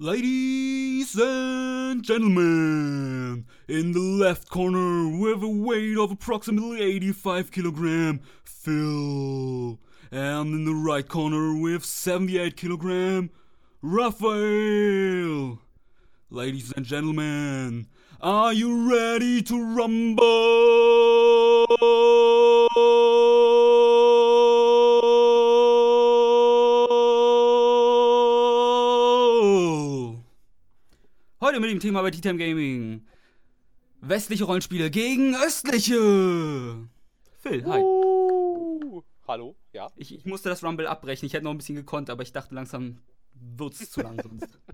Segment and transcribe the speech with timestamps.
[0.00, 9.78] Ladies and gentlemen, in the left corner with a weight of approximately 85 kilogram, Phil.
[10.10, 13.30] And in the right corner with 78 kilogram,
[13.82, 15.60] Raphael.
[16.28, 17.86] Ladies and gentlemen,
[18.20, 20.24] are you ready to rumble?
[31.74, 33.06] Dem Thema bei T-Time Gaming.
[34.00, 35.96] Westliche Rollenspiele gegen östliche.
[37.40, 37.80] Phil, hi.
[37.80, 39.90] Uh, hallo, ja.
[39.96, 41.26] Ich, ich musste das Rumble abbrechen.
[41.26, 42.98] Ich hätte noch ein bisschen gekonnt, aber ich dachte langsam
[43.32, 44.58] wird's zu lang sonst.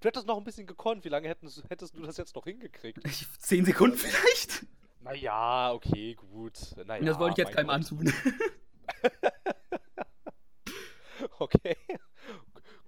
[0.00, 1.04] Du hättest noch ein bisschen gekonnt.
[1.04, 2.98] Wie lange hättest, hättest du das jetzt noch hingekriegt?
[3.38, 4.66] Zehn Sekunden vielleicht?
[5.00, 6.58] Naja, okay, gut.
[6.86, 7.76] Naja, das wollte ich jetzt keinem Gott.
[7.76, 8.12] antun.
[11.38, 11.76] Okay.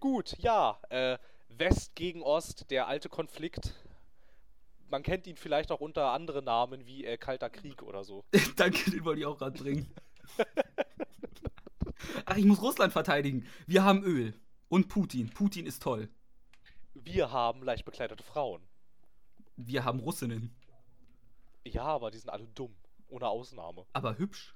[0.01, 0.79] Gut, ja.
[0.89, 1.19] Äh,
[1.59, 3.75] West gegen Ost, der alte Konflikt.
[4.89, 8.25] Man kennt ihn vielleicht auch unter anderen Namen wie äh, Kalter Krieg oder so.
[8.57, 9.93] Danke, den wollte ich auch gerade bringen.
[12.25, 13.47] Ach, ich muss Russland verteidigen.
[13.67, 14.35] Wir haben Öl.
[14.69, 15.31] Und Putin.
[15.31, 16.09] Putin ist toll.
[16.95, 18.63] Wir haben leicht bekleidete Frauen.
[19.57, 20.55] Wir haben Russinnen.
[21.65, 22.75] Ja, aber die sind alle dumm.
[23.09, 23.87] Ohne Ausnahme.
[23.93, 24.55] Aber hübsch.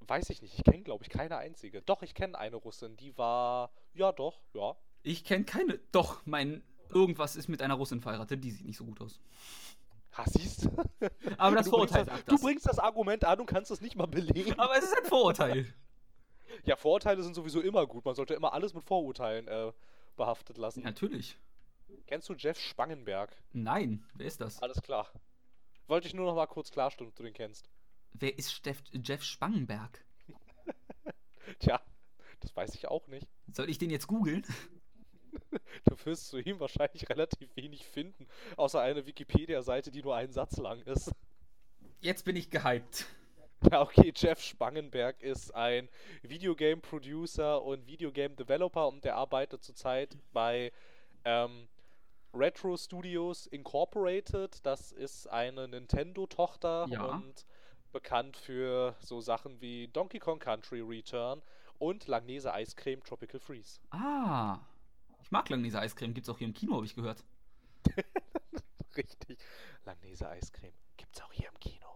[0.00, 0.58] Weiß ich nicht.
[0.58, 1.82] Ich kenne, glaube ich, keine einzige.
[1.82, 2.96] Doch, ich kenne eine Russin.
[2.96, 3.70] Die war.
[3.92, 4.76] Ja, doch, ja.
[5.02, 5.78] Ich kenne keine.
[5.92, 6.62] Doch, mein.
[6.92, 8.42] Irgendwas ist mit einer Russin verheiratet.
[8.42, 9.20] Die sieht nicht so gut aus.
[10.16, 10.70] Ha, siehst du?
[11.38, 12.42] Aber das du Vorurteil das, sagt Du das.
[12.42, 14.58] bringst das Argument an und kannst es nicht mal belegen.
[14.58, 15.72] Aber es ist ein Vorurteil.
[16.64, 18.04] Ja, Vorurteile sind sowieso immer gut.
[18.04, 19.72] Man sollte immer alles mit Vorurteilen äh,
[20.16, 20.82] behaftet lassen.
[20.82, 21.38] Natürlich.
[22.06, 23.34] Kennst du Jeff Spangenberg?
[23.52, 24.04] Nein.
[24.14, 24.60] Wer ist das?
[24.60, 25.10] Alles klar.
[25.86, 27.70] Wollte ich nur noch mal kurz klarstellen, ob du den kennst.
[28.12, 30.04] Wer ist Steff Jeff Spangenberg?
[31.60, 31.80] Tja,
[32.40, 33.28] das weiß ich auch nicht.
[33.52, 34.44] Soll ich den jetzt googeln?
[35.84, 40.56] Du wirst zu ihm wahrscheinlich relativ wenig finden, außer eine Wikipedia-Seite, die nur einen Satz
[40.58, 41.12] lang ist.
[42.00, 43.06] Jetzt bin ich gehypt.
[43.70, 45.88] Ja, okay, Jeff Spangenberg ist ein
[46.22, 50.72] Videogame-Producer und Videogame-Developer und der arbeitet zurzeit bei
[51.24, 51.68] ähm,
[52.34, 54.64] Retro Studios Incorporated.
[54.64, 57.04] Das ist eine Nintendo-Tochter Ja.
[57.04, 57.46] und
[57.92, 61.42] bekannt für so Sachen wie Donkey Kong Country Return
[61.78, 63.80] und Langnese Eiscreme Tropical Freeze.
[63.90, 64.58] Ah.
[65.30, 66.12] Ich mag Langnese Eiscreme.
[66.12, 67.22] Gibt's auch hier im Kino, habe ich gehört.
[68.96, 69.38] Richtig.
[69.84, 70.72] Langnese Eiscreme.
[70.96, 71.86] Gibt's auch hier im Kino.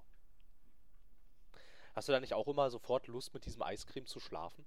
[1.96, 4.64] Hast du da nicht auch immer sofort Lust, mit diesem Eiscreme zu schlafen?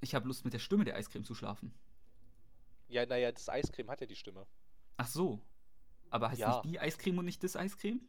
[0.00, 1.74] Ich habe Lust, mit der Stimme der Eiscreme zu schlafen.
[2.86, 4.46] Ja, naja, das Eiscreme hat ja die Stimme.
[4.96, 5.40] Ach so.
[6.10, 6.60] Aber heißt Ja.
[6.62, 8.00] nicht die Eiscreme und nicht das Eiscreme?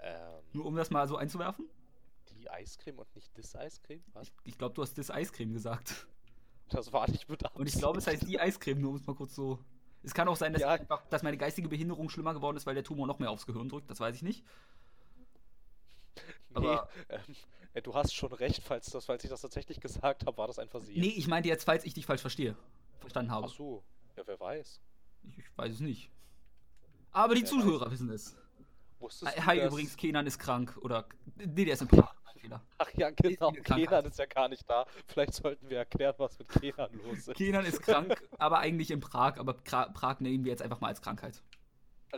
[0.00, 1.70] Ähm, Nur um das mal so einzuwerfen?
[2.28, 4.02] die Eiscreme und nicht das Eiscreme?
[4.12, 4.28] Was?
[4.28, 6.06] Ich, ich glaube, du hast das Eiscreme gesagt.
[6.72, 9.14] Das war nicht mit Und ich glaube, es heißt die Eiscreme, nur um es mal
[9.14, 9.58] kurz so.
[10.02, 10.70] Es kann auch sein, dass, Ja.
[10.70, 13.68] einfach, dass meine geistige Behinderung schlimmer geworden ist, weil der Tumor noch mehr aufs Gehirn
[13.68, 13.88] drückt.
[13.90, 14.44] Das weiß ich nicht.
[16.50, 17.20] Nee, aber- ähm,
[17.74, 20.58] äh, du hast schon recht, falls, das, falls ich das tatsächlich gesagt habe, war das
[20.58, 21.00] ein Versehen.
[21.00, 22.56] Nee, ich meinte jetzt, falls ich dich falsch verstehe.
[23.00, 23.46] Verstanden habe.
[23.48, 23.82] Ach so,
[24.16, 24.80] ja, wer weiß.
[25.24, 26.10] Ich, ich weiß es nicht.
[27.12, 28.36] Aber die Wer Zuhörer wissen es.
[29.02, 30.78] Wusstest Hi, du, übrigens, Kenan ist krank.
[30.80, 31.06] Oder.
[31.36, 32.14] Nee, der ist im Fehler.
[32.78, 33.52] Ach ja, genau.
[33.52, 34.86] Kenan ist ja gar nicht da.
[35.06, 37.34] Vielleicht sollten wir erklären, was mit Kenan los ist.
[37.34, 39.38] Kenan ist krank, aber eigentlich in Prag.
[39.38, 41.42] Aber Kra Prag nehmen wir jetzt einfach mal als Krankheit.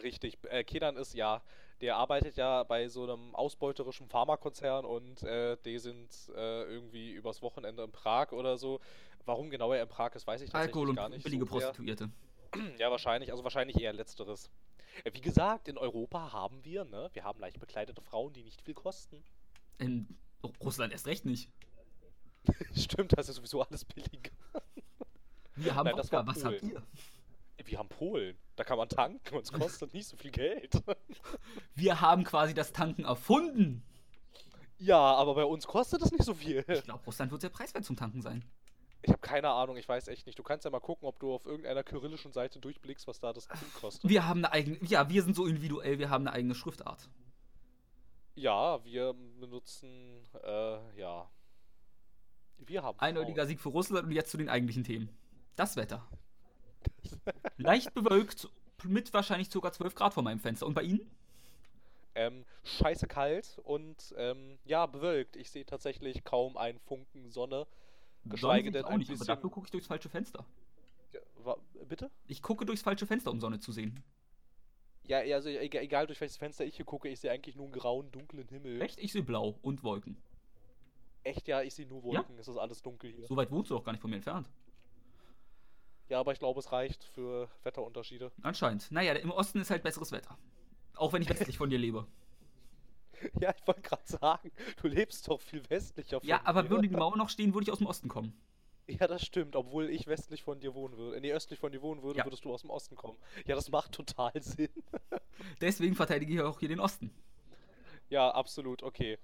[0.03, 1.41] Richtig, äh, Kenan ist ja,
[1.81, 7.43] der arbeitet ja bei so einem ausbeuterischen Pharmakonzern und äh, die sind äh, irgendwie übers
[7.43, 8.81] Wochenende in Prag oder so.
[9.25, 11.23] Warum genau er in Prag ist, weiß ich tatsächlich Alkohol und gar nicht.
[11.23, 11.51] billige so.
[11.51, 12.11] Prostituierte.
[12.79, 14.49] Ja, wahrscheinlich, also wahrscheinlich eher letzteres.
[15.13, 18.75] Wie gesagt, in Europa haben wir, ne, wir haben leicht bekleidete Frauen, die nicht viel
[18.75, 19.23] kosten.
[19.79, 20.17] In
[20.61, 21.51] Russland erst recht nicht.
[22.75, 24.33] Stimmt, das ist sowieso alles billig.
[25.57, 26.37] Wir haben Nein, das war Wodka.
[26.37, 26.83] Was habt ihr?
[27.65, 30.83] Wir haben Polen, da kann man tanken und es kostet nicht so viel Geld.
[31.75, 33.83] Wir haben quasi das Tanken erfunden.
[34.79, 36.63] ja, aber bei uns kostet es nicht so viel.
[36.69, 38.45] Ich glaube, Russland wird sehr preiswert zum Tanken sein.
[39.05, 40.39] Ich habe keine Ahnung, ich weiß echt nicht.
[40.39, 43.47] Du kannst ja mal gucken, ob du auf irgendeiner kyrillischen Seite durchblickst, was da das
[43.49, 44.09] Ding kostet.
[44.09, 44.79] Wir haben eine eigene.
[44.83, 47.11] Ja, wir sind so individuell, wir haben eine eigene Schriftart.
[48.35, 51.31] Ja, wir benutzen, äh, ja.
[52.59, 53.47] Wir haben Eindeutiger.
[53.47, 55.11] Sieg für Russland und jetzt zu den eigentlichen Themen.
[55.55, 56.09] Das Wetter.
[57.59, 58.49] Leicht bewölkt,
[58.85, 59.71] mit wahrscheinlich ca.
[59.71, 60.67] 12 Grad vor meinem Fenster.
[60.67, 61.11] Und bei Ihnen?
[62.15, 65.37] Ähm, scheiße kalt und, ähm, ja, bewölkt.
[65.37, 67.67] Ich sehe tatsächlich kaum einen Funken Sonne.
[68.27, 70.45] Geschweige denn ich auch nicht, aber bisschen- dafür gucke ich durchs falsche Fenster.
[71.13, 72.11] Ja, wa- bitte?
[72.27, 74.03] Ich gucke durchs falsche Fenster, um Sonne zu sehen.
[75.07, 77.75] Ja, ja, also egal, durch welches Fenster ich hier gucke, ich sehe eigentlich nur einen
[77.75, 78.81] grauen, dunklen Himmel.
[78.81, 78.99] Echt?
[78.99, 80.17] Ich sehe blau und Wolken.
[81.25, 82.21] Echt, ja, ich sehe nur Ja?
[82.21, 82.39] Wolken.
[82.39, 83.27] Es ist alles dunkel hier.
[83.27, 84.49] So weit wohnst du doch gar nicht von mir entfernt.
[86.09, 88.31] Ja, aber ich glaube, es reicht für Wetterunterschiede.
[88.43, 88.91] Anscheinend.
[88.91, 90.37] Naja, im Osten ist halt besseres Wetter.
[90.97, 92.07] Auch wenn ich westlich von dir lebe.
[93.41, 94.51] Ja, ich wollte gerade sagen,
[94.81, 96.71] du lebst doch viel westlicher von Ja, aber mir.
[96.71, 98.33] würde die Mauer noch stehen, würde ich aus dem Osten kommen.
[98.87, 101.19] Ja, das stimmt, obwohl ich westlich von dir wohnen würde.
[101.21, 102.27] Nee, östlich von dir wohnen würde, Ja.
[102.27, 103.17] würdest du aus dem Osten kommen.
[103.47, 104.69] Ja, das macht total Sinn.
[105.61, 107.11] Deswegen verteidige ich auch hier den Osten.
[108.11, 109.19] Ja, absolut, okay.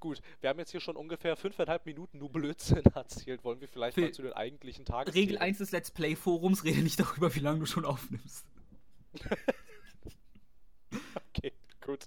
[0.00, 3.44] Gut, wir haben jetzt hier schon ungefähr fünfeinhalb Minuten nur Blödsinn erzählt.
[3.44, 6.64] Wollen wir vielleicht Phil, mal zu den eigentlichen Tages Regel 1 des Let's Play Forums,
[6.64, 8.44] rede nicht darüber, wie lange du schon aufnimmst.
[11.36, 11.52] Okay,
[11.84, 12.06] gut.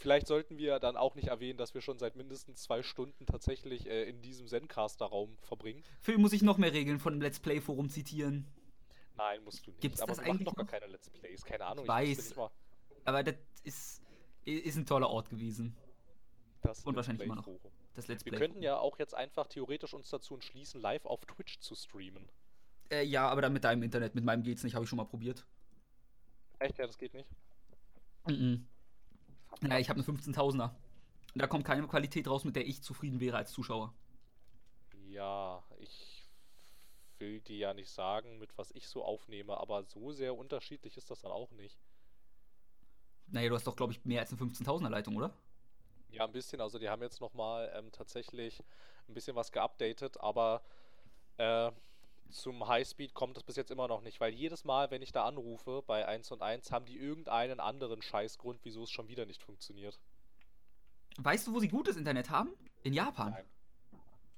[0.00, 3.86] Vielleicht sollten wir dann auch nicht erwähnen, dass wir schon seit mindestens zwei Stunden tatsächlich
[3.86, 5.82] äh, in diesem Zencaster-Raum verbringen.
[6.00, 8.46] Phil, muss ich noch mehr Regeln von dem Let's Play Forum zitieren?
[9.16, 9.82] Nein, musst du nicht.
[9.82, 10.70] Gibt's Aber das wir machen eigentlich doch gar noch?
[10.70, 11.44] keine Let's Plays.
[11.44, 12.34] Keine Ahnung, Ich weiß.
[12.36, 12.50] mal,
[13.04, 14.02] Aber das ist,
[14.46, 15.76] ist ein toller Ort gewesen.
[16.62, 17.44] das Und Let's wahrscheinlich immer noch.
[17.44, 17.72] Play-Forum.
[17.94, 18.38] Das Let's Wir Play.
[18.40, 22.26] könnten ja auch jetzt einfach theoretisch uns dazu entschließen, live auf Twitch zu streamen.
[22.90, 24.14] Äh, ja, aber dann mit deinem Internet.
[24.14, 25.44] Mit meinem geht's nicht, habe ich schon mal probiert.
[26.58, 26.78] Echt?
[26.78, 27.28] Ja, das geht nicht.
[28.26, 28.66] Mhm.
[29.60, 30.70] Naja, ich habe eine 15.000er.
[31.34, 33.94] Da kommt keine Qualität raus, mit der ich zufrieden wäre als Zuschauer.
[35.08, 36.28] Ja, ich
[37.18, 41.10] will dir ja nicht sagen, mit was ich so aufnehme, aber so sehr unterschiedlich ist
[41.10, 41.78] das dann auch nicht.
[43.26, 45.32] Naja, du hast doch, glaube ich, mehr als eine 15.000er Leitung, oder?
[46.08, 46.60] Ja, ein bisschen.
[46.60, 48.60] Also die haben jetzt nochmal ähm, tatsächlich
[49.08, 50.62] ein bisschen was geupdatet, aber
[51.36, 51.70] äh,
[52.30, 55.24] zum Highspeed kommt es bis jetzt immer noch nicht, weil jedes Mal, wenn ich da
[55.24, 59.42] anrufe bei 1 und 1, haben die irgendeinen anderen Scheißgrund, wieso es schon wieder nicht
[59.42, 60.00] funktioniert.
[61.18, 62.50] Weißt du, wo sie gutes Internet haben?
[62.82, 63.32] In Japan.
[63.32, 63.44] Nein.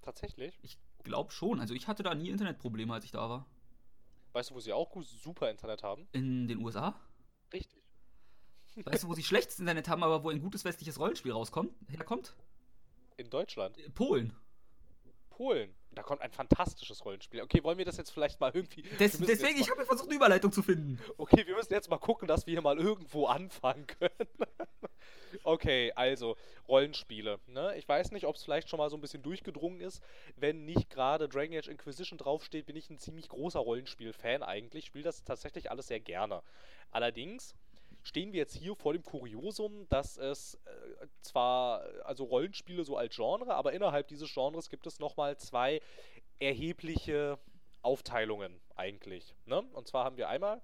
[0.01, 0.59] Tatsächlich?
[0.63, 1.61] Ich glaube schon.
[1.61, 3.47] Also ich hatte da nie Internetprobleme, als ich da war.
[4.33, 6.09] Weißt du, wo sie auch gut, super Internet haben?
[6.13, 6.99] In den USA?
[7.53, 7.83] Richtig.
[8.85, 12.35] Weißt du, wo sie schlechtes Internet haben, aber wo ein gutes westliches Rollenspiel rauskommt, herkommt?
[13.17, 13.77] In Deutschland.
[13.95, 14.35] Polen.
[15.29, 15.75] Polen.
[15.95, 17.43] Da kommt ein fantastisches Rollenspiel.
[17.43, 18.83] Okay, wollen wir das jetzt vielleicht mal irgendwie.
[18.83, 20.99] Des, deswegen, jetzt ich mal, habe versucht, eine Überleitung zu finden.
[21.19, 24.29] Okay, wir müssen jetzt mal gucken, dass wir hier mal irgendwo anfangen können.
[25.45, 26.37] okay, also
[26.69, 27.41] Rollenspiele.
[27.47, 27.77] Ne?
[27.77, 30.03] Ich weiß nicht, ob es vielleicht schon mal so ein bisschen durchgedrungen ist.
[30.37, 34.87] Wenn nicht gerade Dragon Age Inquisition draufsteht, bin ich ein ziemlich großer Rollenspiel-Fan eigentlich.
[34.87, 36.43] Spiele das tatsächlich alles sehr gerne.
[36.91, 37.55] Allerdings
[38.03, 43.15] stehen wir jetzt hier vor dem Kuriosum, dass es äh, zwar, also Rollenspiele so als
[43.15, 45.81] Genre, aber innerhalb dieses Genres gibt es nochmal zwei
[46.39, 47.39] erhebliche
[47.83, 49.35] Aufteilungen eigentlich.
[49.47, 49.63] Ne?
[49.73, 50.61] Und zwar haben wir einmal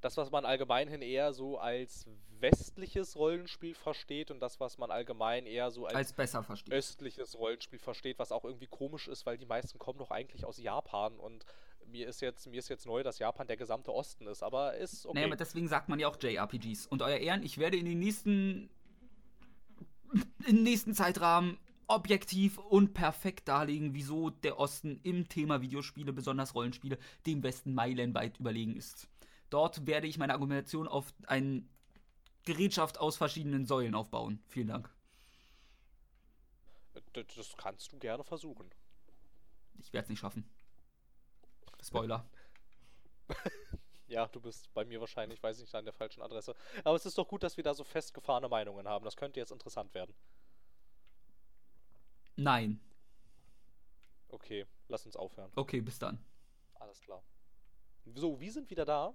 [0.00, 2.06] das, was man allgemeinhin eher so als
[2.40, 5.94] westliches Rollenspiel versteht und das, was man allgemein eher so als,
[6.72, 10.44] Als östliches Rollenspiel versteht, was auch irgendwie komisch ist, weil die meisten kommen doch eigentlich
[10.44, 11.44] aus Japan und
[11.86, 15.06] mir ist jetzt, mir ist jetzt neu, dass Japan der gesamte Osten ist, aber ist
[15.06, 15.14] okay.
[15.14, 16.86] Naja, aber deswegen sagt man ja auch JRPGs.
[16.86, 18.70] Und euer Ehren, ich werde in den nächsten.
[20.46, 21.58] in den nächsten Zeitrahmen
[21.90, 28.38] objektiv und perfekt darlegen, wieso der Osten im Thema Videospiele, besonders Rollenspiele, dem Westen meilenweit
[28.38, 29.08] überlegen ist.
[29.50, 31.64] Dort werde ich meine Argumentation auf eine
[32.44, 34.40] Gerätschaft aus verschiedenen Säulen aufbauen.
[34.46, 34.88] Vielen Dank.
[37.12, 38.70] Das kannst du gerne versuchen.
[39.78, 40.48] Ich werde es nicht schaffen.
[41.82, 42.28] Spoiler.
[44.10, 46.56] Ja, du bist bei mir wahrscheinlich, weiß nicht, an der falschen Adresse.
[46.82, 49.04] Aber es ist doch gut, dass wir da so festgefahrene Meinungen haben.
[49.04, 50.12] Das könnte jetzt interessant werden.
[52.34, 52.80] Nein.
[54.28, 55.52] Okay, lass uns aufhören.
[55.54, 56.18] Okay, bis dann.
[56.74, 57.22] Alles klar.
[58.04, 59.14] So, wir sind wieder da.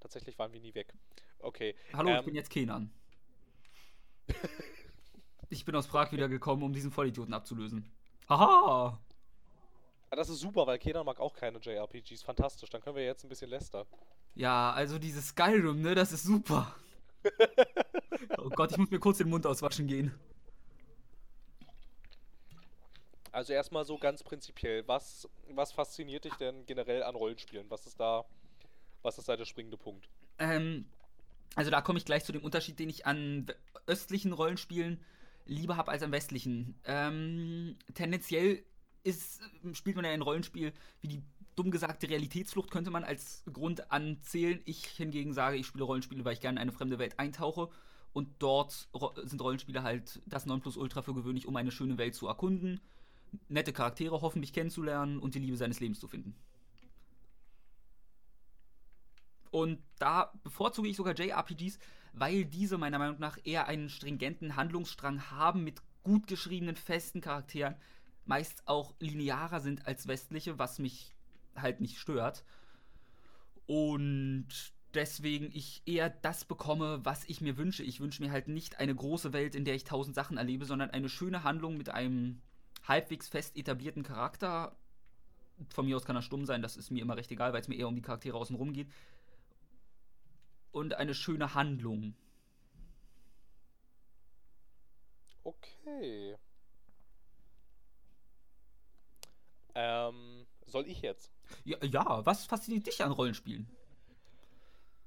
[0.00, 0.92] Tatsächlich waren wir nie weg.
[1.38, 1.76] Okay.
[1.92, 2.92] Hallo, ich ähm, bin jetzt Kenan.
[5.48, 7.88] ich bin aus Prag wiedergekommen, um diesen Vollidioten abzulösen.
[8.28, 9.00] Haha!
[10.14, 12.22] Ah, Das ist super, weil Kenan mag auch keine JRPGs.
[12.22, 12.70] Fantastisch.
[12.70, 13.86] Dann können wir jetzt ein bisschen lästern.
[14.34, 16.74] Ja, also dieses Skyrim, ne, das ist super.
[18.38, 20.12] oh Gott, ich muss mir kurz den Mund auswaschen gehen.
[23.32, 27.68] Also erstmal so ganz prinzipiell, was, was fasziniert dich denn generell an Rollenspielen?
[27.68, 28.24] Was ist da,
[29.02, 30.08] was ist da der springende Punkt?
[30.38, 30.86] Ähm,
[31.56, 33.46] also da komme ich gleich zu dem Unterschied, den ich an
[33.86, 35.04] östlichen Rollenspielen
[35.46, 36.78] lieber habe als an westlichen.
[36.84, 38.64] Ähm, tendenziell
[39.04, 39.40] ist,
[39.72, 41.22] spielt man ja ein Rollenspiel wie die
[41.56, 44.60] dumm gesagte Realitätsflucht könnte man als Grund anzählen.
[44.64, 47.68] Ich hingegen sage, ich spiele Rollenspiele, weil ich gerne in eine fremde Welt eintauche.
[48.12, 48.88] Und dort
[49.24, 52.80] sind Rollenspiele halt das Nonplusultra für gewöhnlich, um eine schöne Welt zu erkunden,
[53.48, 56.34] nette Charaktere hoffentlich kennenzulernen und die Liebe seines Lebens zu finden.
[59.50, 61.78] Und da bevorzuge ich sogar JRPGs,
[62.12, 67.76] weil diese meiner Meinung nach eher einen stringenten Handlungsstrang haben mit gut geschriebenen, festen Charakteren,
[68.26, 71.14] meist auch linearer sind als westliche, was mich
[71.56, 72.44] halt nicht stört.
[73.66, 74.48] Und
[74.94, 77.82] deswegen ich eher das bekomme, was ich mir wünsche.
[77.82, 80.90] Ich wünsche mir halt nicht eine große Welt, in der ich tausend Sachen erlebe, sondern
[80.90, 82.40] eine schöne Handlung mit einem
[82.86, 84.76] halbwegs fest etablierten Charakter
[85.70, 87.68] von mir aus kann er stumm sein, das ist mir immer recht egal, weil es
[87.68, 88.88] mir eher um die Charaktere außenrum geht.
[90.72, 92.14] Und eine schöne Handlung.
[95.44, 96.36] Okay.
[99.74, 101.30] Ähm, soll ich jetzt?
[101.64, 103.68] Ja, ja, was fasziniert dich an Rollenspielen?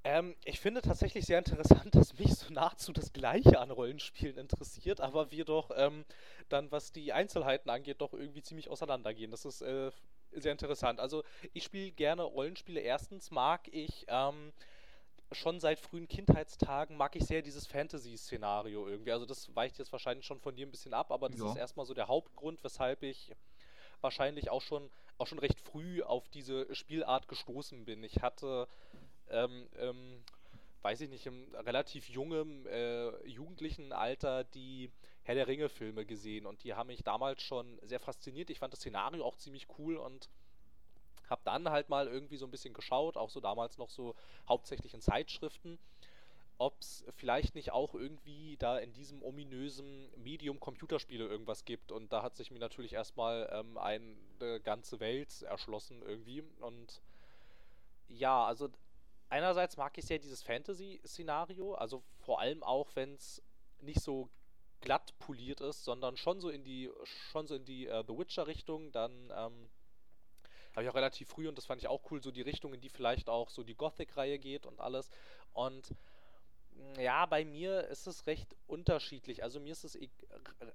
[0.04, 5.02] Ähm, ich finde tatsächlich sehr interessant, dass mich so nahezu das Gleiche an Rollenspielen interessiert,
[5.02, 6.06] aber wir doch ähm,
[6.50, 9.32] dann, was die Einzelheiten angeht, doch irgendwie ziemlich auseinandergehen.
[9.32, 9.92] Das ist äh,
[10.32, 11.00] sehr interessant.
[11.00, 12.80] Also ich spiele gerne Rollenspiele.
[12.80, 14.54] Erstens mag ich ähm,
[15.34, 19.12] schon seit frühen Kindheitstagen mag ich sehr dieses Fantasy-Szenario irgendwie.
[19.12, 21.52] Also das weicht jetzt wahrscheinlich schon von dir ein bisschen ab, aber das Ja.
[21.52, 23.32] ist erstmal so der Hauptgrund, weshalb ich
[24.02, 28.04] wahrscheinlich auch schon auch schon recht früh auf diese Spielart gestoßen bin.
[28.04, 28.68] Ich hatte
[29.30, 30.24] ähm, ähm,
[30.88, 34.90] weiß ich nicht, im relativ jungem, äh, jugendlichen Alter die
[35.24, 38.50] Herr der Ringe-Filme gesehen und die haben mich damals schon sehr fasziniert.
[38.50, 40.30] Ich fand das Szenario auch ziemlich cool und
[41.30, 44.16] habe dann halt mal irgendwie so ein bisschen geschaut, auch so damals noch so
[44.48, 45.78] hauptsächlich in Zeitschriften,
[46.60, 51.92] ob es vielleicht nicht auch irgendwie da in diesem ominösen Medium Computerspiele irgendwas gibt.
[51.92, 56.44] Und da hat sich mir natürlich erstmal ähm, eine ganze Welt erschlossen irgendwie.
[56.60, 57.02] Und
[58.08, 58.70] ja, also
[59.30, 63.42] einerseits mag ich sehr dieses Fantasy-Szenario, also vor allem auch, wenn es
[63.82, 64.30] nicht so
[64.82, 66.90] glatt poliert ist, sondern schon so in die,
[67.32, 69.70] schon so in die äh, The Witcher-Richtung, dann ähm,
[70.74, 72.82] habe ich auch relativ früh und das fand ich auch cool, so die Richtung, in
[72.82, 75.10] die vielleicht auch so die Gothic-Reihe geht und alles.
[75.54, 75.94] Und
[77.00, 79.44] ja, bei mir ist es recht unterschiedlich.
[79.44, 80.10] Also mir ist es e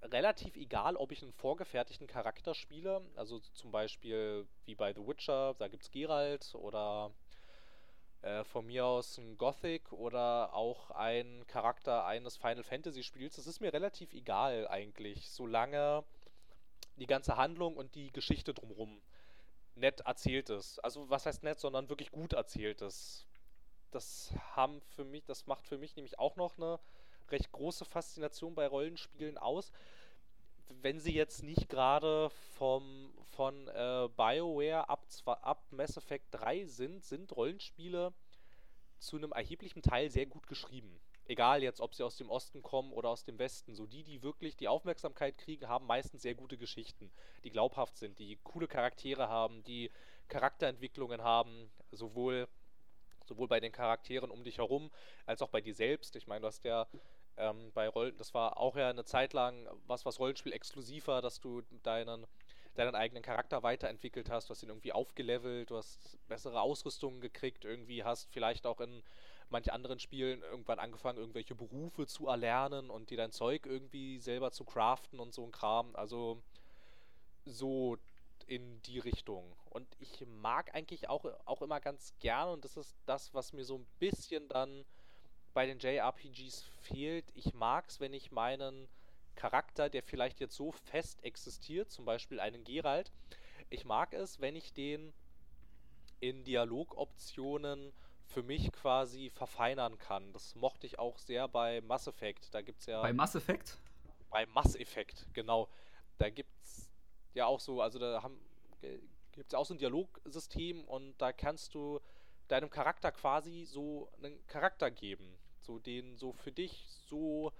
[0.02, 3.02] relativ egal, ob ich einen vorgefertigten Charakter spiele.
[3.16, 7.12] Also zum Beispiel wie bei The Witcher, da gibt es Geralt oder
[8.22, 13.36] äh, von mir aus ein Gothic oder auch ein Charakter eines Final Fantasy Spiels.
[13.36, 16.04] Das ist mir relativ egal eigentlich, solange
[16.96, 19.02] die ganze Handlung und die Geschichte drumherum
[19.74, 20.78] nett erzählt ist.
[20.80, 23.26] Also was heißt nett, sondern wirklich gut erzählt ist.
[23.92, 26.80] Das haben für mich, das macht für mich nämlich auch noch eine
[27.30, 29.72] recht große Faszination bei Rollenspielen aus.
[30.80, 37.04] Wenn sie jetzt nicht gerade vom von äh, BioWare ab, ab Mass Effect 3 sind,
[37.04, 38.12] sind Rollenspiele
[38.98, 41.00] zu einem erheblichen Teil sehr gut geschrieben.
[41.24, 43.74] Egal jetzt, ob sie aus dem Osten kommen oder aus dem Westen.
[43.74, 47.10] So die, die wirklich die Aufmerksamkeit kriegen, haben meistens sehr gute Geschichten,
[47.44, 49.90] die glaubhaft sind, die coole Charaktere haben, die
[50.28, 52.48] Charakterentwicklungen haben, sowohl,
[53.32, 54.90] sowohl bei den Charakteren um dich herum,
[55.26, 56.16] als auch bei dir selbst.
[56.16, 56.86] Ich meine, du hast ja
[57.36, 61.22] ähm, bei Rollen, das war auch ja eine Zeit lang was, was Rollenspiel exklusiv war,
[61.22, 62.26] dass du deinen
[62.74, 67.66] deinen eigenen Charakter weiterentwickelt hast, du hast ihn irgendwie aufgelevelt, du hast bessere Ausrüstungen gekriegt,
[67.66, 69.02] irgendwie hast vielleicht auch in
[69.50, 74.52] manch anderen Spielen irgendwann angefangen, irgendwelche Berufe zu erlernen und dir dein Zeug irgendwie selber
[74.52, 75.94] zu craften und so ein Kram.
[75.94, 76.42] Also
[77.44, 77.98] so
[78.44, 79.54] in die Richtung.
[79.70, 83.64] Und ich mag eigentlich auch, auch immer ganz gerne, und das ist das, was mir
[83.64, 84.84] so ein bisschen dann
[85.54, 87.30] bei den JRPGs fehlt.
[87.34, 88.88] Ich mag es, wenn ich meinen
[89.34, 93.10] Charakter, der vielleicht jetzt so fest existiert, zum Beispiel einen Geralt,
[93.70, 95.12] ich mag es, wenn ich den
[96.20, 97.92] in Dialogoptionen
[98.26, 100.32] für mich quasi verfeinern kann.
[100.32, 102.54] Das mochte ich auch sehr bei Mass Effect.
[102.54, 103.78] Da gibt es ja Bei Mass Effect?
[104.30, 105.68] bei Mass Effect, genau.
[106.18, 106.61] Da gibt's
[107.34, 108.40] ja auch so, also da haben
[109.32, 112.00] gibt es ja auch so ein Dialogsystem und da kannst du
[112.48, 117.52] deinem Charakter quasi so einen Charakter geben, so den so für dich so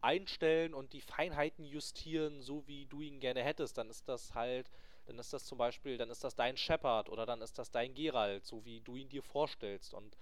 [0.00, 3.78] einstellen und die Feinheiten justieren, so wie du ihn gerne hättest.
[3.78, 4.70] Dann ist das halt,
[5.06, 7.94] dann ist das zum Beispiel, dann ist das dein Shepard oder dann ist das dein
[7.94, 9.94] Geralt, so wie du ihn dir vorstellst.
[9.94, 10.16] Und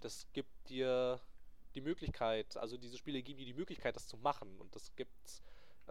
[0.00, 1.20] das gibt dir
[1.74, 4.60] die Möglichkeit, also diese Spiele geben dir die Möglichkeit, das zu machen.
[4.60, 5.42] Und das gibt's,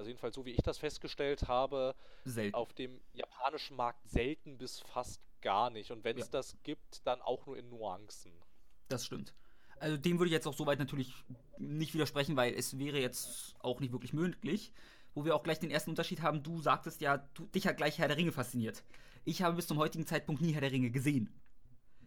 [0.02, 2.56] also jedenfalls so wie ich das festgestellt habe, Selten.
[2.56, 5.92] auf dem japanischen Markt selten bis fast gar nicht.
[5.92, 6.32] Und wenn es Ja.
[6.34, 8.32] das gibt, dann auch nur in Nuancen.
[8.90, 9.34] Das stimmt.
[9.80, 11.14] Also dem würde ich jetzt auch soweit natürlich
[11.58, 14.74] nicht widersprechen, weil es wäre jetzt auch nicht wirklich möglich.
[15.14, 17.98] Wo wir auch gleich den ersten Unterschied haben, du sagtest ja, du, dich hat gleich
[17.98, 18.84] Herr der Ringe fasziniert.
[19.26, 21.30] Ich habe bis zum heutigen Zeitpunkt nie Herr der Ringe gesehen.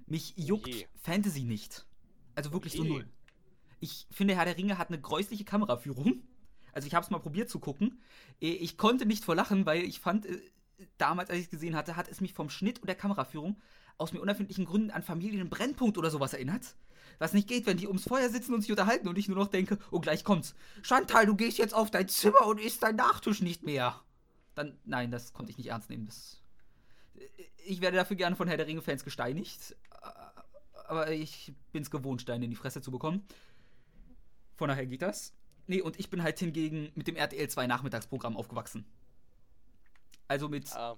[0.06, 0.86] Mich juckt je.
[1.02, 1.86] Fantasy nicht.
[2.34, 2.88] Also wirklich so je.
[2.88, 3.08] null.
[3.80, 6.22] Ich finde, Herr der Ringe hat eine gräusliche Kameraführung.
[6.74, 8.00] Also ich habe es mal probiert zu gucken.
[8.40, 10.40] Äh, Ich konnte nicht vor lachen, weil ich fand, äh,
[10.98, 13.60] damals, als ich es gesehen hatte, hat es mich vom Schnitt und der Kameraführung
[13.96, 16.74] aus mir unerfindlichen Gründen an Familien Brennpunkt oder sowas erinnert.
[17.18, 19.46] Was nicht geht, wenn die ums Feuer sitzen und sich unterhalten und ich nur noch
[19.48, 20.54] denke, oh, gleich kommt's.
[20.82, 24.00] Chantal, du gehst jetzt auf dein Zimmer und isst deinen Nachtisch nicht mehr.
[24.56, 26.06] Dann, nein, das konnte ich nicht ernst nehmen.
[26.06, 26.42] Das,
[27.64, 29.76] ich werde dafür gerne von Herr der Ringe-Fans gesteinigt.
[30.88, 33.24] Aber ich bin's gewohnt, Steine in die Fresse zu bekommen.
[34.56, 35.32] Von daher geht das.
[35.66, 38.84] Nee, und ich bin halt hingegen mit dem RTL 2 Nachmittagsprogramm aufgewachsen.
[40.28, 40.96] Also mit Ähm,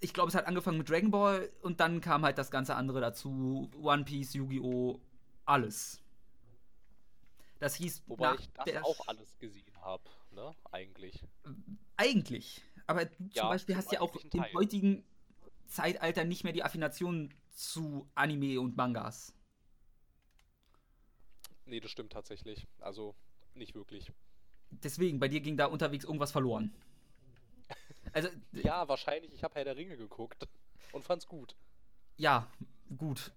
[0.00, 3.00] ich glaube, es hat angefangen mit Dragon Ball und dann kam halt das ganze andere
[3.00, 3.70] dazu.
[3.80, 5.00] One Piece, Yu-Gi-Oh!,
[5.44, 6.00] alles.
[7.58, 8.02] Das hieß.
[8.06, 10.54] Wobei ich das auch alles gesehen habe, ne?
[10.70, 11.24] Eigentlich.
[11.96, 12.62] Eigentlich.
[12.86, 15.04] Aber du ja, zum Beispiel hast ja auch im heutigen
[15.66, 19.34] Zeitalter nicht mehr die Affination zu Anime und Mangas.
[21.68, 22.66] Nee, das stimmt tatsächlich.
[22.80, 23.14] Also
[23.54, 24.10] nicht wirklich.
[24.70, 26.74] Deswegen, bei dir ging da unterwegs irgendwas verloren.
[28.14, 29.34] Also, ja, wahrscheinlich.
[29.34, 30.48] Ich habe Herr der Ringe geguckt
[30.92, 31.54] und fand's gut.
[32.16, 32.50] Ja,
[32.96, 33.32] gut.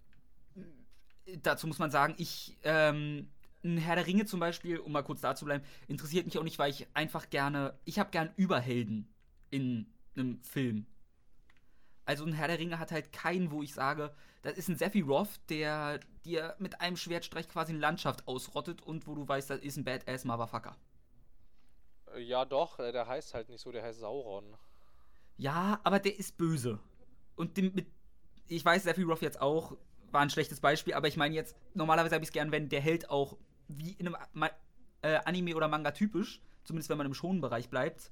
[1.44, 3.30] Dazu muss man sagen, ich, ähm,
[3.66, 6.44] ein Herr der Ringe zum Beispiel, um mal kurz da zu bleiben, interessiert mich auch
[6.44, 9.14] nicht, weil ich einfach gerne, ich habe gern Überhelden
[9.50, 10.86] in einem Film.
[12.12, 15.30] Also ein Herr der Ringe hat halt keinen, wo ich sage, das ist ein Sephiroth,
[15.48, 19.78] der dir mit einem Schwertstreich quasi eine Landschaft ausrottet und wo du weißt, das ist
[19.78, 20.76] ein Badass Motherfucker.
[22.18, 24.58] Ja, doch, äh, der heißt halt nicht so, der heißt Sauron.
[25.38, 26.80] Ja, aber der ist böse.
[27.38, 27.88] Und dem, mit,
[28.50, 29.78] ich weiß, Sephiroth jetzt auch,
[30.12, 32.82] war ein schlechtes Beispiel, aber ich meine jetzt, normalerweise habe ich es gern, wenn der
[32.82, 33.38] Held auch
[33.70, 34.50] wie in einem
[35.02, 38.12] äh, Anime oder Manga typisch, zumindest wenn man im schonen Bereich bleibt,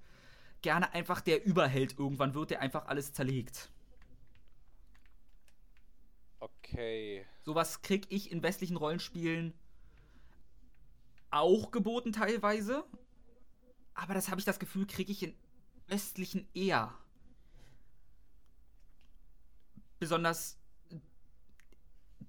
[0.62, 3.70] gerne einfach der Überheld irgendwann wird, der einfach alles zerlegt.
[6.72, 7.26] Okay.
[7.44, 9.54] Sowas krieg ich in westlichen Rollenspielen
[11.32, 12.84] auch geboten teilweise.
[13.94, 15.36] Aber das habe ich das Gefühl, kriege ich in
[15.90, 16.94] östlichen eher.
[20.00, 20.58] Besonders,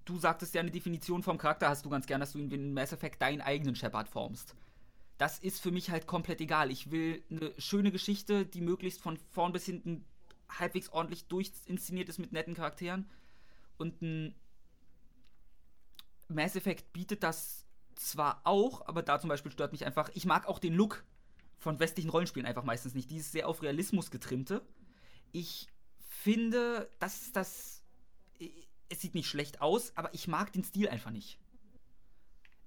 [0.05, 2.93] du sagtest ja eine Definition vom Charakter, hast du ganz gern, dass du in Mass
[2.93, 4.57] Effect deinen eigenen Shepard formst.
[5.19, 6.71] Das ist für mich halt komplett egal.
[6.71, 10.05] Ich will eine schöne Geschichte, die möglichst von vorn bis hinten
[10.49, 13.09] halbwegs ordentlich durchinszeniert ist mit netten Charakteren.
[13.81, 14.35] Und ein
[16.29, 20.47] Mass Effect bietet das zwar auch, aber da zum Beispiel stört mich einfach, ich mag
[20.47, 21.05] auch den Look
[21.57, 23.11] von westlichen Rollenspielen einfach meistens nicht.
[23.11, 24.63] Dieses sehr auf Realismus getrimmte.
[25.33, 25.67] Ich
[26.09, 27.83] finde, dass das.
[28.89, 31.39] Es sieht nicht schlecht aus, aber ich mag den Stil einfach nicht.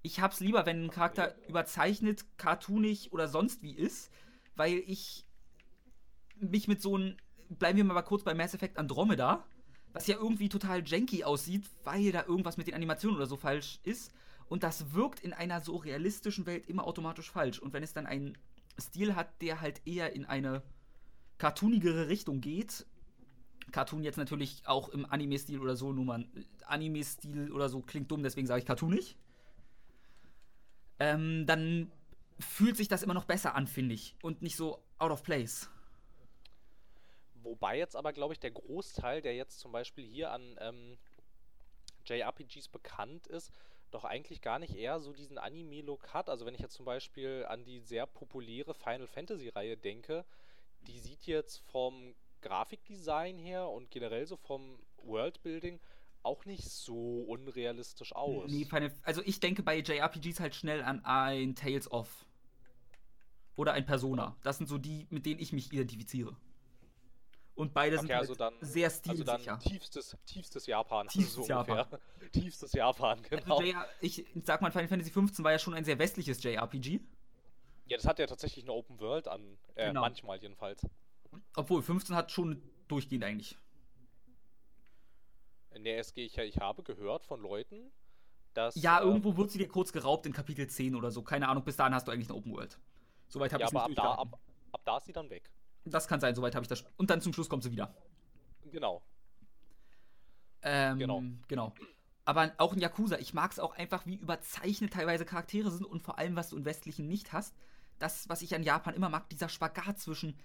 [0.02, 4.12] Ich hab's lieber, wenn ein Charakter überzeichnet, cartoonig oder sonst wie ist,
[4.56, 5.26] weil ich
[6.38, 7.18] mich mit so einem.
[7.50, 9.46] Bleiben wir mal kurz bei Mass Effect Andromeda,
[9.94, 13.80] was ja irgendwie total janky aussieht, weil da irgendwas mit den Animationen oder so falsch
[13.84, 14.12] ist.
[14.50, 17.60] Und das wirkt in einer so realistischen Welt immer automatisch falsch.
[17.60, 18.38] Und wenn es dann ein
[18.80, 20.64] Stil hat, der halt eher in eine
[21.38, 22.86] cartoonigere Richtung geht.
[23.72, 26.28] Cartoon jetzt natürlich auch im Anime-Stil oder so, nur mal
[26.66, 29.18] Anime-Stil oder so klingt dumm, deswegen sage ich cartoonig.
[31.00, 31.92] Ähm, dann
[32.40, 34.16] fühlt sich das immer noch besser an, finde ich.
[34.22, 35.70] Und nicht so out of place.
[37.44, 40.98] Wobei jetzt aber, glaube ich, der Großteil, der jetzt zum Beispiel hier an ähm,
[42.06, 43.52] JRPGs bekannt ist,
[43.92, 46.30] doch eigentlich gar nicht eher so diesen Anime-Look hat.
[46.30, 50.26] Also wenn ich jetzt zum Beispiel an die sehr populäre Final Fantasy-Reihe denke,
[50.88, 55.80] die sieht jetzt vom Grafikdesign her und generell so vom Worldbuilding
[56.24, 58.50] auch nicht so unrealistisch aus.
[58.50, 58.68] Nee,
[59.04, 62.26] also ich denke bei JRPGs halt schnell an ein Tales of.
[63.56, 64.36] Oder ein Persona.
[64.42, 66.36] Das sind so die, mit denen ich mich identifiziere.
[67.56, 69.34] Und beide okay, sind also halt dann, sehr stilsicher.
[69.34, 71.08] Also dann tiefstes, tiefstes Japan.
[71.10, 71.86] Tiefstes so Japan.
[72.32, 73.60] tiefstes Japan, also genau.
[73.60, 77.00] Also ich sag mal, Final Fantasy XV war ja schon ein sehr westliches JRPG.
[77.86, 79.58] Ja, das hat ja tatsächlich eine Open World an.
[79.76, 80.02] Äh, genau.
[80.02, 80.82] Manchmal jedenfalls.
[81.56, 83.58] Obwohl, 15 hat schon durchgehend eigentlich.
[85.72, 87.92] In der SG, ich, ich habe gehört von Leuten,
[88.54, 88.76] dass.
[88.76, 91.22] Ja, ähm, irgendwo wird sie dir kurz geraubt in Kapitel 10 oder so.
[91.22, 92.80] Keine Ahnung, bis dahin hast du eigentlich eine Open World.
[93.28, 94.39] Soweit habe ja, ich aber ab da, ab,
[94.72, 95.52] ab da ist sie dann weg.
[95.86, 96.86] Das kann sein, soweit habe ich das.
[96.98, 97.93] Und dann zum Schluss kommt sie wieder.
[98.72, 99.02] Genau.
[100.62, 101.24] Ähm, genau.
[101.48, 101.74] Genau.
[102.26, 106.02] Aber auch in Yakuza, ich mag es auch einfach, wie überzeichnet teilweise Charaktere sind und
[106.02, 107.54] vor allem, was du in westlichen nicht hast.
[108.00, 110.38] Das, was ich an Japan immer mag, dieser Spagat zwischen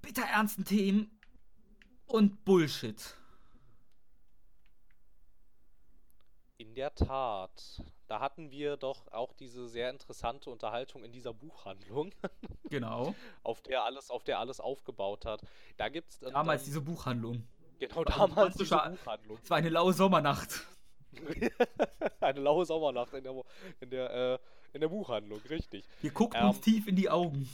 [0.00, 1.10] bitterernsten Themen
[2.06, 3.16] und Bullshit.
[6.60, 7.82] In der Tat.
[8.06, 12.12] Da hatten wir doch auch diese sehr interessante Unterhaltung in dieser Buchhandlung.
[12.68, 13.16] Genau.
[13.42, 15.40] auf der alles, auf der alles aufgebaut hat.
[15.76, 17.42] Da gibt's dann, damals diese Buchhandlung.
[17.80, 19.38] Genau, damals diese Buchhandlung.
[19.42, 20.66] Es war eine laue Sommernacht.
[22.20, 23.42] eine laue Sommernacht in der,
[23.80, 24.38] in der, äh,
[24.74, 25.84] in der Buchhandlung, richtig.
[26.02, 27.48] Wir guckten ähm, uns tief in die Augen.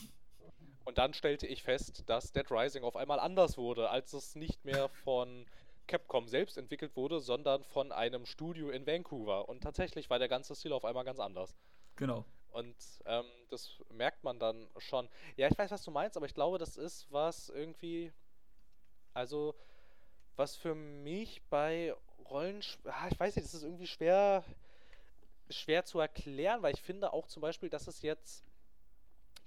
[0.85, 4.65] Und dann stellte ich fest, dass Dead Rising auf einmal anders wurde, als es nicht
[4.65, 5.47] mehr von
[5.87, 9.49] Capcom selbst entwickelt wurde, sondern von einem Studio in Vancouver.
[9.49, 11.57] Und tatsächlich war der ganze Stil auf einmal ganz anders.
[11.97, 12.25] Genau.
[12.53, 15.09] Und ähm, das merkt man dann schon.
[15.37, 18.13] Ja, ich weiß, was du meinst, aber ich glaube, das ist was irgendwie.
[19.13, 19.55] Also,
[20.37, 21.95] was für mich bei
[22.31, 22.95] Rollenspielen.
[22.95, 24.43] Ah, ich weiß nicht, das ist irgendwie schwer,
[25.51, 28.46] schwer zu erklären, weil ich finde auch zum Beispiel, dass es jetzt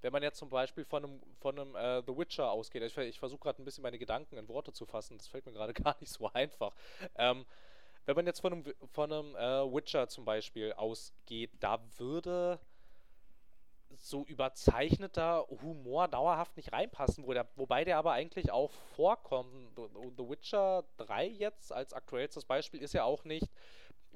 [0.02, 3.20] wenn man jetzt zum Beispiel von einem, von einem äh, The Witcher ausgeht, ich, ich
[3.20, 5.96] versuche gerade ein bisschen meine Gedanken in Worte zu fassen, das fällt mir gerade gar
[6.00, 6.74] nicht so einfach.
[7.16, 7.46] Ähm,
[8.06, 12.60] wenn man jetzt von einem, von einem äh, Witcher zum Beispiel ausgeht, da würde
[13.98, 19.52] so überzeichneter Humor dauerhaft nicht reinpassen, wo der, wobei der aber eigentlich auch vorkommt.
[19.76, 23.48] The Witcher 3 jetzt als aktuellstes Beispiel ist ja auch nicht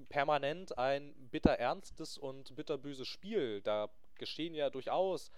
[0.10, 3.62] permanent ein bitter ernstes und bitterböses Spiel.
[3.62, 5.32] Da geschehen ja durchaus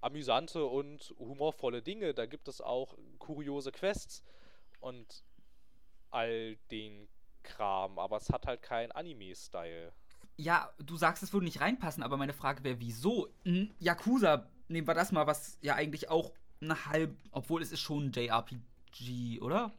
[0.00, 2.14] amüsante und humorvolle Dinge.
[2.14, 4.22] Da gibt es auch kuriose Quests
[4.80, 5.24] und
[6.10, 7.08] all den
[7.42, 9.92] Kram, aber es hat halt keinen Anime-Style.
[10.36, 13.28] Ja, du sagst, es würde nicht reinpassen, aber meine Frage wäre, wieso?
[13.44, 17.80] Hm, Yakuza, nehmen wir das mal, was ja eigentlich auch eine halb, obwohl es ist
[17.80, 19.72] schon ein JRPG, oder?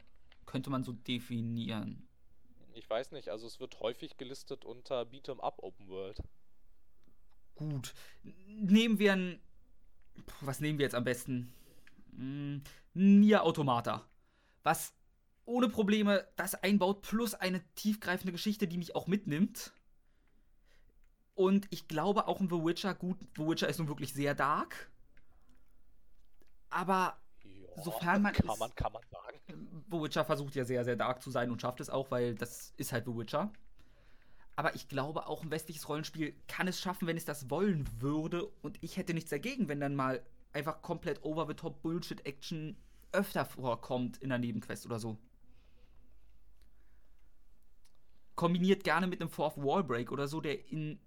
[0.46, 2.08] Könnte man so definieren.
[2.74, 6.22] Ich weiß nicht, also es wird häufig gelistet unter Beat'em Up Open World.
[7.54, 7.92] Gut.
[8.22, 9.40] Nehmen wir ein.
[10.40, 11.52] Was nehmen wir jetzt am besten?
[12.16, 12.62] Hm,
[12.94, 14.04] Nier Automata.
[14.62, 14.92] Was
[15.44, 19.72] ohne Probleme das einbaut, plus eine tiefgreifende Geschichte, die mich auch mitnimmt.
[21.34, 24.90] Und ich glaube auch in The Witcher, gut, The Witcher ist nun wirklich sehr dark.
[26.68, 28.32] Aber ja, sofern man.
[28.34, 29.84] Kann man, kann man sagen.
[29.90, 32.74] The Witcher versucht ja sehr, sehr dark zu sein und schafft es auch, weil das
[32.76, 33.50] ist halt The Witcher.
[34.58, 38.44] Aber ich glaube, auch ein westliches Rollenspiel kann es schaffen, wenn es das wollen würde.
[38.60, 40.20] Und ich hätte nichts dagegen, wenn dann mal
[40.52, 42.76] einfach komplett over-the-top Bullshit-Action
[43.12, 45.16] öfter vorkommt in der Nebenquest oder so.
[48.34, 50.98] Kombiniert gerne mit einem Fourth Wall Break oder so, der in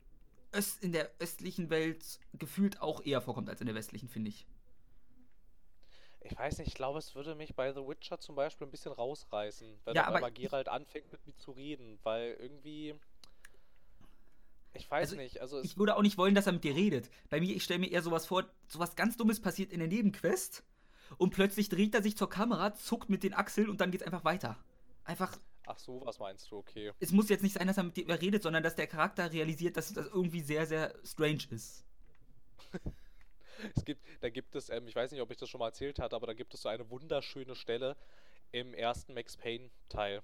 [0.55, 4.47] Öst, in der östlichen Welt gefühlt auch eher vorkommt als in der westlichen, finde ich.
[6.21, 8.93] Ich weiß nicht, ich glaube, es würde mich bei The Witcher zum Beispiel ein bisschen
[8.93, 12.95] rausreißen, wenn ja, aber Geralt anfängt mit mir zu reden, weil irgendwie.
[14.73, 15.61] Ich weiß also, nicht, also.
[15.61, 17.09] Ich würde auch nicht wollen, dass er mit dir redet.
[17.29, 20.63] Bei mir, ich stelle mir eher sowas vor, sowas ganz Dummes passiert in der Nebenquest
[21.17, 24.23] und plötzlich dreht er sich zur Kamera, zuckt mit den Achseln und dann geht's einfach
[24.23, 24.57] weiter.
[25.03, 26.91] Einfach Ach so, was meinst du, okay.
[26.99, 29.77] Es muss jetzt nicht sein, dass er mit dir überredet, sondern dass der Charakter realisiert,
[29.77, 31.85] dass das irgendwie sehr, sehr strange ist.
[33.75, 35.99] es gibt, da gibt es, ähm, ich weiß nicht, ob ich das schon mal erzählt
[35.99, 37.95] hatte, aber da gibt es so eine wunderschöne Stelle
[38.51, 40.23] im ersten Max Payne-Teil.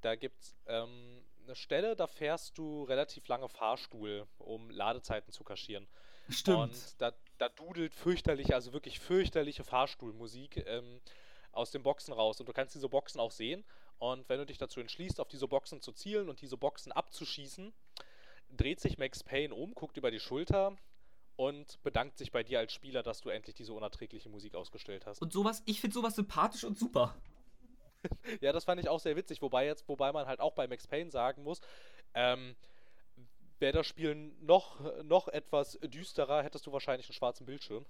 [0.00, 5.44] Da gibt es ähm, eine Stelle, da fährst du relativ lange Fahrstuhl, um Ladezeiten zu
[5.44, 5.86] kaschieren.
[6.28, 6.58] Stimmt.
[6.58, 11.00] Und da, da dudelt fürchterliche, also wirklich fürchterliche Fahrstuhlmusik ähm,
[11.52, 12.40] aus den Boxen raus.
[12.40, 13.64] Und du kannst diese Boxen auch sehen.
[13.98, 17.72] Und wenn du dich dazu entschließt, auf diese Boxen zu zielen und diese Boxen abzuschießen,
[18.50, 20.76] dreht sich Max Payne um, guckt über die Schulter
[21.36, 25.22] und bedankt sich bei dir als Spieler, dass du endlich diese unerträgliche Musik ausgestellt hast.
[25.22, 27.14] Und sowas, ich finde sowas sympathisch und super.
[28.40, 30.86] ja, das fand ich auch sehr witzig, wobei jetzt, wobei man halt auch bei Max
[30.86, 31.60] Payne sagen muss,
[32.14, 32.56] ähm,
[33.58, 37.86] wäre das Spiel noch, noch etwas düsterer, hättest du wahrscheinlich einen schwarzen Bildschirm.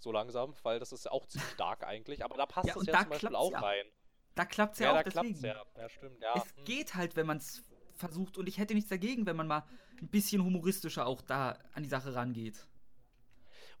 [0.00, 3.00] So langsam, weil das ist auch ziemlich dark eigentlich, aber da passt ja, es ja
[3.00, 3.60] zum Beispiel auch ja.
[3.60, 3.86] rein.
[4.34, 5.44] Da klappt es ja, ja, auch da deswegen.
[5.44, 5.64] Ja.
[5.76, 6.34] ja, stimmt, ja.
[6.36, 6.64] Es hm.
[6.64, 7.64] geht halt, wenn man es
[7.96, 9.64] versucht und ich hätte nichts dagegen, wenn man mal
[10.00, 12.66] ein bisschen humoristischer auch da an die Sache rangeht.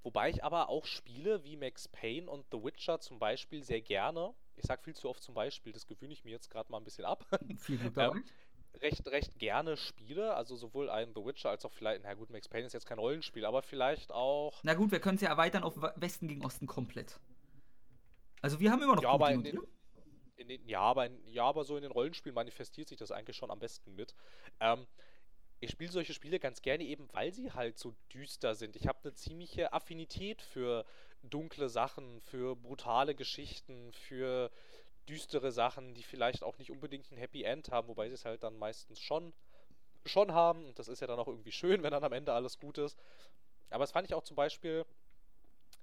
[0.02, 4.34] Wobei ich aber auch Spiele wie Max Payne und The Witcher zum Beispiel sehr gerne,
[4.58, 6.84] ich sag viel zu oft zum Beispiel, das gewöhne ich mir jetzt gerade mal ein
[6.84, 7.24] bisschen ab.
[7.58, 8.24] Viel Glück ähm,
[8.80, 12.48] recht, recht gerne spiele, also sowohl ein The Witcher als auch vielleicht, na gut, Max
[12.48, 14.60] Payne ist jetzt kein Rollenspiel, aber vielleicht auch.
[14.62, 17.18] Na gut, wir können es ja erweitern auf Westen gegen Osten komplett.
[18.40, 19.60] Also wir haben immer noch ja, aber in den,
[20.36, 23.36] in den, ja, aber in, ja, aber so in den Rollenspielen manifestiert sich das eigentlich
[23.36, 24.14] schon am besten mit.
[24.60, 24.86] Ähm,
[25.60, 28.76] ich spiele solche Spiele ganz gerne eben, weil sie halt so düster sind.
[28.76, 30.84] Ich habe eine ziemliche Affinität für
[31.22, 34.50] dunkle Sachen, für brutale Geschichten, für
[35.08, 38.42] düstere Sachen, die vielleicht auch nicht unbedingt ein Happy End haben, wobei sie es halt
[38.42, 39.32] dann meistens schon,
[40.04, 40.66] schon haben.
[40.66, 42.98] Und das ist ja dann auch irgendwie schön, wenn dann am Ende alles gut ist.
[43.70, 44.84] Aber das fand ich auch zum Beispiel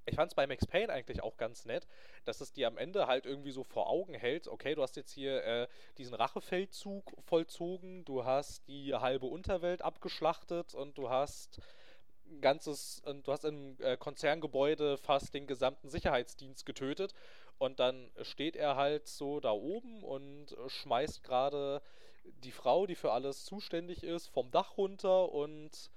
[0.08, 1.88] ich fand es bei Max Payne eigentlich auch ganz nett,
[2.26, 5.12] dass es dir am Ende halt irgendwie so vor Augen hält, okay, du hast jetzt
[5.12, 5.68] hier äh,
[5.98, 11.60] diesen Rachefeldzug vollzogen, du hast die halbe Unterwelt abgeschlachtet und du hast
[12.42, 17.14] ganzes, und du hast im äh, Konzerngebäude fast den gesamten Sicherheitsdienst getötet
[17.58, 21.82] und dann steht er halt so da oben und schmeißt gerade
[22.44, 25.92] die Frau, die für alles zuständig ist, vom Dach runter und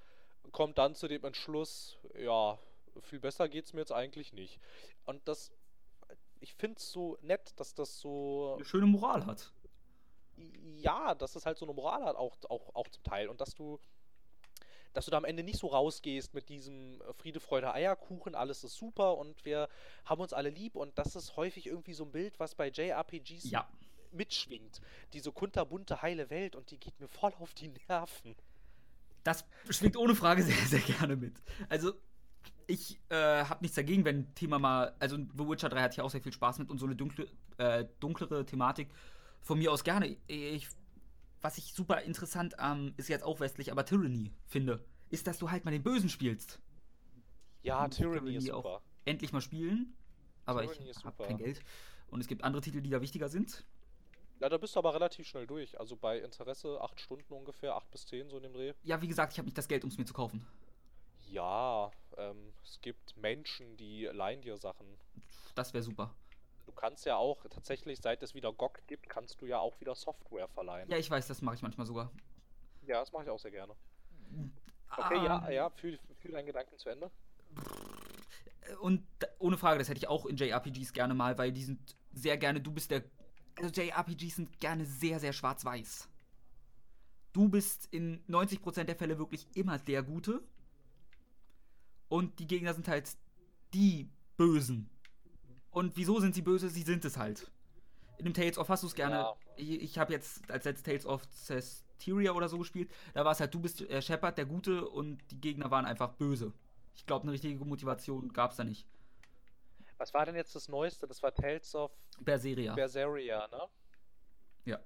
[0.52, 2.58] kommt dann zu dem Entschluss, ja,
[3.02, 4.58] viel besser geht es mir jetzt eigentlich nicht.
[5.04, 5.52] Und das,
[6.40, 8.54] ich finde es so nett, dass das so.
[8.56, 9.52] Eine schöne Moral hat.
[10.76, 13.28] Ja, dass es halt so eine Moral hat, auch, auch, auch zum Teil.
[13.28, 13.80] Und dass du
[14.92, 18.76] dass du da am Ende nicht so rausgehst mit diesem Friede, Freude, Eierkuchen, alles ist
[18.76, 19.68] super und wir
[20.04, 23.50] haben uns alle lieb und das ist häufig irgendwie so ein Bild, was bei JRPGs
[23.50, 23.68] ja.
[24.12, 24.80] mitschwingt.
[25.12, 28.34] Diese kunterbunte, heile Welt und die geht mir voll auf die Nerven.
[29.24, 31.34] Das schwingt ohne Frage sehr, sehr gerne mit.
[31.68, 31.92] Also
[32.66, 36.00] ich äh, habe nichts dagegen, wenn ein Thema mal, also The Witcher 3 hatte ich
[36.00, 38.88] auch sehr viel Spaß mit und so eine dunkle, äh, dunklere Thematik
[39.40, 40.16] von mir aus gerne.
[40.26, 40.68] Ich,
[41.40, 45.50] was ich super interessant ähm, ist jetzt auch westlich, aber Tyranny finde, ist, dass du
[45.50, 46.60] halt mal den Bösen spielst.
[47.62, 48.82] Ja, muss Tyranny ist auch super.
[49.04, 49.94] endlich mal spielen,
[50.44, 51.60] aber Tyranny ich habe kein Geld.
[52.10, 53.66] Und es gibt andere Titel, die da wichtiger sind.
[54.40, 55.78] Ja, da bist du aber relativ schnell durch.
[55.78, 58.72] Also bei Interesse acht Stunden ungefähr, acht bis zehn so in dem Dreh.
[58.84, 60.46] Ja, wie gesagt, ich habe nicht das Geld, um es mir zu kaufen.
[61.28, 64.86] Ja, ähm, es gibt Menschen, die leihen dir Sachen.
[65.54, 66.14] Das wäre super.
[66.68, 69.94] Du kannst ja auch tatsächlich, seit es wieder GOG gibt, kannst du ja auch wieder
[69.94, 70.90] Software verleihen.
[70.90, 72.12] Ja, ich weiß, das mache ich manchmal sogar.
[72.82, 73.74] Ja, das mache ich auch sehr gerne.
[74.90, 77.10] Okay, ja, Ähm, ja, fühl, fühl deinen Gedanken zu Ende.
[78.82, 79.02] Und
[79.38, 82.60] ohne Frage, das hätte ich auch in JRPGs gerne mal, weil die sind sehr gerne,
[82.60, 83.02] du bist der.
[83.56, 86.06] Also JRPGs sind gerne sehr, sehr schwarz-weiß.
[87.32, 90.42] Du bist in 90% der Fälle wirklich immer der Gute.
[92.08, 93.16] Und die Gegner sind halt
[93.72, 94.90] die Bösen.
[95.70, 96.68] Und wieso sind sie böse?
[96.68, 97.50] Sie sind es halt.
[98.18, 99.16] In dem Tales of hast du es gerne.
[99.16, 99.36] Ja.
[99.56, 102.90] Ich, ich habe jetzt als letztes Tales of Cesteria oder so gespielt.
[103.14, 106.14] Da war es halt, du bist äh, Shepard, der Gute, und die Gegner waren einfach
[106.14, 106.52] böse.
[106.96, 108.86] Ich glaube, eine richtige Motivation gab es da nicht.
[109.98, 111.06] Was war denn jetzt das Neueste?
[111.06, 112.74] Das war Tales of Berseria.
[112.74, 113.62] Berseria, ne?
[114.64, 114.80] ja.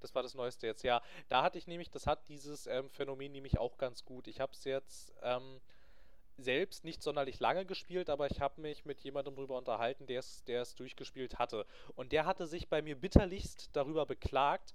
[0.00, 0.82] Das war das Neueste jetzt.
[0.84, 4.28] Ja, da hatte ich nämlich, das hat dieses ähm, Phänomen nämlich auch ganz gut.
[4.28, 5.60] Ich habe es jetzt ähm,
[6.38, 10.74] selbst nicht sonderlich lange gespielt, aber ich habe mich mit jemandem darüber unterhalten, der es
[10.74, 11.66] durchgespielt hatte.
[11.96, 14.74] Und der hatte sich bei mir bitterlichst darüber beklagt,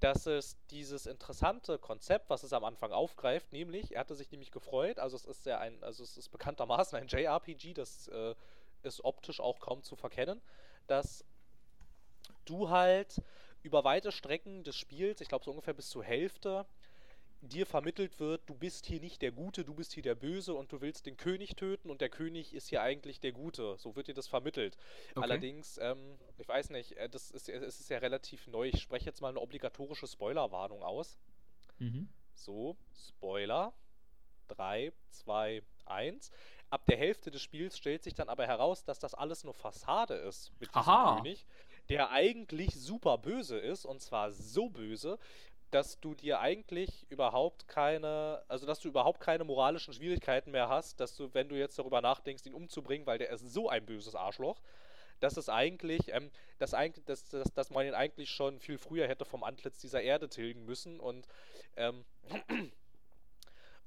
[0.00, 4.50] dass es dieses interessante Konzept, was es am Anfang aufgreift, nämlich, er hatte sich nämlich
[4.50, 8.34] gefreut, also es ist ja ein, also es ist bekanntermaßen ein JRPG, das äh,
[8.82, 10.40] ist optisch auch kaum zu verkennen,
[10.86, 11.26] dass
[12.46, 13.22] du halt
[13.62, 16.64] über weite Strecken des Spiels, ich glaube so ungefähr bis zur Hälfte,
[17.42, 20.72] dir vermittelt wird, du bist hier nicht der Gute, du bist hier der Böse und
[20.72, 23.76] du willst den König töten und der König ist hier eigentlich der Gute.
[23.78, 24.76] So wird dir das vermittelt.
[25.12, 25.22] Okay.
[25.22, 28.68] Allerdings, ähm, ich weiß nicht, äh, das ist, es ist ja relativ neu.
[28.68, 31.18] Ich spreche jetzt mal eine obligatorische Spoilerwarnung aus.
[31.78, 32.08] Mhm.
[32.34, 33.72] So, Spoiler.
[34.48, 36.30] 3, 2, 1.
[36.70, 40.14] Ab der Hälfte des Spiels stellt sich dann aber heraus, dass das alles nur Fassade
[40.14, 41.16] ist mit diesem Aha.
[41.16, 41.46] König,
[41.88, 45.18] der eigentlich super böse ist und zwar so böse,
[45.70, 51.00] dass du dir eigentlich überhaupt keine, also dass du überhaupt keine moralischen Schwierigkeiten mehr hast,
[51.00, 54.14] dass du, wenn du jetzt darüber nachdenkst, ihn umzubringen, weil der ist so ein böses
[54.14, 54.60] Arschloch,
[55.20, 59.06] dass es eigentlich, ähm, dass, eigentlich dass, dass, dass man ihn eigentlich schon viel früher
[59.06, 61.26] hätte vom Antlitz dieser Erde tilgen müssen und
[61.76, 62.04] ähm,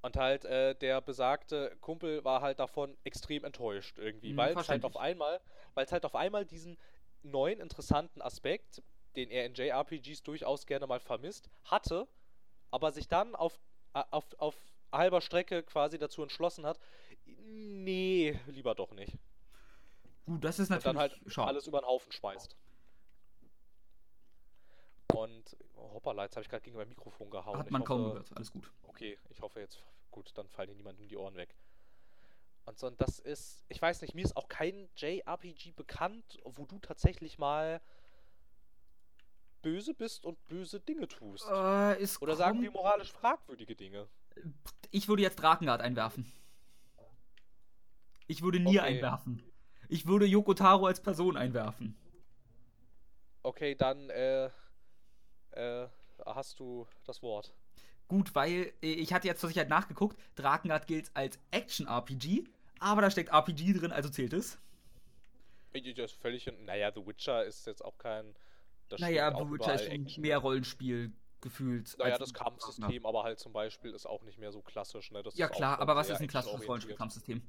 [0.01, 4.67] und halt äh, der besagte Kumpel war halt davon extrem enttäuscht irgendwie, Mhm, weil es
[4.67, 5.41] halt auf einmal,
[5.73, 6.77] weil es halt auf einmal diesen
[7.23, 8.81] neuen interessanten Aspekt,
[9.15, 12.07] den er in JRPGs durchaus gerne mal vermisst, hatte,
[12.71, 13.59] aber sich dann auf,
[13.93, 14.55] a- auf, auf
[14.91, 16.79] halber Strecke quasi dazu entschlossen hat,
[17.25, 19.17] nee, lieber doch nicht.
[20.25, 21.47] Gut, das ist Und natürlich dann halt schade.
[21.49, 22.55] alles über den Haufen schmeißt.
[25.13, 27.57] Und hoppala, jetzt habe ich gerade gegen mein Mikrofon gehauen.
[27.57, 28.31] Hat man kaum hoffe- gehört.
[28.35, 28.71] Alles gut.
[28.83, 29.79] Okay, ich hoffe jetzt,
[30.11, 31.53] gut, dann fallen dir niemandem die Ohren weg.
[32.65, 36.65] Und so, und das ist, ich weiß nicht, mir ist auch kein JRPG bekannt, wo
[36.65, 37.81] du tatsächlich mal
[39.63, 41.47] böse bist und böse Dinge tust.
[41.49, 44.07] Äh, es Oder sagen wir moralisch fragwürdige Dinge.
[44.91, 46.31] Ich würde jetzt Drakengard einwerfen.
[48.27, 48.95] Ich würde Nier Okay.
[48.97, 49.41] einwerfen.
[49.89, 51.95] Ich würde Yoko Taro als Person einwerfen.
[53.41, 54.49] Okay, dann, äh,
[55.51, 55.87] äh,
[56.25, 57.53] hast du das Wort.
[58.07, 62.45] Gut, weil äh, ich hatte jetzt zur Sicherheit nachgeguckt, Drakengard gilt als Action-RPG,
[62.79, 64.57] aber da steckt RPG drin, also zählt es.
[65.73, 68.35] Ich- Das ist völlig, naja, The Witcher ist jetzt auch kein,
[68.93, 71.95] das naja, Witcher ist schon mehr Rollenspiel gefühlt.
[71.97, 72.33] Naja, das.
[72.33, 75.23] Kampfsystem aber halt zum Beispiel ist auch nicht mehr so klassisch, ne?
[75.33, 76.67] Ja klar, aber was ist ein klassisches.
[76.67, 77.41] Rollenspiel-Kampfsystem?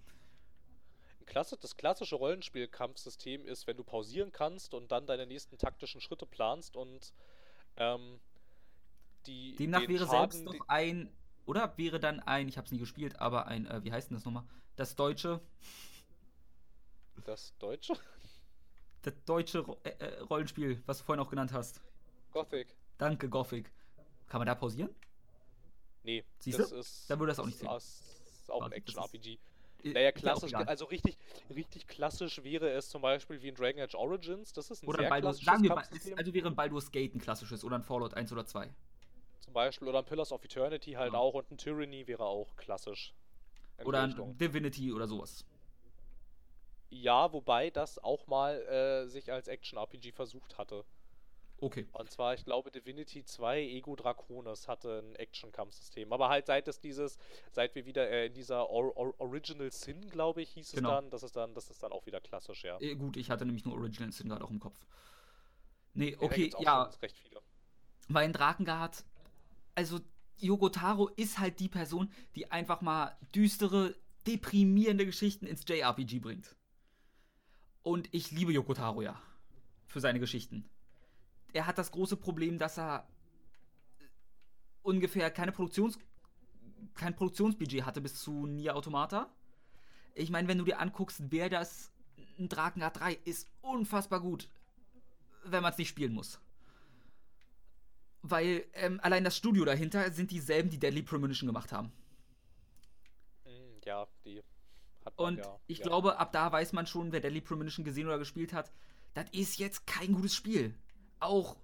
[1.26, 6.26] Klasse, das klassische Rollenspiel-Kampfsystem ist, wenn du pausieren kannst und dann deine nächsten taktischen Schritte
[6.26, 7.12] planst und
[7.76, 8.20] ähm,
[9.26, 9.56] die.
[9.56, 11.10] Demnach wäre Schaden, selbst doch ein,
[11.46, 14.24] oder wäre dann ein, ich hab's nie gespielt, aber ein, äh, wie heißt denn das
[14.24, 14.44] nochmal?
[14.76, 15.40] Das deutsche,
[17.24, 17.94] das Deutsche?
[19.06, 21.80] Das deutsche Ro äh, äh, Rollenspiel, was du vorhin auch genannt hast.
[22.32, 22.68] Gothic.
[22.98, 23.70] Danke, Gothic.
[24.28, 24.94] Kann man da pausieren?
[26.02, 26.62] Nee, Siehste?
[26.62, 27.10] das ist.
[27.10, 27.70] Dann würde das auch nicht zählen.
[27.70, 28.02] aus-
[28.40, 29.38] ist auch ein das Action-RPG.
[29.84, 31.18] Naja, klassisch, also richtig,
[31.54, 34.52] richtig klassisch wäre es zum Beispiel wie in Dragon Age Origins.
[34.54, 36.18] Das ist ein Oder sehr Baldur's, klassisches Kampfsystem.
[36.18, 38.70] also wäre ein Baldur's Gate ein klassisches oder ein Fallout 1 oder 2.
[39.40, 41.18] Zum Beispiel, oder ein Pillars of Eternity halt Ja.
[41.18, 43.12] auch und ein Tyranny wäre auch klassisch.
[43.84, 44.38] Oder ein.
[44.38, 45.44] Divinity oder sowas.
[47.02, 50.84] Ja, wobei das auch mal äh, sich als Action-RPG versucht hatte.
[51.60, 51.86] Okay.
[51.92, 56.12] Und zwar, ich glaube, Divinity 2 Ego Draconis hatte ein Action-Kampfsystem.
[56.12, 57.16] Aber halt seit es dieses,
[57.52, 60.90] seit wir wieder äh, in dieser Or Or Original Sin, glaube ich, hieß Genau.
[60.90, 62.78] es dann, das ist dann, das ist dann auch wieder klassisch, ja.
[62.80, 64.78] Äh, gut, ich hatte nämlich nur Original Sin gerade auch im Kopf.
[65.94, 67.40] Nee, okay, ja, recht viele.
[68.08, 69.04] weil in Drakengard,
[69.74, 70.00] also
[70.38, 73.94] Yoko Taro ist halt die Person, die einfach mal düstere,
[74.26, 76.56] deprimierende Geschichten ins JRPG bringt.
[77.84, 79.20] Und ich liebe Yoko Taro ja.
[79.86, 80.68] Für seine Geschichten.
[81.52, 83.06] Er hat das große Problem, dass er
[84.00, 84.04] äh,
[84.82, 85.98] ungefähr keine Produktions
[86.94, 89.32] kein Produktionsbudget hatte bis zu Nier Automata.
[90.14, 91.92] Ich meine, wenn du dir anguckst, wer das
[92.38, 94.48] ein Drakengard 3 ist unfassbar gut,
[95.44, 96.40] wenn man es nicht spielen muss.
[98.22, 101.92] Weil ähm, allein das Studio dahinter sind dieselben, die Deadly Premonition gemacht haben.
[103.44, 104.42] Hm, ja, die
[105.16, 105.60] Und ja.
[105.66, 105.84] ich ja.
[105.84, 108.72] glaube, ab da weiß man schon, wer Deadly Premonition gesehen oder gespielt hat,
[109.14, 110.74] das ist jetzt kein gutes Spiel.
[111.20, 111.56] Auch,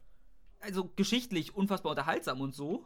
[0.61, 2.85] also geschichtlich unfassbar unterhaltsam und so.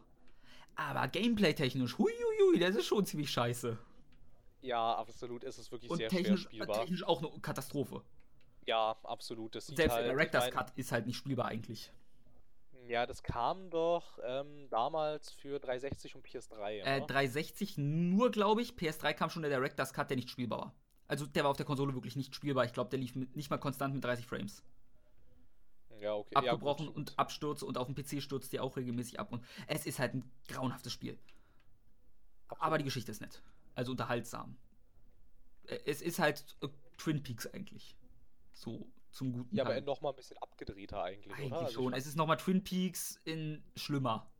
[0.76, 3.78] Aber gameplay-technisch, huiuiui, das ist schon ziemlich scheiße.
[4.62, 6.80] Ja, absolut, ist es wirklich Und sehr schwer technisch, spielbar.
[6.80, 8.02] technisch auch eine Katastrophe.
[8.66, 9.54] Ja, absolut.
[9.54, 11.92] Das Selbst halt, der ich Director's mein, Cut ist halt nicht spielbar eigentlich.
[12.86, 16.82] Ja, das kam doch ähm, damals für 360 und PS3.
[16.82, 17.06] Äh, ne?
[17.06, 18.72] 360 nur, glaube ich.
[18.72, 20.74] PS3 kam schon der Director's Cut, der nicht spielbar war.
[21.06, 22.64] Also der war auf der Konsole wirklich nicht spielbar.
[22.64, 24.62] Ich glaube, der lief mit, nicht mal konstant mit 30 Frames.
[26.00, 26.34] ja, okay.
[26.34, 26.96] ja, gut, abgebrochen gut.
[26.96, 29.32] und Abstürze und auf dem PC stürzt die auch regelmäßig ab.
[29.32, 31.18] Und es ist halt ein grauenhaftes Spiel.
[32.48, 33.42] Aber die Geschichte ist nett.
[33.74, 34.56] Also unterhaltsam.
[35.66, 36.68] Äh, Es ist halt äh,
[36.98, 37.96] Twin Peaks eigentlich.
[38.52, 39.82] So zum guten Ja, aber Teil.
[39.82, 41.60] noch mal ein bisschen abgedrehter eigentlich, Eigentlich oder?
[41.62, 41.84] Also schon.
[41.92, 44.30] fand- Es ist nochmal Twin Peaks in schlimmer.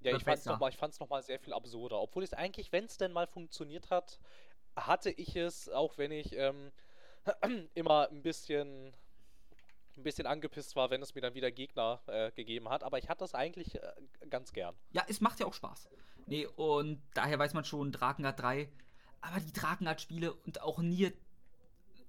[0.00, 0.52] Ja, Oder ich fand's besser.
[0.52, 1.98] noch mal, ich fand's noch mal sehr viel absurder.
[2.00, 4.18] Obwohl es eigentlich, wenn es denn mal funktioniert hat,
[4.76, 6.72] hatte ich es, auch wenn ich ähm,
[7.74, 8.92] immer ein bisschen,
[9.96, 12.82] ein bisschen angepisst war, wenn es mir dann wieder Gegner äh, gegeben hat.
[12.82, 13.92] Aber ich hatte es eigentlich äh,
[14.28, 14.74] ganz gern.
[14.90, 15.88] Ja, es macht ja auch Spaß.
[16.26, 18.68] Nee, und daher weiß man schon, Drakengard 3.
[19.22, 21.12] Aber die Drakengard-Spiele und auch Nier,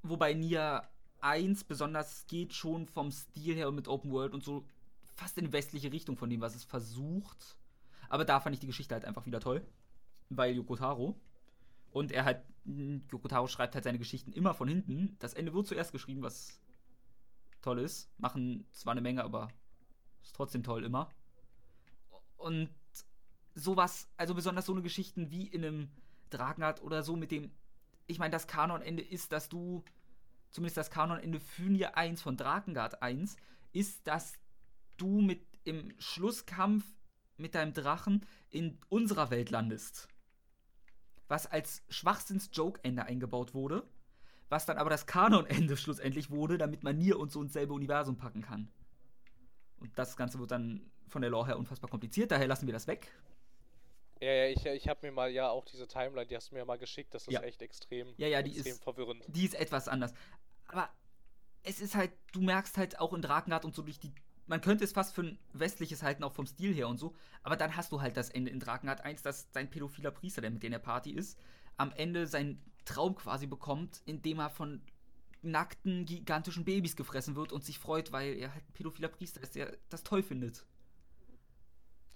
[0.03, 0.83] wobei Nier
[1.21, 4.65] 1 besonders geht schon vom Stil her und mit Open World und so
[5.15, 7.57] fast in westliche Richtung von dem, was es versucht.
[8.09, 9.65] Aber da fand ich die Geschichte halt einfach wieder toll.
[10.29, 11.19] Weil Yoko Taro.
[11.91, 15.15] Und er halt, mh, Yoko Taro schreibt halt seine Geschichten immer von hinten.
[15.19, 16.59] Das Ende wird zuerst geschrieben, was
[17.61, 18.09] toll ist.
[18.19, 19.49] Machen zwar eine Menge, aber
[20.21, 21.09] ist trotzdem toll immer.
[22.37, 22.69] Und
[23.55, 25.89] sowas, also besonders so eine Geschichten wie in einem
[26.29, 27.51] Drakengard oder so mit dem,
[28.07, 29.83] ich meine, das Kanonende ist, dass du,
[30.55, 33.35] zumindest das Kanonende für Nier 1 von Drakengard 1,
[33.73, 34.33] ist, dass
[34.97, 36.85] du mit im Schlusskampf
[37.37, 40.07] mit deinem Drachen in unserer Welt landest.
[41.27, 43.83] Was als Schwachsinns-Joke-Ende eingebaut wurde,
[44.47, 48.15] was dann aber das Kanonende schlussendlich wurde, damit man Nier und so ins selbe Universum
[48.17, 48.69] packen kann.
[49.79, 52.87] Und das Ganze wird dann von der Lore her unfassbar kompliziert, daher lassen wir das
[52.87, 53.11] weg.
[54.21, 56.63] Ja, ja, ich, ich habe mir mal ja auch diese Timeline, die hast du mir
[56.63, 57.41] mal geschickt, das ist Ja.
[57.41, 59.23] echt extrem, Ja, ja, die extrem ist- verwirrend.
[59.27, 60.13] Die ist etwas anders.
[60.75, 60.89] Aber
[61.63, 64.13] es ist halt, du merkst halt auch in Drakengard und so durch die.
[64.45, 67.15] Man könnte es fast für ein westliches halten, auch vom Stil her und so.
[67.43, 70.51] Aber dann hast du halt das Ende in Drakengard 1, dass sein pädophiler Priester, der
[70.51, 71.39] mit in der Party ist,
[71.77, 74.81] am Ende seinen Traum quasi bekommt, indem er von
[75.41, 79.55] nackten, gigantischen Babys gefressen wird und sich freut, weil er halt ein pädophiler Priester ist,
[79.55, 80.65] der das toll findet.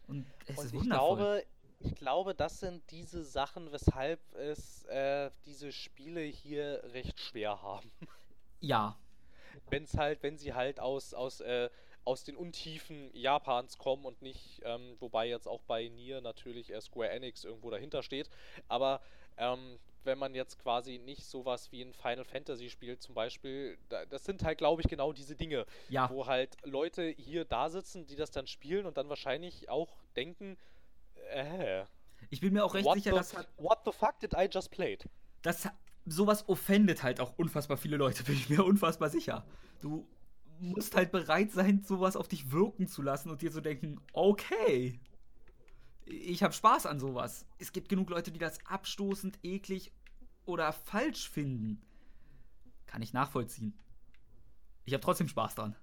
[0.08, 0.90] Und es Und ist ich wundervoll.
[0.90, 1.46] glaube,
[1.80, 7.92] ich glaube, das sind diese Sachen, weshalb es äh, diese Spiele hier recht schwer haben.
[8.60, 8.98] Ja,
[9.70, 11.70] wenn es halt, wenn sie halt aus, aus, äh,
[12.06, 16.82] aus den Untiefen Japans kommen und nicht, ähm, wobei jetzt auch bei Nier natürlich äh,
[16.82, 18.30] Square Enix irgendwo dahinter steht,
[18.68, 19.02] aber
[19.38, 24.06] ähm, wenn man jetzt quasi nicht sowas wie ein Final Fantasy spielt zum Beispiel, da,
[24.06, 26.10] das sind halt, glaube ich, genau diese Dinge, ja.
[26.10, 30.58] wo halt Leute hier da sitzen, die das dann spielen und dann wahrscheinlich auch denken,
[31.32, 31.84] äh,
[32.30, 34.72] Ich bin mir auch recht sicher, the, dass hat what the fuck did I just
[34.72, 35.06] played?
[35.42, 35.68] das
[36.06, 39.46] sowas offendet halt auch unfassbar viele Leute, bin ich mir unfassbar sicher.
[39.82, 40.08] Du
[40.60, 45.00] musst halt bereit sein, sowas auf dich wirken zu lassen und dir zu denken, okay,
[46.06, 47.46] ich habe Spaß an sowas.
[47.60, 49.92] Es gibt genug Leute, die das abstoßend, eklig
[50.46, 51.82] oder falsch finden.
[52.88, 53.78] Kann ich nachvollziehen.
[54.86, 55.76] Ich habe trotzdem Spaß dran.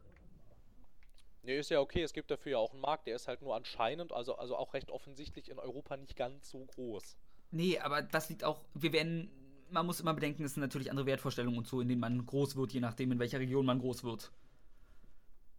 [1.42, 3.54] Nee, ist ja okay, es gibt dafür ja auch einen Markt, der ist halt nur
[3.54, 7.16] anscheinend, also, also auch recht offensichtlich in Europa nicht ganz so groß.
[7.52, 9.30] Nee, aber das liegt auch, wir werden,
[9.70, 12.56] man muss immer bedenken, es sind natürlich andere Wertvorstellungen und so, in denen man groß
[12.56, 14.32] wird, je nachdem, in welcher Region man groß wird.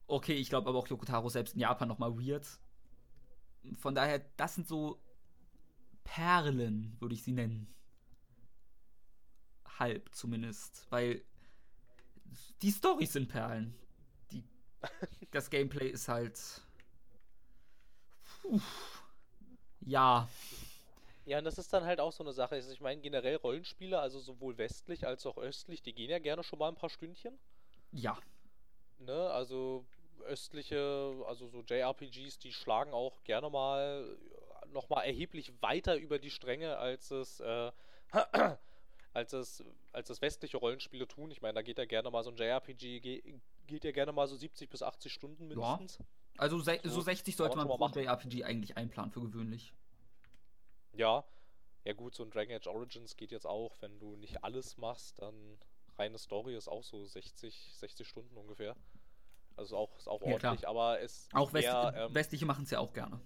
[0.08, 2.48] Okay, ich glaube aber auch Yokotaro selbst in Japan nochmal weird.
[3.78, 5.02] Von daher, das sind so
[6.04, 7.68] Perlen, würde ich sie nennen.
[9.80, 11.22] Halb zumindest, weil
[12.62, 13.76] die Storys sind Perlen.
[14.32, 14.44] Die
[15.32, 16.62] das Gameplay ist halt.
[18.42, 18.62] Puh,
[19.82, 20.30] ja.
[21.28, 22.56] Ja, und das ist dann halt auch so eine Sache.
[22.56, 26.42] Also ich meine, generell Rollenspiele, also sowohl westlich als auch östlich, die gehen ja gerne
[26.42, 27.38] schon mal ein paar Stündchen.
[27.92, 28.18] Ja.
[29.00, 29.86] Ne, also
[30.24, 34.18] östliche, also so JRPGs, die schlagen auch gerne mal
[34.72, 37.72] nochmal erheblich weiter über die Stränge, als es, äh,
[39.14, 41.30] als es, als es westliche Rollenspiele tun.
[41.32, 44.30] Ich meine, da geht ja gerne mal so ein JRPG, ge geht ja gerne mal
[44.30, 45.98] so 70 bis 80 Stunden mindestens.
[45.98, 46.06] Ja.
[46.38, 49.74] Also se So, so 60 sollte man pro JRPG eigentlich einplanen für gewöhnlich.
[50.98, 51.24] Ja.
[51.84, 55.22] Ja gut, so ein Dragon Age Origins geht jetzt auch, wenn du nicht alles machst,
[55.22, 55.58] dann
[55.98, 58.76] reine Story ist auch so 60, 60 Stunden ungefähr.
[59.56, 60.52] Also auch, ist auch Ja, klar.
[60.52, 63.22] ordentlich, aber es Auch West eher, ähm, westliche machen es ja auch gerne.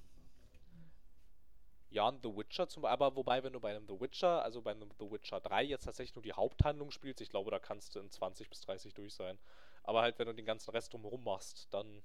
[1.90, 4.62] Ja, ein The Witcher zum Beispiel, aber wobei, wenn du bei einem The Witcher, also
[4.62, 7.96] bei einem The Witcher 3 jetzt tatsächlich nur die Haupthandlung spielst, ich glaube, da kannst
[7.96, 9.38] du in 20 bis 30 durch sein.
[9.84, 12.04] Aber halt, wenn du den ganzen Rest drumherum machst, dann.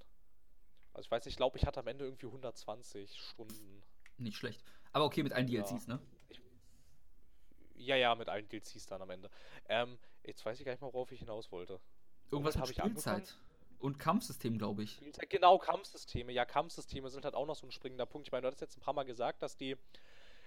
[0.92, 3.82] Also ich weiß nicht, ich glaube, ich hatte am Ende irgendwie 120 Stunden.
[4.16, 4.64] Nicht schlecht.
[4.96, 5.60] Aber okay, mit allen Ja.
[5.62, 5.98] DLCs, ne?
[7.74, 9.28] Ja, ja, mit allen DLCs dann am Ende.
[9.68, 11.78] Ähm, jetzt weiß ich gar nicht mal, worauf ich hinaus wollte.
[12.30, 12.82] Irgendwas hab mit ich?
[12.82, 13.36] Spielzeit.
[13.78, 14.92] Und Kampfsystem, glaube ich.
[14.94, 16.32] Spielzeit, Genau, Kampfsysteme.
[16.32, 18.26] Ja, Kampfsysteme sind halt auch noch so ein springender Punkt.
[18.26, 19.76] Ich meine, du hattest jetzt ein paar Mal gesagt, dass die,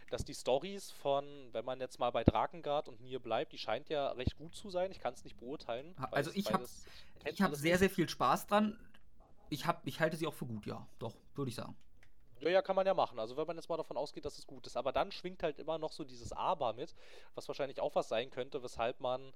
[0.10, 3.88] dass die Stories von, wenn man jetzt mal bei Drakengard und Nier bleibt, die scheint
[3.90, 4.90] ja recht gut zu sein.
[4.90, 5.94] Ich kann es nicht beurteilen.
[6.10, 6.70] Also ich hab- habe
[7.46, 8.80] alles sehr, sehr viel Spaß dran.
[9.50, 10.88] Ich, hab, ich halte sie auch für gut, ja.
[10.98, 11.76] Doch, würde ich sagen.
[12.42, 13.20] Ja, ja, kann man ja machen.
[13.20, 14.78] Also wenn man jetzt mal davon ausgeht, dass es gut ist.
[14.78, 16.96] Aber dann schwingt halt immer noch so dieses Aber mit,
[17.36, 19.34] was wahrscheinlich auch was sein könnte, weshalb man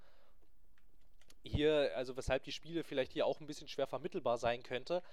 [1.44, 5.04] hier, also weshalb die Spiele vielleicht hier auch ein bisschen schwer vermittelbar sein könnte.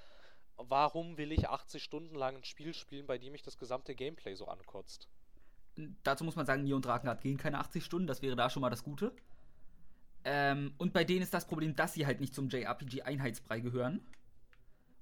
[0.56, 4.34] Warum will ich 80 Stunden lang ein Spiel spielen, bei dem mich das gesamte Gameplay
[4.34, 5.08] so ankotzt?
[6.02, 8.60] Dazu muss man sagen, Nier und Drakengard gehen keine 80 Stunden, das wäre da schon
[8.60, 9.12] mal das Gute.
[10.24, 14.06] Ähm, und bei denen ist das Problem, dass sie halt nicht zum JRPG-Einheitsbrei gehören.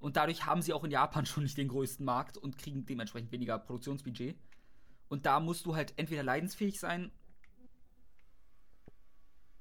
[0.01, 3.33] Und dadurch haben sie auch in Japan schon nicht den größten Markt und kriegen dementsprechend
[3.33, 4.39] weniger Produktionsbudget.
[5.09, 7.11] Und da musst du halt entweder leidensfähig sein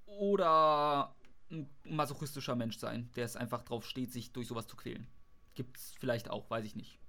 [0.06, 1.16] oder
[1.50, 5.08] ein masochistischer Mensch sein, der es einfach drauf steht, sich durch sowas zu quälen.
[5.56, 7.00] Gibt's vielleicht auch, weiß ich nicht.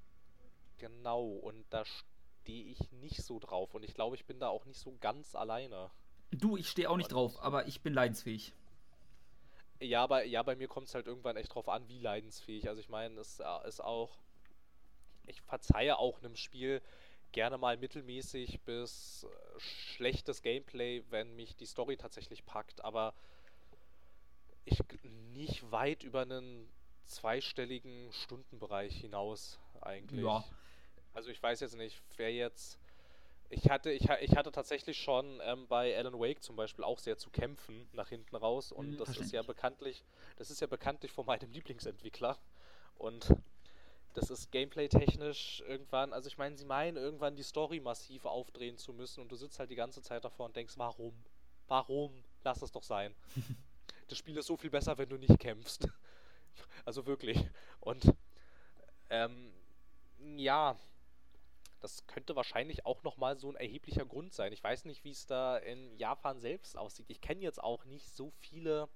[0.78, 3.74] Genau, und da stehe ich nicht so drauf.
[3.74, 5.90] Und ich glaube, ich bin da auch nicht so ganz alleine.
[6.30, 8.54] Du, ich stehe auch nicht drauf, aber ich bin leidensfähig.
[9.80, 12.68] Ja, bei, ja, bei mir kommt es halt irgendwann echt drauf an, wie leidensfähig.
[12.68, 14.18] Also ich meine, es äh, ist auch.
[15.26, 16.82] Ich verzeihe auch einem Spiel
[17.32, 23.14] gerne mal mittelmäßig bis äh, schlechtes Gameplay, wenn mich die Story tatsächlich packt, aber
[24.64, 26.68] ich nicht weit über einen
[27.04, 30.24] zweistelligen Stundenbereich hinaus eigentlich.
[30.24, 30.44] Ja.
[31.14, 32.78] Also ich weiß jetzt nicht, wer jetzt.
[33.50, 37.16] Ich hatte, ich, ich hatte tatsächlich schon ähm, bei Alan Wake zum Beispiel auch sehr
[37.16, 40.04] zu kämpfen nach hinten raus und Hm, das ist ja bekanntlich,
[40.36, 42.38] das ist ja bekanntlich von meinem Lieblingsentwickler
[42.96, 43.34] und
[44.14, 48.92] das ist gameplay-technisch irgendwann, also ich meine, sie meinen irgendwann die Story massiv aufdrehen zu
[48.92, 51.14] müssen und du sitzt halt die ganze Zeit davor und denkst, warum?
[51.68, 52.24] Warum?
[52.44, 53.14] Lass es doch sein.
[54.08, 55.88] das Spiel ist so viel besser, wenn du nicht kämpfst.
[56.84, 57.38] Also wirklich.
[57.80, 58.14] Und
[59.10, 59.52] ähm,
[60.36, 60.76] ja,
[61.80, 64.52] das könnte wahrscheinlich auch nochmal so ein erheblicher Grund sein.
[64.52, 67.06] Ich weiß nicht, wie es da in Japan selbst aussieht.
[67.08, 68.88] Ich kenne jetzt auch nicht so viele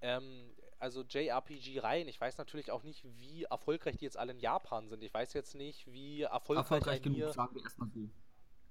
[0.00, 2.08] ähm, also JRPG-Reihen.
[2.08, 5.02] Ich weiß natürlich auch nicht, wie erfolgreich die jetzt alle in Japan sind.
[5.02, 8.08] Ich weiß jetzt nicht, wie erfolgreich, Erfolgreich genug, Nier, sagen wir erstmal so.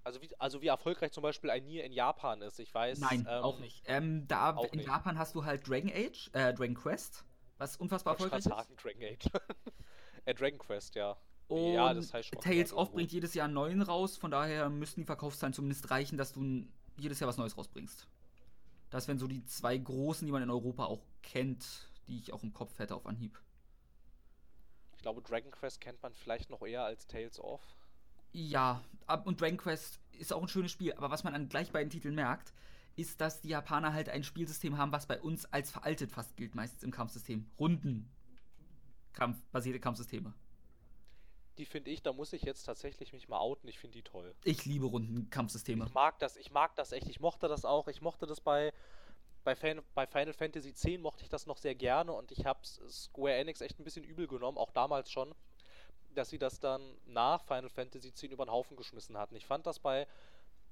[0.03, 2.59] also wie, also wie erfolgreich zum Beispiel ein Nier in Japan ist.
[2.59, 2.99] Ich weiß.
[2.99, 3.83] Nein, ähm, auch nicht.
[3.85, 4.87] Ähm, da auch in nicht.
[4.87, 7.25] Japan hast du halt Dragon Age, äh, Dragon Quest,
[7.57, 8.45] was unfassbar Ich erfolgreich ist.
[8.45, 9.29] sagen, Dragon Age.
[10.25, 11.17] äh, Dragon Quest, ja.
[11.47, 12.39] Und ja, das heißt schon.
[12.39, 16.17] Tales of bringt jedes Jahr einen neuen raus, von daher müssten die Verkaufszahlen zumindest reichen,
[16.17, 16.65] dass du
[16.97, 18.07] jedes Jahr was Neues rausbringst.
[18.89, 22.43] Das wären so die zwei großen, die man in Europa auch kennt, die ich auch
[22.43, 23.39] im Kopf hätte auf Anhieb.
[24.95, 27.61] Ich glaube, Dragon Quest kennt man vielleicht noch eher als Tales of.
[28.31, 28.83] Ja,
[29.25, 32.15] und Dragon Quest ist auch ein schönes Spiel, aber was man an gleich beiden Titeln
[32.15, 32.53] merkt,
[32.95, 36.55] ist, dass die Japaner halt ein Spielsystem haben, was bei uns als veraltet fast gilt,
[36.55, 37.49] meistens im Kampfsystem.
[37.59, 38.09] Runden.
[39.13, 40.33] Kampf, basierte Kampfsysteme.
[41.57, 43.67] Die finde ich, da muss ich jetzt tatsächlich mich mal outen.
[43.69, 44.35] Ich finde die toll.
[44.43, 45.85] Ich liebe Runden-Kampfsysteme.
[45.85, 47.07] Ich mag das, ich mag das echt.
[47.07, 47.87] Ich mochte das auch.
[47.87, 48.73] Ich mochte das bei,
[49.43, 52.59] bei, Fan, bei Final Fantasy X mochte ich das noch sehr gerne und ich habe
[52.63, 55.33] Square Enix echt ein bisschen übel genommen, auch damals schon,
[56.13, 59.35] dass sie das dann nach Final Fantasy X über den Haufen geschmissen hatten.
[59.35, 60.07] Ich fand das bei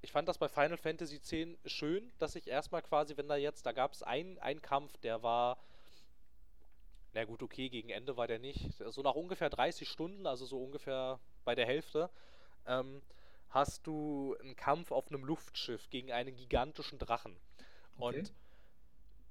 [0.04, 1.32] ich fand das bei Final Fantasy X
[1.66, 5.58] schön, dass ich erstmal quasi, wenn da jetzt, da gab es einen Kampf, der war,
[7.14, 8.72] na gut, okay, gegen Ende war der nicht.
[8.90, 12.10] So nach ungefähr 30 Stunden, also so ungefähr bei der Hälfte,
[12.66, 13.02] ähm,
[13.50, 17.38] hast du einen Kampf auf einem Luftschiff gegen einen gigantischen Drachen.
[17.98, 18.20] Okay.
[18.20, 18.34] Und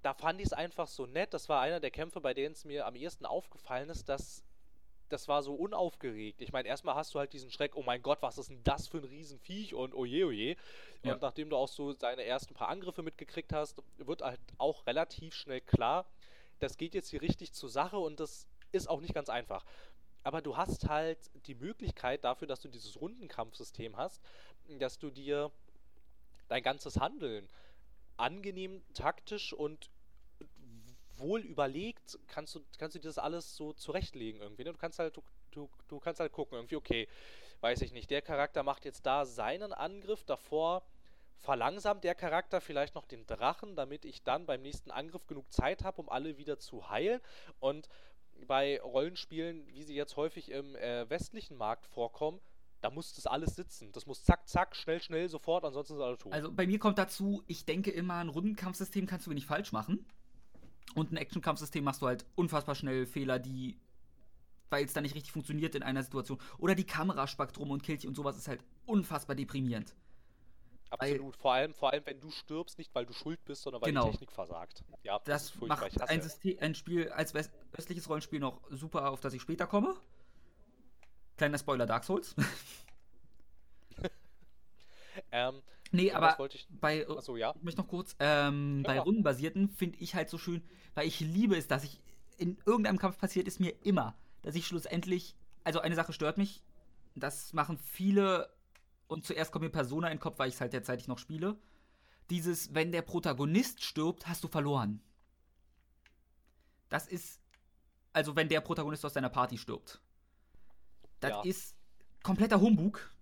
[0.03, 1.35] da fand ich es einfach so nett.
[1.35, 4.45] Das war einer der Kämpfe, bei denen es mir am ehesten aufgefallen ist, dass
[5.13, 6.41] das war so unaufgeregt.
[6.41, 8.89] Ich meine, erstmal hast du halt diesen Schreck, oh mein Gott, was ist denn das
[8.89, 10.57] für ein Riesenviech und oje, oje.
[11.03, 11.13] Ja.
[11.13, 15.35] Und nachdem du auch so seine ersten paar Angriffe mitgekriegt hast, wird halt auch relativ
[15.35, 16.07] schnell klar,
[16.63, 19.65] das geht jetzt hier richtig zur Sache und das ist auch nicht ganz einfach.
[20.23, 24.23] Aber du hast halt die Möglichkeit dafür, dass du dieses Rundenkampfsystem hast,
[24.79, 25.51] dass du dir
[26.49, 27.49] dein ganzes Handeln
[28.17, 29.91] angenehm, taktisch und
[31.17, 34.65] wohl überlegt, kannst du, kannst du dir das alles so zurechtlegen irgendwie.
[34.65, 34.73] Ne?
[34.73, 37.09] Du kannst halt, du, du, du kannst halt gucken, irgendwie, okay,
[37.61, 40.83] weiß ich nicht, der Charakter macht jetzt da seinen Angriff, davor
[41.43, 45.85] verlangsamt der Charakter vielleicht noch den Drachen, damit ich dann beim nächsten Angriff genug Zeit
[45.85, 47.21] habe, um alle wieder zu heilen.
[47.59, 47.89] Und
[48.47, 52.41] bei Rollenspielen, wie sie jetzt häufig im äh, westlichen Markt vorkommen,
[52.81, 53.93] da muss das alles sitzen.
[53.93, 56.33] Das muss zack, zack, schnell, schnell, sofort, ansonsten ist alles tot.
[56.33, 60.07] Also bei mir kommt dazu, ich denke immer, ein Rundenkampfsystem kannst du wenig falsch machen.
[60.95, 63.79] Und ein Actionkampfsystem machst du halt unfassbar schnell Fehler, die,
[64.71, 66.39] weil es dann nicht richtig funktioniert in einer Situation.
[66.59, 69.95] Oder die Kamera spackt rum und killt dich und sowas ist halt unfassbar deprimierend.
[70.93, 71.37] Absolut.
[71.37, 74.05] Vor allem, vor allem, wenn du stirbst, nicht weil du schuld bist, sondern weil Genau.
[74.07, 74.85] die Technik versagt.
[75.03, 75.51] Ja, Das.
[75.55, 76.21] Ich macht ein.
[76.23, 77.35] System, ein Spiel als
[77.73, 79.95] östliches Rollenspiel noch super, auf das ich später komme.
[81.39, 82.35] Kleiner Spoiler Dark Souls.
[85.31, 86.67] Ähm, nee, was aber ich.
[86.71, 87.53] bei Achso, ja.
[87.57, 89.03] Ich möchte noch kurz, ähm, bei Ja.
[89.03, 90.63] rundenbasierten finde ich halt so schön,
[90.95, 92.01] weil ich liebe es, dass ich
[92.39, 95.35] in irgendeinem Kampf passiert ist mir immer, dass ich schlussendlich,
[95.65, 96.63] also eine Sache stört mich,
[97.15, 98.51] das machen viele
[99.13, 101.59] und zuerst kommt mir Persona in den Kopf, weil ich es halt derzeitig noch spiele.
[102.31, 105.03] Dieses, wenn der Protagonist stirbt, hast du verloren.
[106.89, 107.41] Das ist,
[108.13, 110.01] also wenn der Protagonist aus deiner Party stirbt.
[111.21, 111.43] Das Ja.
[111.43, 111.77] ist
[112.23, 113.13] kompletter Humbug,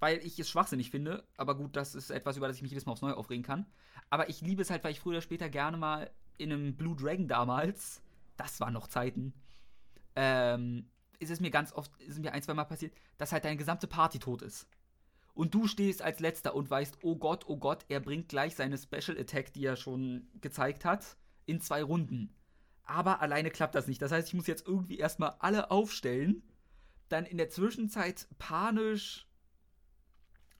[0.00, 1.26] weil ich es schwachsinnig finde.
[1.36, 3.66] Aber gut, das ist etwas, über das ich mich jedes Mal aufs Neue aufregen kann.
[4.10, 6.96] Aber ich liebe es halt, weil ich früher oder später gerne mal in einem Blue
[6.96, 8.02] Dragon damals,
[8.36, 9.32] das waren noch Zeiten,
[10.14, 13.44] ähm, ist es mir ganz oft, ist es mir ein, zwei Mal passiert, dass halt
[13.44, 14.68] deine gesamte Party tot ist.
[15.36, 18.78] Und du stehst als letzter und weißt, oh Gott, oh Gott, er bringt gleich seine
[18.78, 22.34] Special Attack, die er schon gezeigt hat, in zwei Runden.
[22.84, 24.00] Aber alleine klappt das nicht.
[24.00, 26.42] Das heißt, ich muss jetzt irgendwie erstmal alle aufstellen,
[27.10, 29.28] dann in der Zwischenzeit panisch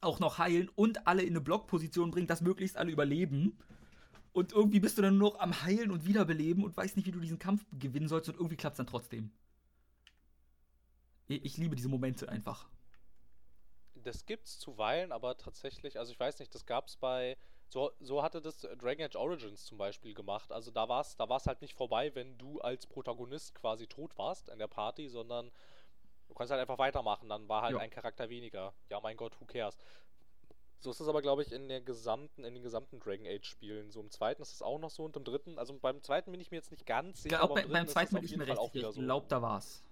[0.02, 3.56] auch noch heilen und alle in eine Blockposition bringen, dass möglichst alle überleben.
[4.32, 7.12] Und irgendwie bist du dann nur noch am Heilen und Wiederbeleben und weißt nicht, wie
[7.12, 9.30] du diesen Kampf gewinnen sollst und irgendwie klappt es dann trotzdem.
[11.28, 12.68] Ich, ich liebe diese Momente einfach.
[14.06, 17.36] Das gibt's zuweilen, aber tatsächlich, also ich weiß nicht, das gab's bei.
[17.68, 20.52] So, so hatte das Dragon Age Origins zum Beispiel gemacht.
[20.52, 24.48] Also da war's, da war's halt nicht vorbei, wenn du als Protagonist quasi tot warst
[24.48, 25.50] in der Party, sondern
[26.28, 27.28] du kannst halt einfach weitermachen.
[27.28, 27.80] Dann war halt Ja.
[27.80, 28.72] ein Charakter weniger.
[28.90, 29.76] Ja, mein Gott, who cares?
[30.78, 33.90] So ist es aber, glaube ich, in der gesamten, in den gesamten Dragon Age Spielen.
[33.90, 36.40] So im zweiten ist es auch noch so und im dritten, also beim zweiten bin
[36.40, 38.24] ich mir jetzt nicht ganz Ich sicher, glaube, aber bei, im beim zweiten es bin
[38.30, 38.58] ich mir recht.
[38.60, 39.00] auch wieder Ich so.
[39.00, 39.82] glaube, da war's.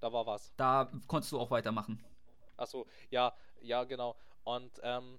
[0.00, 0.52] Da war was.
[0.56, 2.02] Da konntest du auch weitermachen.
[2.62, 4.16] Achso, ja, ja, genau.
[4.44, 5.18] Und ähm,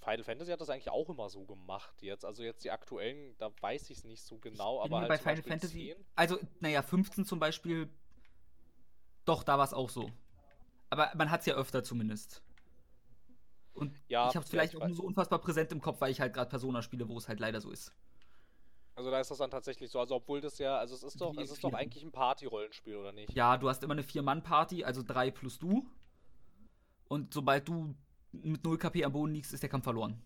[0.00, 2.24] Final Fantasy hat das eigentlich auch immer so gemacht jetzt.
[2.24, 5.24] Also jetzt die aktuellen, da weiß ich es nicht so genau, aber halt bei zum
[5.24, 5.94] Final Beispiel Fantasy.
[5.96, 6.04] 10.
[6.16, 7.88] Also, naja, 15 zum Beispiel.
[9.24, 10.10] Doch, da war es auch so.
[10.90, 12.42] Aber man hat es ja öfter zumindest.
[13.74, 16.00] Und Ja, ich habe es ja, vielleicht ich auch nur so unfassbar präsent im Kopf,
[16.00, 17.92] weil ich halt gerade Persona spiele, wo es halt leider so ist.
[18.94, 19.98] Also da ist das dann tatsächlich so.
[20.00, 22.96] Also obwohl das ja, also es ist doch, Wie es ist doch eigentlich ein Party-Rollenspiel,
[22.96, 23.32] oder nicht?
[23.34, 25.86] Ja, du hast immer eine Vier-Mann-Party, also drei plus du.
[27.12, 27.94] Und sobald du
[28.32, 30.22] mit 0 KP am Boden liegst, ist der Kampf verloren.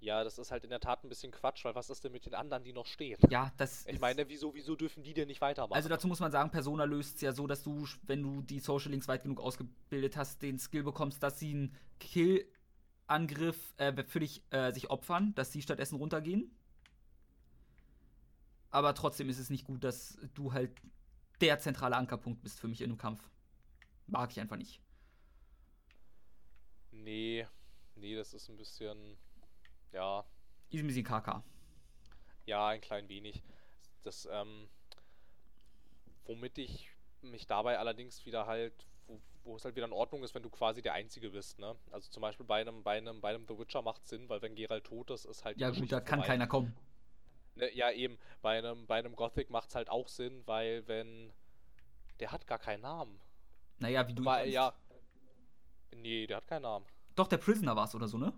[0.00, 2.26] Ja, das ist halt in der Tat ein bisschen Quatsch, weil was ist denn mit
[2.26, 3.16] den anderen, die noch stehen?
[3.30, 5.76] Ja, das Ich ist- meine, wieso, wieso dürfen die denn nicht weitermachen?
[5.76, 8.58] Also dazu muss man sagen, Persona löst es ja so, dass du, wenn du die
[8.58, 14.18] Social Links weit genug ausgebildet hast, den Skill bekommst, dass sie einen Kill-Angriff äh, für
[14.18, 16.50] dich äh, sich opfern, dass sie stattdessen runtergehen.
[18.70, 20.72] Aber trotzdem ist es nicht gut, dass du halt
[21.40, 23.30] der zentrale Ankerpunkt bist für mich in einem Kampf.
[24.08, 24.80] Mag ich einfach nicht.
[27.04, 27.46] Nee,
[27.96, 29.16] nee, das ist ein bisschen,
[29.92, 30.24] ja,
[30.70, 31.42] Ist ein bisschen KK.
[32.46, 33.42] Ja, ein klein wenig.
[34.02, 34.68] Das, ähm,
[36.24, 36.90] womit ich
[37.22, 40.50] mich dabei allerdings wieder halt, wo, wo es halt wieder in Ordnung ist, wenn du
[40.50, 41.74] quasi der Einzige bist, ne?
[41.90, 44.54] Also zum Beispiel bei einem, bei einem, bei einem The Witcher macht Sinn, weil wenn
[44.54, 46.26] Geralt tot ist, ist halt Ja gut, da kann vorbei.
[46.26, 46.76] keiner kommen.
[47.54, 48.18] Ne, ja, eben.
[48.42, 51.32] Bei einem, bei einem Gothic macht es halt auch Sinn, weil wenn.
[52.20, 53.20] Der hat gar keinen Namen.
[53.78, 54.24] Naja, wie du.
[54.24, 54.74] Weil, ja.
[55.94, 56.86] Nee, der hat keinen Namen.
[57.14, 58.32] Doch, der Prisoner war es oder so, ne?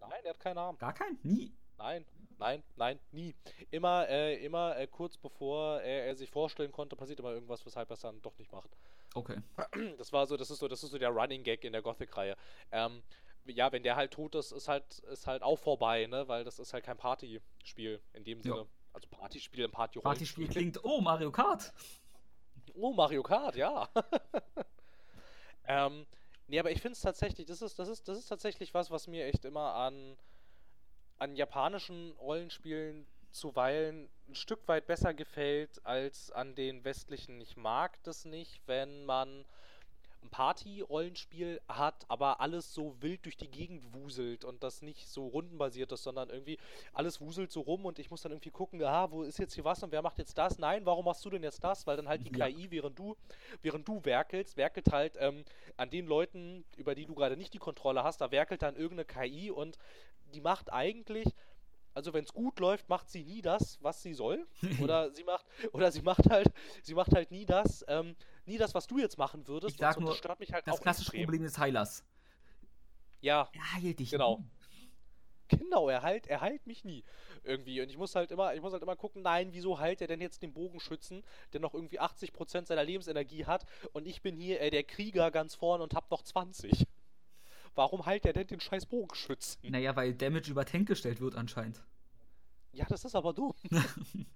[0.00, 0.78] Nein, der hat keinen Namen.
[0.78, 1.18] Gar keinen?
[1.22, 1.52] Nie.
[1.78, 2.04] Nein,
[2.38, 3.34] nein, nein, nie.
[3.70, 7.90] Immer, äh, immer äh, kurz bevor er, er sich vorstellen konnte, passiert immer irgendwas, weshalb
[7.90, 8.70] er es dann doch nicht macht.
[9.14, 9.36] Okay.
[9.98, 12.36] Das war so, das ist so, das ist so der Running Gag in der Gothic-Reihe.
[12.72, 13.02] Ähm,
[13.46, 16.28] ja, wenn der halt tot ist, ist halt, ist halt auch vorbei, ne?
[16.28, 18.54] Weil das ist halt kein Partyspiel in dem Ja.
[18.54, 18.66] Sinne.
[18.92, 21.72] Also Partyspiel im Party Partyspiel klingt, oh, Mario Kart.
[22.74, 23.88] Oh, Mario Kart, ja.
[25.64, 26.06] ähm,
[26.50, 29.06] nee, aber ich finde es tatsächlich, das ist, das, ist, das ist tatsächlich was, was
[29.06, 30.16] mir echt immer an,
[31.18, 37.40] an japanischen Rollenspielen zuweilen ein Stück weit besser gefällt als an den westlichen.
[37.40, 39.44] Ich mag das nicht, wenn man
[40.22, 45.26] ein Party-Rollenspiel hat, aber alles so wild durch die Gegend wuselt und das nicht so
[45.26, 46.58] rundenbasiert ist, sondern irgendwie
[46.92, 49.64] alles wuselt so rum und ich muss dann irgendwie gucken, aha, wo ist jetzt hier
[49.64, 50.58] was und wer macht jetzt das?
[50.58, 51.86] Nein, warum machst du denn jetzt das?
[51.86, 52.46] Weil dann halt die Ja.
[52.48, 53.16] KI, während du,
[53.62, 55.44] während du werkelst, werkelt halt ähm,
[55.76, 59.04] an den Leuten, über die du gerade nicht die Kontrolle hast, da werkelt dann irgendeine
[59.04, 59.78] KI und
[60.34, 61.26] die macht eigentlich
[61.94, 64.46] also wenn es gut läuft, macht sie nie das, was sie soll.
[64.80, 66.48] Oder sie macht, oder sie macht halt,
[66.82, 68.16] sie macht halt nie das, ähm,
[68.46, 69.74] nie das, was du jetzt machen würdest.
[69.74, 71.24] Ich sag so, nur, das stört mich halt Das auch klassische extrem.
[71.24, 72.04] Problem des Heilers.
[73.20, 74.10] Ja, Er heilt dich.
[74.10, 74.38] Genau.
[74.38, 74.48] nie.
[75.58, 77.04] genau, er heilt, er heilt mich nie.
[77.42, 77.80] Irgendwie.
[77.80, 80.20] Und ich muss halt immer, ich muss halt immer gucken, nein, wieso heilt er denn
[80.20, 81.22] jetzt den Bogenschützen,
[81.52, 85.54] der noch irgendwie 80% seiner Lebensenergie hat und ich bin hier äh, der Krieger ganz
[85.54, 86.86] vorne und hab noch 20.
[87.74, 89.60] Warum heilt er denn den scheiß Bogenschützen?
[89.70, 91.82] Naja, weil Damage über Tank gestellt wird anscheinend.
[92.72, 93.54] Ja, das ist aber dumm.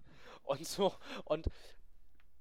[0.44, 0.92] und so,
[1.24, 1.46] und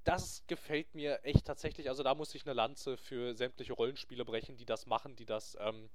[0.03, 1.89] das gefällt mir echt tatsächlich.
[1.89, 5.57] Also da muss ich eine Lanze für sämtliche Rollenspiele brechen, die das machen, die das,
[5.59, 5.89] ähm,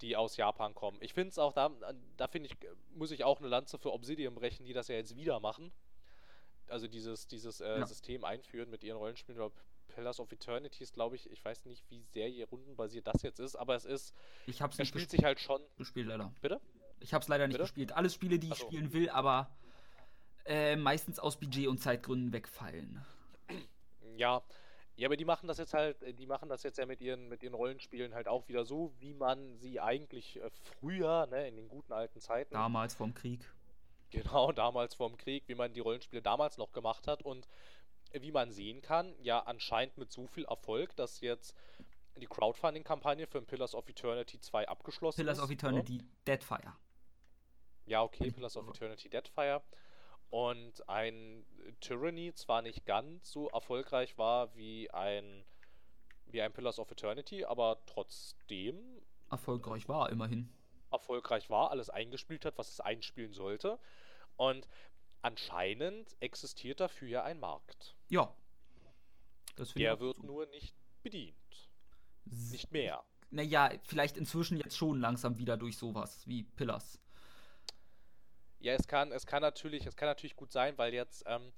[0.00, 0.98] die aus Japan kommen.
[1.00, 1.70] Ich finde es auch, da,
[2.16, 2.56] da finde ich,
[2.90, 5.72] muss ich auch eine Lanze für Obsidian brechen, die das ja jetzt wieder machen.
[6.68, 7.86] Also dieses, dieses äh, Ja.
[7.86, 9.40] System einführen mit ihren Rollenspielen.
[9.98, 13.40] Pillars of Eternity ist, glaube ich, ich weiß nicht, wie sehr je rundenbasiert das jetzt
[13.40, 14.14] ist, aber es ist,
[14.46, 15.60] Ich hab's er nicht spielt gespielt, sich halt schon.
[15.76, 16.32] gespielt leider.
[16.40, 16.60] Bitte?
[17.00, 17.64] Ich hab's leider nicht Bitte?
[17.64, 17.92] gespielt.
[17.96, 18.66] Alle Spiele, die ich Ach so.
[18.68, 19.50] spielen will, aber
[20.46, 23.04] äh, meistens aus Budget- und Zeitgründen wegfallen.
[24.16, 24.40] Ja,
[24.94, 27.42] ja, aber die machen das jetzt halt, die machen das jetzt ja mit ihren, mit
[27.42, 31.68] ihren Rollenspielen halt auch wieder so, wie man sie eigentlich äh, früher, ne, in den
[31.68, 33.44] guten alten Zeiten, Damals vorm Krieg.
[34.10, 37.46] genau damals vorm Krieg, wie man die Rollenspiele damals noch gemacht hat und
[38.12, 41.54] wie man sehen kann, ja anscheinend mit so viel Erfolg, dass jetzt
[42.16, 45.44] die Crowdfunding-Kampagne für Pillars of Eternity 2 abgeschlossen Pillars ist.
[45.44, 45.54] of ne?
[45.54, 46.74] Eternity, Deadfire.
[47.86, 49.62] Ja, okay, Pillars of Eternity Deadfire.
[50.30, 51.46] Und ein
[51.80, 55.44] Tyranny zwar nicht ganz so erfolgreich war wie ein,
[56.26, 59.00] wie ein Pillars of Eternity, aber trotzdem
[59.30, 60.52] Erfolgreich war immerhin.
[60.90, 63.78] erfolgreich war, alles eingespielt hat, was es einspielen sollte.
[64.36, 64.68] Und
[65.22, 67.94] anscheinend existiert dafür ja ein Markt.
[68.08, 68.34] Ja.
[69.74, 70.22] Der wird so.
[70.22, 71.34] nur nicht bedient.
[72.24, 73.02] Nicht mehr.
[73.30, 77.00] Naja, vielleicht inzwischen jetzt schon langsam wieder durch sowas wie Pillars.
[78.60, 81.52] Ja, es kann, es kann natürlich, es kann natürlich gut sein, weil jetzt, ähm,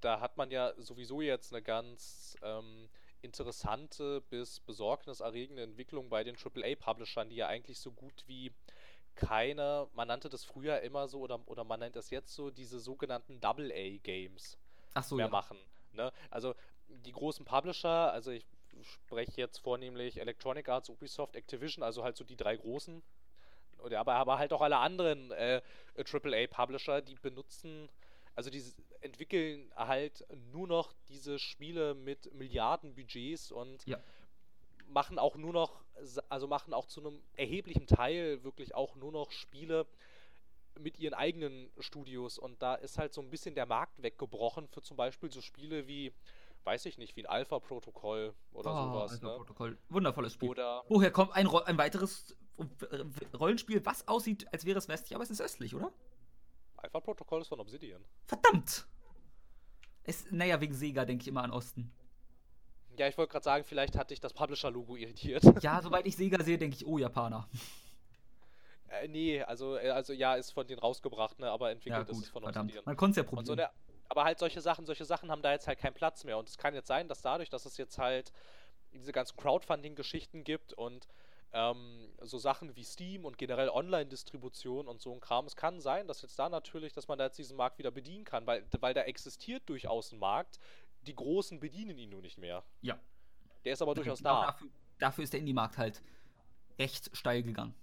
[0.00, 2.88] da hat man ja sowieso jetzt eine ganz ähm,
[3.20, 8.52] interessante bis besorgniserregende Entwicklung bei den AAA-Publishern, die ja eigentlich so gut wie
[9.14, 12.80] keine, man nannte das früher immer so oder, oder man nennt das jetzt so, diese
[12.80, 14.58] sogenannten Double-A-Games
[15.02, 15.30] so, mehr ja.
[15.30, 15.58] machen.
[15.92, 16.12] Ne?
[16.30, 16.54] Also
[16.88, 18.46] die großen Publisher, also ich
[18.82, 23.02] spreche jetzt vornehmlich Electronic Arts, Ubisoft, Activision, also halt so die drei großen.
[23.78, 25.60] Oder aber, aber halt auch alle anderen äh,
[25.96, 27.88] AAA-Publisher, die benutzen,
[28.34, 28.62] also die
[29.00, 33.98] entwickeln halt nur noch diese Spiele mit Milliardenbudgets und Ja.
[34.86, 35.84] machen auch nur noch,
[36.28, 39.86] also machen auch zu einem erheblichen Teil wirklich auch nur noch Spiele
[40.78, 44.80] mit ihren eigenen Studios und da ist halt so ein bisschen der Markt weggebrochen für
[44.82, 46.12] zum Beispiel so Spiele wie,
[46.64, 49.36] weiß ich nicht, wie ein Alpha-Protokoll oder Ah, sowas, ne?
[49.36, 49.78] Protokoll.
[49.90, 50.48] Wundervolles Spiel.
[50.48, 52.34] Oder Woher kommt ein, Ro ein weiteres
[53.38, 55.92] Rollenspiel, was aussieht, als wäre es westlich, aber es ist östlich, oder?
[56.78, 58.04] Alpha-Protokoll ist von Obsidian.
[58.24, 58.86] Verdammt!
[60.04, 61.92] Es, naja, wegen Sega denke ich immer an Osten.
[62.96, 65.42] Ja, ich wollte gerade sagen, vielleicht hat dich das Publisher-Logo irritiert.
[65.62, 67.48] Ja, sobald ich Sega sehe, denke ich, oh, Japaner.
[68.90, 72.14] äh, nee, also, äh, also ja, ist von denen rausgebracht, ne, aber Ja, entwickelt ist
[72.16, 72.66] gut, es von verdammt.
[72.70, 72.84] Obsidian.
[72.84, 73.60] Man konnte es ja Und so probieren.
[73.60, 73.70] eine,
[74.08, 76.36] aber halt solche Sachen, solche Sachen haben da jetzt halt keinen Platz mehr.
[76.36, 78.30] Und es kann jetzt sein, dass dadurch, dass es jetzt halt
[78.92, 81.08] diese ganzen Crowdfunding-Geschichten gibt und
[81.54, 86.06] ähm, so Sachen wie Steam und generell Online-Distribution und so ein Kram, es kann sein,
[86.08, 88.92] dass jetzt da natürlich, dass man da jetzt diesen Markt wieder bedienen kann, weil, weil
[88.94, 90.58] da existiert durchaus ein Markt.
[91.02, 92.62] Die Großen bedienen ihn nur nicht mehr.
[92.80, 92.98] ja.
[93.64, 94.46] Der ist aber durchaus Genau da.
[94.46, 96.02] Dafür, dafür ist der Indie-Markt halt
[96.80, 97.76] recht steil gegangen.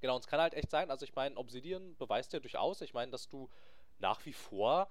[0.00, 2.94] Genau, und es kann halt echt sein, also ich meine, Obsidian beweist ja durchaus, ich
[2.94, 3.48] meine, dass du
[3.98, 4.88] nach wie vor,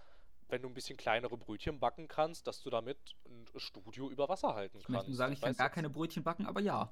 [0.49, 4.55] wenn du ein bisschen kleinere Brötchen backen kannst, dass du damit ein Studio über Wasser
[4.55, 4.89] halten Ich kannst.
[4.93, 6.91] möchte nur sagen, ich kann gar keine Brötchen backen, aber ja.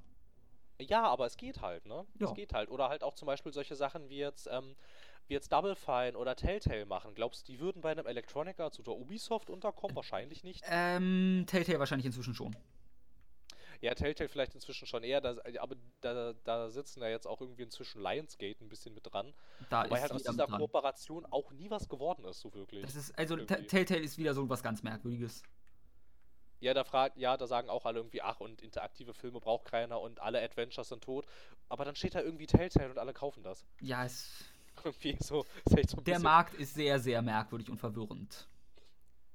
[0.79, 2.05] Ja, aber es geht halt, ne?
[2.19, 2.27] Ja.
[2.27, 2.69] Es geht halt.
[2.69, 4.75] Oder halt auch zum Beispiel solche Sachen wie jetzt, ähm,
[5.28, 7.15] wie jetzt Double Fine oder Telltale machen.
[7.15, 9.95] Glaubst du, die würden bei einem Electronic Arts oder Ubisoft unterkommen?
[9.95, 10.63] Wahrscheinlich nicht.
[10.67, 12.55] Ähm, Telltale wahrscheinlich inzwischen schon.
[13.82, 17.63] Ja, Telltale vielleicht inzwischen schon eher, da, aber da, da sitzen ja jetzt auch irgendwie
[17.63, 19.34] inzwischen Lionsgate ein bisschen mit dran.
[19.69, 20.57] Da Wobei halt aus dieser dran.
[20.57, 22.82] Kooperation auch nie was geworden ist, so wirklich.
[22.82, 25.43] Das ist, also Telltale ist wieder so was ganz Merkwürdiges.
[26.61, 29.99] Ja, da fragt, ja, da sagen auch alle irgendwie, ach, und interaktive Filme braucht keiner
[29.99, 31.26] und alle Adventures sind tot.
[31.67, 33.65] Aber dann steht da irgendwie Telltale und alle kaufen das.
[33.82, 34.45] Ja, es,
[34.84, 38.47] Irgendwie so, so der Markt ist sehr, sehr merkwürdig und verwirrend.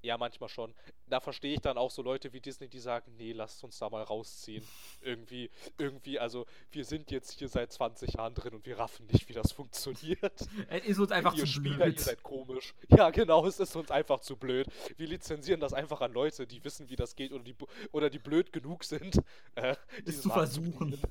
[0.01, 0.75] Ja, manchmal schon.
[1.07, 3.91] Da verstehe ich dann auch so Leute wie Disney, die sagen, nee, lasst uns da
[3.91, 4.65] mal rausziehen.
[5.01, 9.29] irgendwie, irgendwie, also wir sind jetzt hier seit 20 Jahren drin und wir raffen nicht,
[9.29, 10.21] wie das funktioniert.
[10.69, 12.01] Es ist uns einfach ihr zu Spieler, ihr blöd.
[12.01, 12.75] seid komisch.
[12.91, 14.69] Ja, genau, es ist uns einfach zu blöd.
[14.97, 17.57] Wir lizenzieren das einfach an Leute, die wissen, wie das geht oder die,
[17.91, 19.21] oder die blöd genug sind,
[19.57, 19.75] äh,
[20.07, 20.91] diesen zu versuchen.
[20.91, 21.03] bedienen.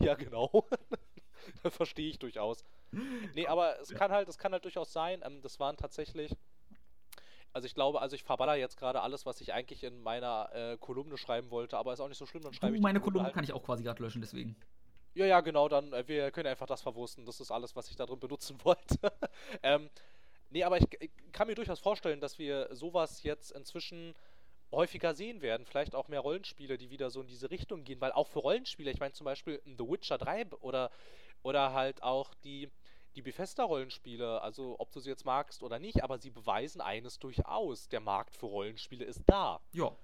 [0.00, 0.66] Ja, genau.
[1.70, 2.64] verstehe ich durchaus.
[3.34, 6.32] Nee, aber es kann halt, es kann halt durchaus sein, ähm, das waren tatsächlich.
[7.52, 10.76] Also ich glaube, also ich verballer jetzt gerade alles, was ich eigentlich in meiner äh,
[10.78, 13.34] Kolumne schreiben wollte, aber ist auch nicht so schlimm, dann schreibe ich meine Kolumne halt.
[13.34, 14.56] kann ich auch quasi gerade löschen, deswegen.
[15.14, 17.26] Ja, ja, genau, dann, äh, wir können einfach das verwursten.
[17.26, 18.98] Das ist alles, was ich da drin benutzen wollte.
[19.64, 19.90] ähm,
[20.50, 24.14] nee, aber ich, ich kann mir durchaus vorstellen, dass wir sowas jetzt inzwischen
[24.70, 25.66] häufiger sehen werden.
[25.66, 28.00] Vielleicht auch mehr Rollenspiele, die wieder so in diese Richtung gehen.
[28.00, 30.92] Weil auch für Rollenspiele, ich meine zum Beispiel The Witcher 3 b- oder,
[31.42, 32.70] oder halt auch die,
[33.16, 37.88] die Bethesda-Rollenspiele, also ob du sie jetzt magst oder nicht, aber sie beweisen eines durchaus.
[37.88, 39.96] Der Markt für Rollenspiele ist da Ja.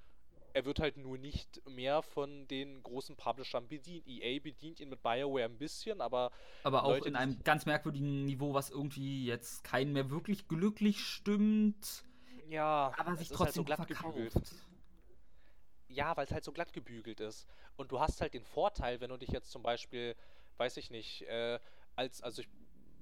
[0.53, 4.07] er wird halt nur nicht mehr von den großen Publishern bedient.
[4.07, 6.31] EA bedient ihn mit BioWare ein bisschen, aber
[6.63, 11.01] Aber auch Leute, in einem ganz merkwürdigen Niveau, was irgendwie jetzt keinen mehr wirklich glücklich
[11.05, 12.05] stimmt,
[12.49, 14.15] ja, aber es sich ist halt so trotzdem glatt verkauft.
[14.17, 14.53] gebügelt.
[15.89, 17.47] Ja, weil es halt so glatt gebügelt ist.
[17.77, 20.17] Und du hast halt den Vorteil, wenn du dich jetzt zum Beispiel,
[20.59, 21.59] weiß ich nicht, äh,
[21.95, 22.49] als, also ich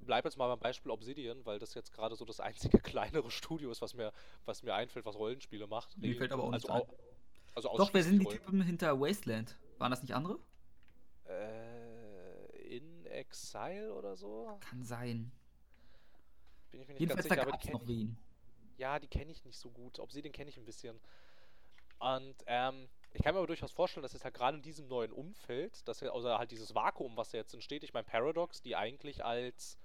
[0.05, 3.71] bleibe jetzt mal beim Beispiel Obsidian, weil das jetzt gerade so das einzige kleinere Studio
[3.71, 4.13] ist, was mir,
[4.45, 5.97] was mir einfällt, was Rollenspiele macht.
[5.99, 6.97] Mir fällt aber auch also, nichts au-
[7.55, 9.57] also Doch, wer sind die Typen hinter Wasteland?
[9.79, 10.39] Waren das nicht andere?
[11.27, 14.57] Äh, in Exile oder so?
[14.61, 15.33] Kann sein.
[16.71, 18.17] Bin ich mir nicht Jedenfalls ganz da sicher, aber die noch wen.
[18.77, 20.01] Ja, die kenne ich nicht so gut.
[20.01, 21.01] Obsidian kenne ich ein bisschen.
[22.01, 25.13] Und ähm, ich kann mir aber durchaus vorstellen, dass jetzt halt gerade in diesem neuen
[25.13, 28.77] Umfeld, dass ja, also halt dieses Vakuum, was da jetzt entsteht, ich meine Paradox, die
[28.77, 29.79] eigentlich als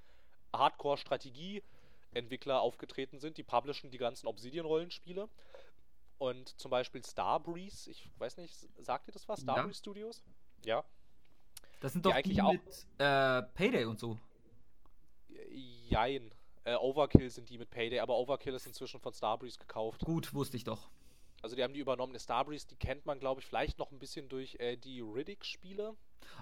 [0.53, 5.29] Hardcore-Strategie-Entwickler aufgetreten sind, die publishen die ganzen Obsidian-Rollenspiele.
[6.17, 9.39] Und zum Beispiel Starbreeze, ich weiß nicht, sagt ihr das was?
[9.41, 9.53] Ja.
[9.53, 10.21] Starbreeze Studios?
[10.65, 10.83] Ja.
[11.81, 14.17] Das sind Die doch eigentlich die auch- mit äh, Payday und so.
[15.87, 16.33] Jein.
[16.65, 20.01] Äh, Overkill sind die mit Payday, aber Overkill ist inzwischen von Starbreeze gekauft.
[20.03, 20.89] Gut, wusste ich doch.
[21.41, 22.13] Also die haben die übernommen.
[22.13, 25.95] Die Starbreeze, die kennt man, glaube ich, vielleicht noch ein bisschen durch äh, die Riddick-Spiele.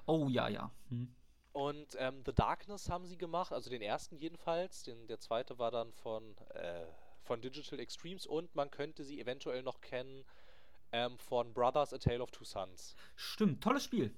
[0.05, 0.71] Oh ja, ja.
[0.89, 1.13] Hm.
[1.53, 4.83] Und ähm, The Darkness haben sie gemacht, also den ersten jedenfalls.
[4.83, 6.85] Den, der zweite war dann von, äh,
[7.23, 10.23] von Digital Extremes und man könnte sie eventuell noch kennen
[10.91, 12.95] ähm, von Brothers A Tale of Two Sons.
[13.15, 14.13] Stimmt, tolles Spiel.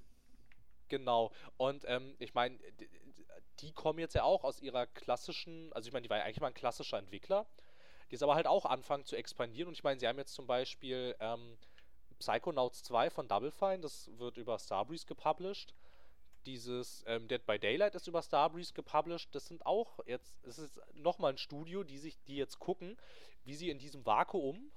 [0.89, 1.31] Genau.
[1.57, 2.89] Und ähm, ich meine, d-
[3.59, 6.41] die kommen jetzt ja auch aus ihrer klassischen, also ich meine, die war ja eigentlich
[6.41, 7.47] mal ein klassischer Entwickler,
[8.09, 9.67] die ist aber halt auch anfangen zu expandieren.
[9.67, 11.57] Und ich meine, sie haben jetzt zum Beispiel ähm,
[12.19, 15.73] Psychonauts 2 von Double Fine, das wird über Starbreeze gepublished.
[16.45, 19.33] Dieses ähm, Dead by Daylight ist über Starbreeze gepublished.
[19.33, 22.97] Das sind auch jetzt, es ist nochmal ein Studio, die sich, die jetzt gucken,
[23.43, 24.71] wie sie in diesem Vakuum,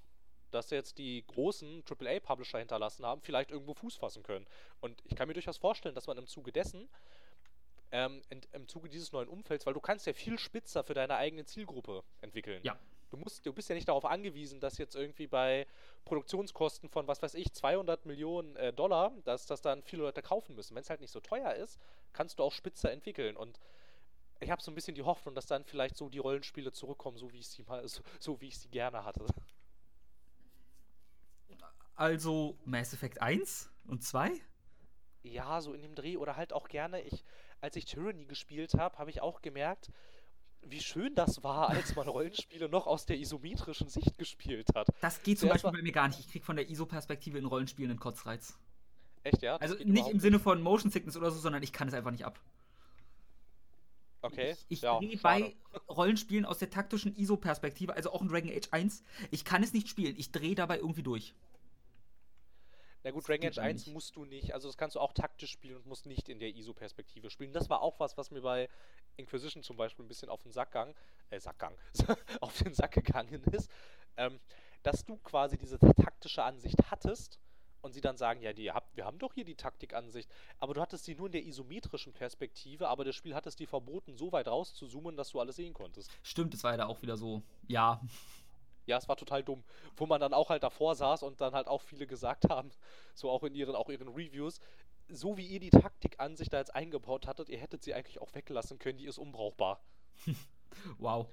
[0.51, 4.47] das jetzt die großen AAA-Publisher hinterlassen haben, vielleicht irgendwo Fuß fassen können.
[4.81, 6.89] Und ich kann mir durchaus vorstellen, dass man im Zuge dessen,
[7.91, 11.17] ähm, in, im Zuge dieses neuen Umfelds, weil du kannst ja viel spitzer für deine
[11.17, 12.61] eigene Zielgruppe entwickeln.
[12.65, 12.79] Ja.
[13.13, 15.67] Du, musst, du bist ja nicht darauf angewiesen, dass jetzt irgendwie bei
[16.07, 20.57] Produktionskosten von, was weiß ich, 200 Millionen äh, Dollar, dass das dann viele Leute kaufen
[20.57, 20.75] müssen.
[20.75, 21.79] Wenn es halt nicht so teuer ist,
[22.15, 23.37] kannst du auch spitzer entwickeln.
[23.37, 23.61] Und
[24.41, 27.31] ich habe so ein bisschen die Hoffnung, dass dann vielleicht so die Rollenspiele zurückkommen, so
[27.33, 29.27] wie ich sie mal, so, so wie ich sie gerne hatte.
[31.95, 34.33] Also Mass Effect 1 und 2?
[35.23, 37.25] Ja, so in dem Dreh oder halt auch gerne, ich,
[37.61, 39.91] als ich Tyranny gespielt habe, habe ich auch gemerkt,
[40.65, 44.89] wie schön das war, als man Rollenspiele noch aus der isometrischen Sicht gespielt hat.
[45.01, 46.21] Das geht zum Zuerst Beispiel bei mir gar nicht.
[46.21, 48.57] Ich krieg von der ISO-Perspektive in Rollenspielen einen Kotzreiz.
[49.25, 49.59] Echt, ja?
[49.59, 52.11] Das Also nicht im Sinne von Motion Sickness oder so, sondern ich kann es einfach
[52.11, 52.41] nicht ab.
[54.23, 54.53] Okay.
[54.53, 55.57] Ich, ich ja, drehe bei
[55.89, 59.89] Rollenspielen aus der taktischen ISO-Perspektive, also auch in Dragon Age 1, ich kann es nicht
[59.89, 60.15] spielen.
[60.17, 61.35] Ich drehe dabei irgendwie durch.
[63.05, 63.95] Na gut, Das Dragon Age dann 1 nicht.
[63.95, 66.55] musst du nicht, also das kannst du auch taktisch spielen und musst nicht in der
[66.55, 67.53] ISO-Perspektive spielen.
[67.53, 68.69] Das war auch was, was mir bei
[69.17, 70.95] Inquisition zum Beispiel ein bisschen auf den Sack gang,
[71.31, 71.77] äh, Sackgang,
[72.41, 73.71] auf den Sack gegangen ist,
[74.17, 74.41] ähm,
[74.83, 77.39] dass du quasi diese taktische Ansicht hattest
[77.83, 80.31] und sie dann sagen, ja, die habt, wir haben doch hier die Taktikansicht,
[80.61, 83.67] aber du hattest sie nur in der isometrischen Perspektive, aber das Spiel hat es dir
[83.67, 86.11] verboten, so weit rauszuzoomen, dass du alles sehen konntest.
[86.23, 88.01] Stimmt, es war ja da auch wieder so, ja,
[88.87, 89.65] Ja, es war total dumm.
[89.97, 92.71] Wo man dann auch halt davor saß und dann halt auch viele gesagt haben,
[93.15, 94.61] so auch in ihren, auch ihren Reviews,
[95.09, 98.79] so wie ihr die Taktikansicht da jetzt eingebaut hattet, ihr hättet sie eigentlich auch weglassen
[98.79, 99.83] können, die ist unbrauchbar.
[100.99, 101.29] wow.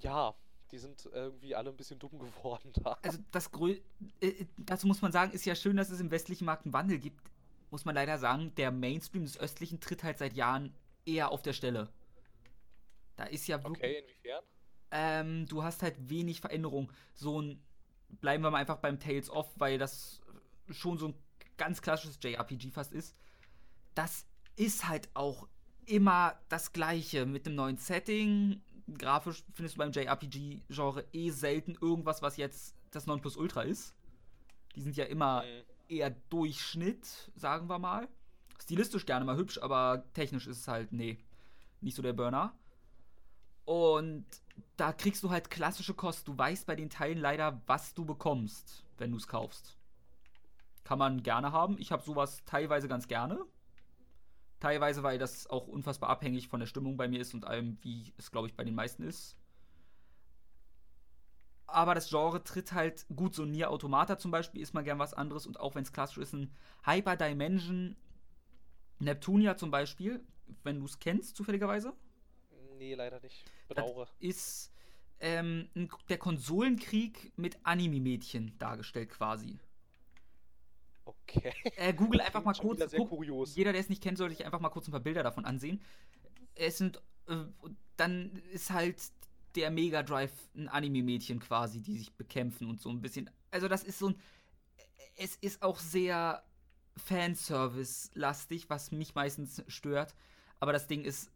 [0.00, 0.34] Ja,
[0.70, 2.98] Die sind irgendwie alle ein bisschen dumm geworden da.
[3.02, 3.76] Also das Grö
[4.20, 6.98] äh, dazu muss man sagen, ist ja schön, dass es im westlichen Markt einen Wandel
[6.98, 7.30] gibt.
[7.70, 11.52] Muss man leider sagen, der Mainstream des östlichen tritt halt seit Jahren eher auf der
[11.52, 11.88] Stelle.
[13.16, 13.78] Da ist ja wirklich.
[13.78, 14.44] Okay, inwiefern?
[14.90, 16.90] Ähm, du hast halt wenig Veränderung.
[17.14, 17.60] So ein.
[18.20, 20.20] Bleiben wir mal einfach beim Tales of, weil das
[20.70, 21.14] schon so ein
[21.58, 23.14] ganz klassisches JRPG fast ist.
[23.94, 24.24] Das
[24.56, 25.46] ist halt auch
[25.84, 28.62] immer das Gleiche mit dem neuen Setting.
[28.96, 33.94] Grafisch findest du beim JRPG-Genre eh selten irgendwas, was jetzt das Nonplusultra ist.
[34.74, 35.64] Die sind ja immer Mhm.
[35.88, 38.08] eher Durchschnitt, sagen wir mal.
[38.62, 41.18] Stilistisch gerne mal hübsch, aber technisch ist es halt, nee,
[41.80, 42.54] nicht so der Burner.
[43.64, 44.24] Und
[44.76, 46.28] da kriegst du halt klassische Kost.
[46.28, 49.76] Du weißt bei den Teilen leider, was du bekommst, wenn du es kaufst.
[50.84, 51.76] Kann man gerne haben.
[51.78, 53.44] Ich habe sowas teilweise ganz gerne.
[54.60, 58.12] Teilweise, weil das auch unfassbar abhängig von der Stimmung bei mir ist und allem, wie
[58.16, 59.36] es, glaube ich, bei den meisten ist.
[61.66, 65.12] Aber das Genre tritt halt gut, so Nier Automata zum Beispiel ist mal gern was
[65.12, 66.50] anderes und auch wenn es klassisch ist, ein
[66.84, 67.94] Hyper Dimension
[68.98, 70.24] Neptunia zum Beispiel,
[70.64, 71.92] wenn du es kennst, zufälligerweise.
[72.78, 73.44] Nee, leider nicht.
[73.68, 74.08] Das Bedauere.
[74.18, 74.72] ist
[75.20, 75.68] ähm,
[76.08, 79.58] der Konsolenkrieg mit Anime-Mädchen dargestellt quasi.
[81.04, 81.52] Okay.
[81.76, 82.92] Äh, Google einfach mal kurz.
[82.94, 83.56] guck, kurios.
[83.56, 85.82] jeder, der es nicht kennt, sollte sich einfach mal kurz ein paar Bilder davon ansehen.
[86.54, 87.02] Es sind.
[87.26, 87.36] Äh,
[87.96, 89.02] dann ist halt
[89.56, 93.30] der Mega Drive ein Anime-Mädchen quasi, die sich bekämpfen und so ein bisschen.
[93.50, 94.20] Also, das ist so ein.
[95.16, 96.44] Es ist auch sehr
[96.96, 100.14] Fanservice-lastig, was mich meistens stört.
[100.60, 101.30] Aber das Ding ist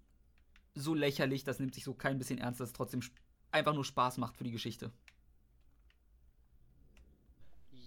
[0.74, 3.02] so lächerlich, das nimmt sich so kein bisschen ernst, dass es trotzdem
[3.50, 4.92] einfach nur Spaß macht für die Geschichte.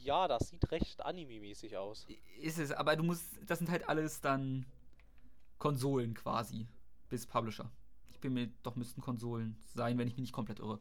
[0.03, 2.05] Ja, das sieht recht anime-mäßig aus.
[2.39, 4.65] Ist es, aber du musst, das sind halt alles dann
[5.57, 6.67] Konsolen quasi,
[7.09, 7.71] bis Publisher.
[8.11, 10.79] Ich bin mir, doch müssten Konsolen sein, wenn ich mich nicht komplett irre.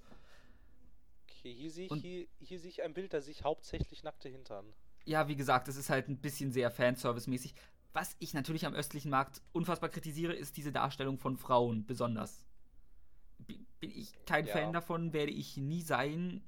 [1.30, 4.28] Okay, hier sehe ich, hier, hier sehe ich ein Bild, da sehe ich hauptsächlich nackte
[4.28, 4.74] Hintern.
[5.06, 7.54] Ja, wie gesagt, es ist halt ein bisschen sehr Fanservice-mäßig.
[7.94, 12.44] Was ich natürlich am östlichen Markt unfassbar kritisiere, ist diese Darstellung von Frauen besonders.
[13.38, 14.52] Bin ich kein Ja.
[14.52, 16.42] Fan davon, werde ich nie sein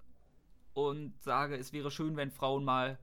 [0.75, 2.99] und sage, es wäre schön, wenn Frauen mal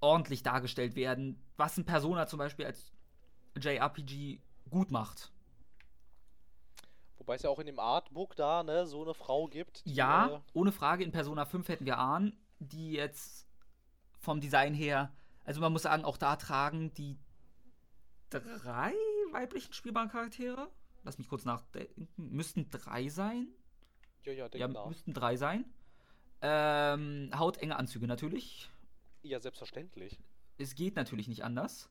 [0.00, 2.90] ordentlich dargestellt werden, was ein Persona zum Beispiel als
[3.60, 5.30] JRPG gut macht.
[7.18, 9.82] Wobei es ja auch in dem Artbook da, ne, so eine Frau gibt.
[9.84, 13.46] Ja, äh, ohne Frage, in Persona 5 hätten wir Ahn, die jetzt
[14.18, 15.12] vom Design her,
[15.44, 17.18] also man muss sagen, auch da tragen die
[18.30, 18.92] drei
[19.32, 20.70] weiblichen spielbaren Charaktere,
[21.04, 23.48] lass mich kurz nachdenken, müssten drei sein.
[24.24, 24.86] ja, ja, denk Ja, nach.
[24.88, 25.64] müssten drei sein.
[26.42, 28.70] Ähm, hautenge Anzüge natürlich.
[29.22, 30.18] Ja, selbstverständlich.
[30.58, 31.90] Es geht natürlich nicht anders.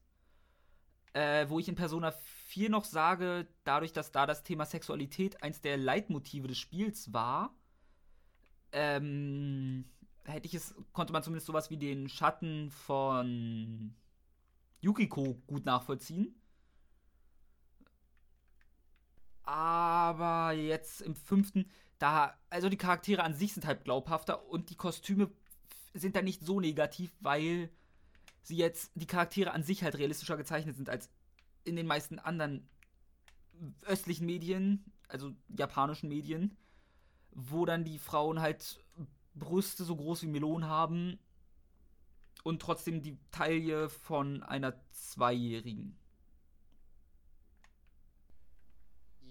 [1.14, 5.62] Äh, wo ich in Persona 4 noch sage, dadurch, dass da das Thema Sexualität eins
[5.62, 7.56] der Leitmotive des Spiels war,
[8.74, 9.86] ähm,
[10.26, 13.96] hätte ich es, konnte man zumindest sowas wie den Schatten von
[14.86, 16.40] Yukiko gut nachvollziehen.
[19.42, 24.76] Aber jetzt im fünften, da, also die Charaktere an sich sind halt glaubhafter und die
[24.76, 25.32] Kostüme
[25.94, 27.70] sind da nicht so negativ, weil
[28.42, 31.10] sie jetzt die Charaktere an sich halt realistischer gezeichnet sind als
[31.64, 32.70] in den meisten anderen
[33.82, 36.58] östlichen Medien, also japanischen Medien,
[37.32, 38.84] wo dann die Frauen halt
[39.34, 41.20] Brüste so groß wie Melonen haben
[42.46, 45.98] und trotzdem die Taille von einer Zweijährigen.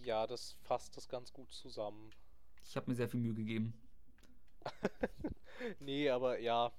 [0.03, 2.11] Ja, das fasst das ganz gut zusammen.
[2.65, 3.73] Ich habe mir sehr viel Mühe gegeben.
[5.79, 6.73] Nee, aber ja.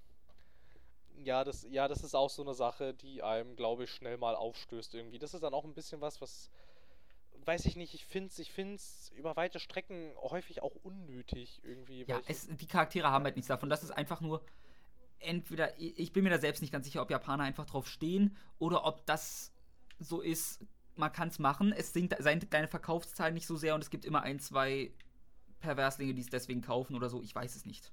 [1.23, 4.35] Ja, das, ja, das ist auch so eine Sache, die einem, glaube ich, schnell mal
[4.35, 5.17] aufstößt irgendwie.
[5.17, 6.51] Das ist dann auch ein bisschen was, was,
[7.45, 12.03] weiß ich nicht, ich finde es ich find's über weite Strecken häufig auch unnötig irgendwie.
[12.03, 13.69] Ja, es, die Charaktere haben halt nichts davon.
[13.69, 14.45] Das ist einfach nur
[15.19, 18.85] entweder, ich bin mir da selbst nicht ganz sicher, ob Japaner einfach drauf stehen oder
[18.85, 19.51] ob das
[19.99, 21.71] so ist, man kann es machen.
[21.71, 24.91] Es sind deine Verkaufszahlen nicht so sehr und es gibt immer ein, zwei
[25.59, 27.21] Perverslinge, die es deswegen kaufen oder so.
[27.21, 27.91] Ich weiß es nicht.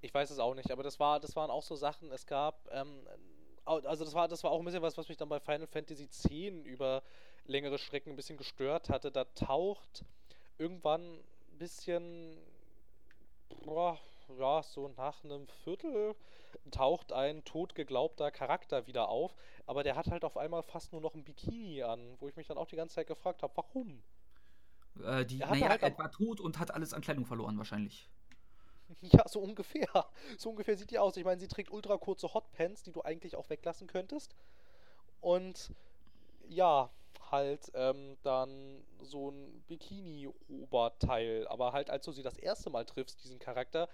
[0.00, 2.10] Ich weiß es auch nicht, aber das war, das waren auch so Sachen.
[2.10, 3.06] Es gab, ähm,
[3.64, 6.04] also das war, das war auch ein bisschen was, was mich dann bei Final Fantasy
[6.04, 6.24] X
[6.64, 7.02] über
[7.44, 9.12] längere Strecken ein bisschen gestört hatte.
[9.12, 10.04] Da taucht
[10.58, 12.36] irgendwann ein bisschen,
[13.64, 13.98] boah,
[14.38, 16.14] ja, so nach einem Viertel
[16.70, 19.34] taucht ein tot geglaubter Charakter wieder auf,
[19.66, 22.46] aber der hat halt auf einmal fast nur noch ein Bikini an, wo ich mich
[22.46, 24.02] dann auch die ganze Zeit gefragt habe, warum?
[25.04, 28.08] Äh, die, Er naja, halt er war tot und hat alles an Kleidung verloren wahrscheinlich.
[29.00, 29.88] Ja, so ungefähr.
[30.38, 31.16] So ungefähr sieht die aus.
[31.16, 34.34] Ich meine, sie trägt ultra kurze Hotpants, die du eigentlich auch weglassen könntest.
[35.20, 35.72] Und
[36.46, 36.90] ja,
[37.30, 41.48] halt ähm, dann so ein Bikini-Oberteil.
[41.48, 43.88] Aber halt, als du sie das erste Mal triffst, diesen Charakter,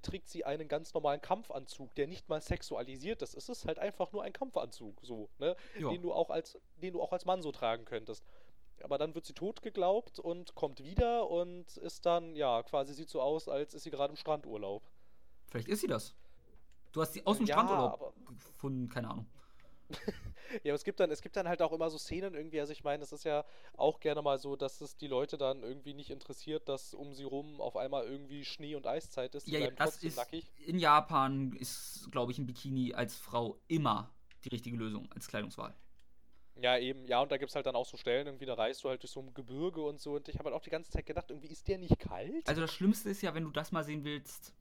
[0.00, 3.34] trägt sie einen ganz normalen Kampfanzug, der nicht mal sexualisiert ist.
[3.34, 5.56] Es ist halt einfach nur ein Kampfanzug, so, ne?
[5.76, 8.24] Den du auch als, den du auch als Mann so tragen könntest.
[8.82, 13.10] Aber dann wird sie tot geglaubt und kommt wieder und ist dann, ja, quasi sieht
[13.10, 14.82] so aus, als ist sie gerade im Strandurlaub.
[15.46, 16.14] Vielleicht ist sie das.
[16.92, 19.26] Du hast sie aus dem Ja, Strandurlaub gefunden, keine Ahnung.
[20.64, 22.72] Ja, aber es gibt dann, es gibt dann halt auch immer so Szenen irgendwie, also
[22.72, 23.44] ich meine, es ist ja
[23.76, 27.24] auch gerne mal so, dass es die Leute dann irgendwie nicht interessiert, dass um sie
[27.24, 29.46] rum auf einmal irgendwie Schnee- und Eiszeit ist.
[29.46, 30.16] Die Ja, ja, das ist.
[30.16, 30.52] nackig.
[30.66, 34.12] In Japan ist, glaube ich, ein Bikini als Frau immer
[34.44, 35.74] die richtige Lösung als Kleidungswahl.
[36.56, 38.84] Ja, eben, ja, und da gibt es halt dann auch so Stellen, irgendwie, da reist
[38.84, 40.90] du halt durch so ein Gebirge und so und ich habe halt auch die ganze
[40.90, 42.46] Zeit gedacht, irgendwie ist der nicht kalt?
[42.46, 44.52] Also das Schlimmste ist ja, wenn du das mal sehen willst,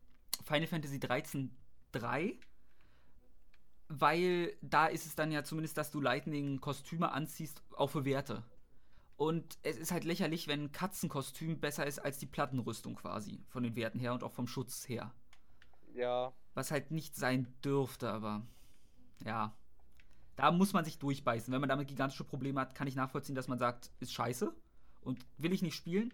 [0.46, 1.54] Final Fantasy 13
[1.92, 2.38] 3,
[4.00, 8.44] weil da ist es dann ja zumindest, dass du Lightning-Kostüme anziehst, auch für Werte.
[9.18, 13.64] Und es ist halt lächerlich, wenn ein Katzenkostüm besser ist als die Plattenrüstung quasi, von
[13.64, 15.14] den Werten her und auch vom Schutz her.
[15.94, 18.48] Ja, Was halt nicht sein dürfte, aber
[19.26, 19.56] ja.
[20.38, 21.54] Da muss man sich durchbeißen.
[21.54, 24.56] Wenn man damit gigantische Probleme hat, kann ich nachvollziehen, dass man sagt, ist scheiße
[25.02, 26.14] und will ich nicht spielen.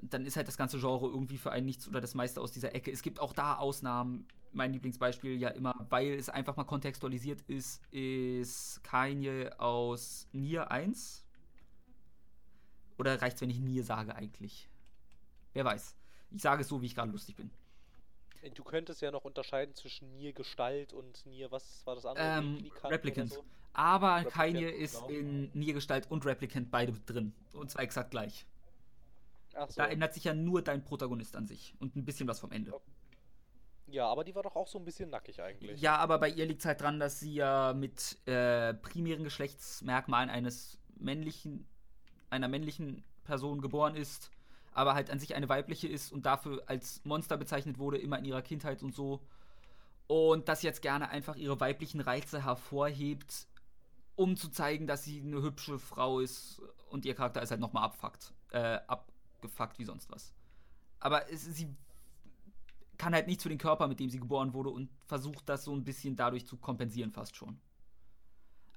[0.00, 2.74] Dann ist halt das ganze Genre irgendwie für einen nichts oder das meiste aus dieser
[2.74, 2.90] Ecke.
[2.90, 4.26] Es gibt auch da Ausnahmen.
[4.52, 11.24] Mein Lieblingsbeispiel ja immer, weil es einfach mal kontextualisiert ist, ist Kanye aus Nier 1.
[12.98, 14.68] Oder reicht es, wenn ich Nier sage eigentlich?
[15.52, 15.96] Wer weiß.
[16.32, 17.50] Ich sage es so, wie ich gerade lustig bin.
[18.54, 22.26] du könntest ja noch unterscheiden zwischen Nier Gestalt und Nier, was war das andere?
[22.26, 23.32] Ähm, Replicant.
[23.32, 23.44] so?
[23.72, 25.08] Aber Replicant, Kanye ist genau.
[25.08, 27.32] in Niergestalt und Replicant beide drin.
[27.52, 28.46] Und zwar exakt gleich.
[29.52, 29.76] So.
[29.76, 31.74] Da ändert sich ja nur dein Protagonist an sich.
[31.78, 32.72] Und ein bisschen was vom Ende.
[33.90, 35.80] Ja, aber die war doch auch so ein bisschen nackig eigentlich.
[35.80, 40.30] Ja, aber bei ihr liegt es halt dran, dass sie ja mit äh, primären Geschlechtsmerkmalen
[40.30, 41.66] eines männlichen,
[42.30, 44.30] einer männlichen Person geboren ist,
[44.72, 48.24] aber halt an sich eine weibliche ist und dafür als Monster bezeichnet wurde, immer in
[48.24, 49.20] ihrer Kindheit und so.
[50.06, 53.46] Und das jetzt gerne einfach ihre weiblichen Reize hervorhebt,
[54.16, 56.60] um zu zeigen, dass sie eine hübsche Frau ist
[56.90, 58.32] und ihr Charakter ist halt nochmal abfuckt.
[58.50, 60.34] Äh, abgefuckt wie sonst was.
[60.98, 61.74] Aber es, sie
[63.00, 65.74] kann halt nichts für den Körper, mit dem sie geboren wurde und versucht das so
[65.74, 67.58] ein bisschen dadurch zu kompensieren fast schon.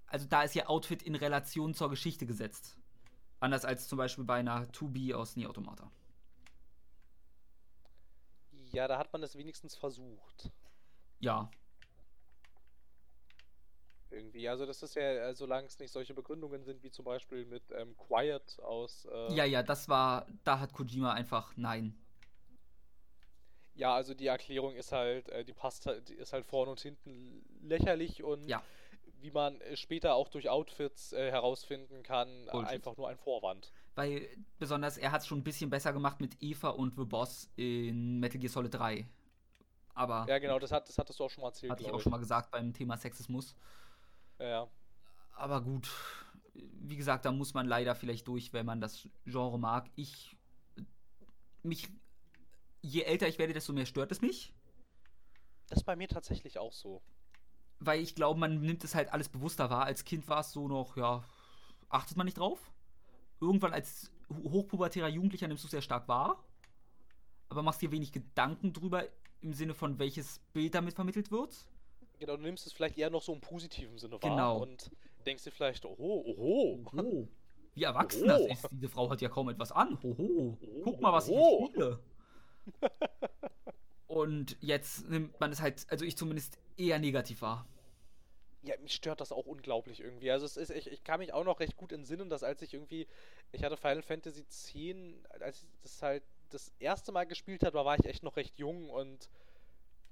[0.07, 2.77] Also da ist ihr Outfit in Relation zur Geschichte gesetzt.
[3.41, 5.91] Anders als zum Beispiel bei einer 2B aus Nier Automata.
[8.71, 10.49] Ja, da hat man es wenigstens versucht.
[11.19, 11.51] Ja,
[14.13, 14.47] Irgendwie.
[14.47, 17.63] Also das ist ja, äh, solange es nicht solche Begründungen sind, wie zum Beispiel mit
[17.71, 19.05] ähm, Quiet aus.
[19.11, 21.97] Äh, ja, ja, das war, da hat Kojima einfach nein.
[23.75, 26.79] Ja, also die Erklärung ist halt, äh, die passt halt, die ist halt vorne und
[26.79, 28.61] hinten lächerlich und Ja.
[29.21, 32.69] wie man äh, später auch durch Outfits äh, herausfinden kann, Bullshit.
[32.69, 33.71] einfach nur ein Vorwand.
[33.95, 34.27] Weil
[34.59, 38.19] besonders er hat es schon ein bisschen besser gemacht mit Eva und The Boss in
[38.19, 39.07] Metal Gear Solid 3.
[39.95, 42.01] Aber Ja, genau, das, hat, das hattest du auch schon mal erzählt, hatte ich auch
[42.01, 43.55] schon mal gesagt beim Thema Sexismus.
[44.39, 44.67] Ja,
[45.35, 45.89] Aber gut,
[46.53, 49.89] wie gesagt, da muss man leider vielleicht durch, wenn man das Genre mag.
[49.95, 50.35] Ich
[51.61, 51.87] mich
[52.83, 54.53] je älter ich werde, desto mehr stört es mich,
[55.69, 57.01] das ist bei mir tatsächlich auch so.
[57.79, 59.85] weil ich glaube, man nimmt es halt alles bewusster wahr.
[59.85, 61.23] Als Kind war es so noch, ja,
[61.89, 62.71] achtet man nicht drauf.
[63.41, 66.41] Irgendwann als ho- hochpubertärer Jugendlicher nimmst du es sehr stark wahr,
[67.49, 69.05] aber machst dir wenig Gedanken drüber
[69.41, 71.65] im Sinne von welches Bild damit vermittelt wird.
[72.19, 74.61] Genau, du nimmst es vielleicht eher noch so im positiven Sinne wahr Genau.
[74.61, 74.89] und
[75.25, 76.79] denkst dir vielleicht, oho, oho.
[76.95, 77.27] Oh,
[77.75, 78.47] wie erwachsen das Oh.
[78.47, 78.67] ist.
[78.71, 79.97] Diese Frau hat ja kaum etwas an.
[80.03, 80.57] Hoho.
[80.85, 81.57] Guck mal, was ich Oh.
[81.59, 81.99] hier spiele.
[84.07, 87.67] Und jetzt nimmt man es halt, also ich zumindest eher negativ wahr.
[88.61, 90.31] Ja, mich stört das auch unglaublich irgendwie.
[90.31, 92.73] Also es ist, ich, ich kann mich auch noch recht gut entsinnen, dass als ich
[92.73, 93.07] irgendwie,
[93.51, 94.73] ich hatte Final Fantasy X,
[95.41, 98.89] als ich das halt das erste Mal gespielt habe, war ich echt noch recht jung
[98.89, 99.29] und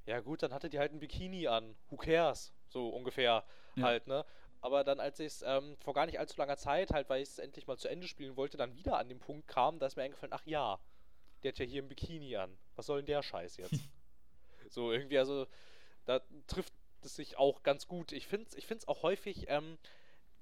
[0.06, 1.76] ja gut, dann hatte die halt ein Bikini an.
[1.90, 2.54] Who cares?
[2.70, 3.46] So ungefähr
[3.76, 3.84] Ja.
[3.84, 4.26] halt, ne?
[4.62, 7.30] Aber dann, als ich es ähm, vor gar nicht allzu langer Zeit, halt, weil ich
[7.30, 9.98] es endlich mal zu Ende spielen wollte, dann wieder an den Punkt kam, da ist
[9.98, 10.80] mir eingefallen, ach ja,
[11.44, 12.58] der hat ja hier ein Bikini an.
[12.76, 13.74] Was soll denn der Scheiß jetzt?
[14.70, 15.48] so, irgendwie, also,
[16.06, 16.74] da trifft
[17.04, 18.12] es sich auch ganz gut.
[18.12, 19.78] Ich finde es ich find's auch häufig, ähm,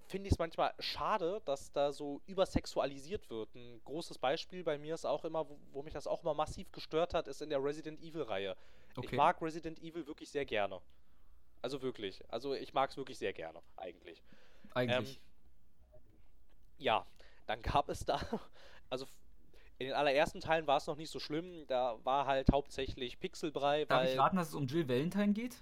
[0.07, 3.53] finde ich es manchmal schade, dass da so übersexualisiert wird.
[3.55, 6.71] Ein großes Beispiel bei mir ist auch immer, wo, wo mich das auch immer massiv
[6.71, 8.55] gestört hat, ist in der Resident Evil-Reihe.
[8.91, 9.15] Ich Okay.
[9.15, 10.81] mag Resident Evil wirklich sehr gerne.
[11.61, 12.23] Also wirklich.
[12.29, 14.23] Also ich mag es wirklich sehr gerne, eigentlich.
[14.73, 15.17] Eigentlich.
[15.17, 15.21] Ähm,
[16.77, 17.05] ja,
[17.45, 18.19] dann gab es da,
[18.89, 19.05] also
[19.79, 21.65] in den allerersten Teilen war es noch nicht so schlimm.
[21.67, 24.11] Da war halt hauptsächlich Pixelbrei, Darf weil.
[24.11, 25.55] ich raten, dass es um Jill Valentine geht?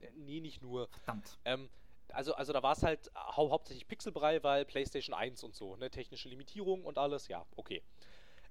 [0.00, 0.88] Äh, Nee, nicht nur.
[0.88, 1.38] Verdammt.
[1.44, 1.68] Ähm,
[2.12, 5.90] also, also da war es halt hau hauptsächlich Pixelbrei, weil PlayStation 1 und so, ne,
[5.90, 7.82] technische Limitierung und alles, ja, okay.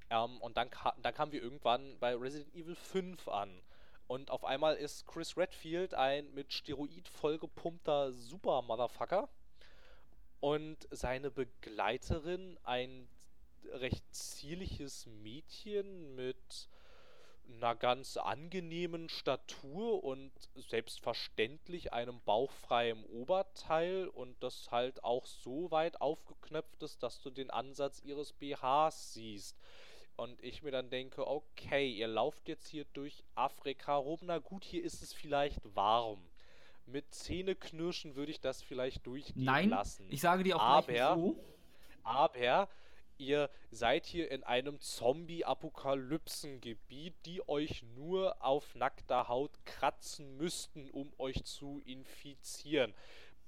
[0.09, 3.61] Ähm, und dann, ka dann kamen wir irgendwann bei Resident Evil 5 an.
[4.07, 9.29] Und auf einmal ist Chris Redfield ein mit Steroid vollgepumpter Super-Motherfucker.
[10.39, 13.07] Und seine Begleiterin ein
[13.73, 16.69] recht zierliches Mädchen mit
[17.49, 26.01] einer ganz angenehmen Statur und selbstverständlich einem bauchfreien Oberteil und das halt auch so weit
[26.01, 29.57] aufgeknöpft ist, dass du den Ansatz ihres BHs siehst.
[30.17, 34.63] Und ich mir dann denke, okay, ihr lauft jetzt hier durch Afrika rum, na gut,
[34.63, 36.19] hier ist es vielleicht warm.
[36.87, 40.07] Mit Zähneknirschen würde ich das vielleicht durchgehen Nein, lassen.
[40.09, 41.35] ich sage dir auch aber, wieso.
[42.03, 42.67] aber
[43.17, 51.11] ihr seid hier in einem Zombie-Apokalypsen-Gebiet, die euch nur auf nackter Haut kratzen müssten, um
[51.17, 52.93] euch zu infizieren.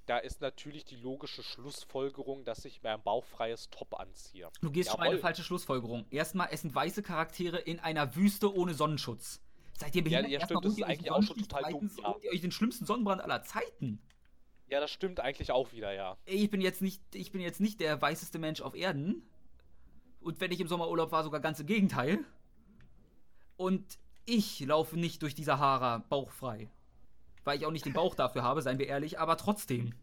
[0.06, 4.48] Da ist natürlich die logische Schlussfolgerung, dass ich mir ein bauchfreies Top anziehe.
[4.60, 5.12] Du gehst schon Jawohl.
[5.12, 6.06] eine falsche Schlussfolgerung.
[6.10, 9.40] Erstmal, es sind weiße Charaktere in einer Wüste ohne Sonnenschutz.
[9.78, 10.30] Seid ihr behindert?
[10.30, 12.14] ja, Erstmal stimmt, das ist eigentlich auch schon total dumm, ja.
[12.22, 14.00] ihr euch den schlimmsten Sonnenbrand aller Zeiten.
[14.68, 16.16] Ja, das stimmt eigentlich auch wieder, ja.
[16.26, 19.26] Ich bin jetzt nicht, ich bin jetzt nicht der weißeste Mensch auf Erden.
[20.20, 22.20] Und wenn ich im Sommerurlaub war, sogar ganz im Gegenteil.
[23.56, 26.70] Und ich laufe nicht durch die Sahara bauchfrei.
[27.44, 29.94] Weil ich auch nicht den Bauch dafür habe, seien wir ehrlich, aber trotzdem.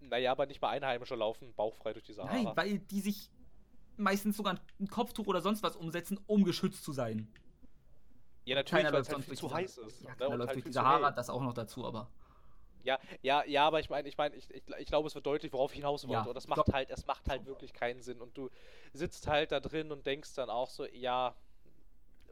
[0.00, 2.34] Naja, aber nicht mal Einheimische laufen bauchfrei durch die Sahara.
[2.34, 3.30] Nein, weil die sich
[3.96, 7.28] meistens sogar ein Kopftuch oder sonst was umsetzen, um geschützt zu sein.
[8.44, 9.88] ja, natürlich, weil läuft es halt sonst viel durch zu die heiß Sahara.
[9.88, 10.02] ist.
[10.02, 12.10] Ja, ne, läuft halt durch die Sahara, das auch noch dazu, aber.
[12.84, 15.52] Ja, ja, ja, aber ich meine, ich meine, ich, ich, ich glaube, es wird deutlich,
[15.52, 16.24] worauf ich hinaus wollte.
[16.24, 18.20] Ja, und das macht glaub- halt, es macht halt wirklich keinen Sinn.
[18.20, 18.50] Und du
[18.92, 21.34] sitzt halt da drin und denkst dann auch so, ja,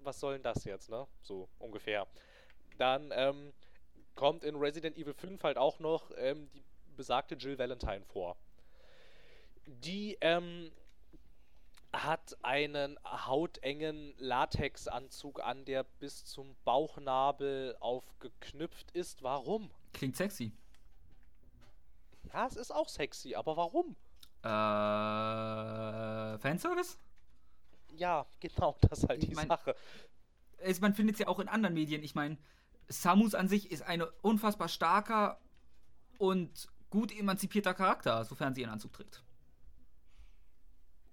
[0.02, 1.06] was soll denn das jetzt, ne?
[1.20, 2.06] So ungefähr.
[2.78, 3.52] Dann ähm,
[4.14, 6.62] kommt in Resident Evil 5 halt auch noch ähm, die
[6.96, 8.36] besagte Jill Valentine vor.
[9.66, 10.72] Die ähm,
[11.92, 19.22] hat einen hautengen Latexanzug an, der bis zum Bauchnabel aufgeknüpft ist.
[19.22, 19.70] Warum?
[19.92, 20.52] Klingt sexy.
[22.32, 23.96] Ja, es ist auch sexy, aber warum?
[24.42, 26.38] Äh.
[26.38, 26.98] Fanservice?
[27.96, 29.74] Ja, genau, das ist halt Ich die mein- Sache.
[30.58, 32.02] Es, man findet es ja auch in anderen Medien.
[32.02, 32.36] Ich meine,
[32.88, 35.40] Samus an sich ist ein unfassbar starker
[36.18, 39.22] und gut emanzipierter Charakter, sofern sie ihren Anzug trägt.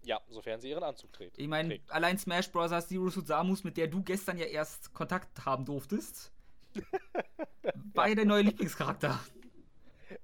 [0.04, 1.38] Ja, sofern sie ihren Anzug trägt.
[1.38, 2.72] Ich meine, allein Smash Bros.
[2.88, 6.32] Zero Suit Samus, mit der du gestern ja erst Kontakt haben durftest,
[8.16, 9.20] der neue Lieblingscharakter.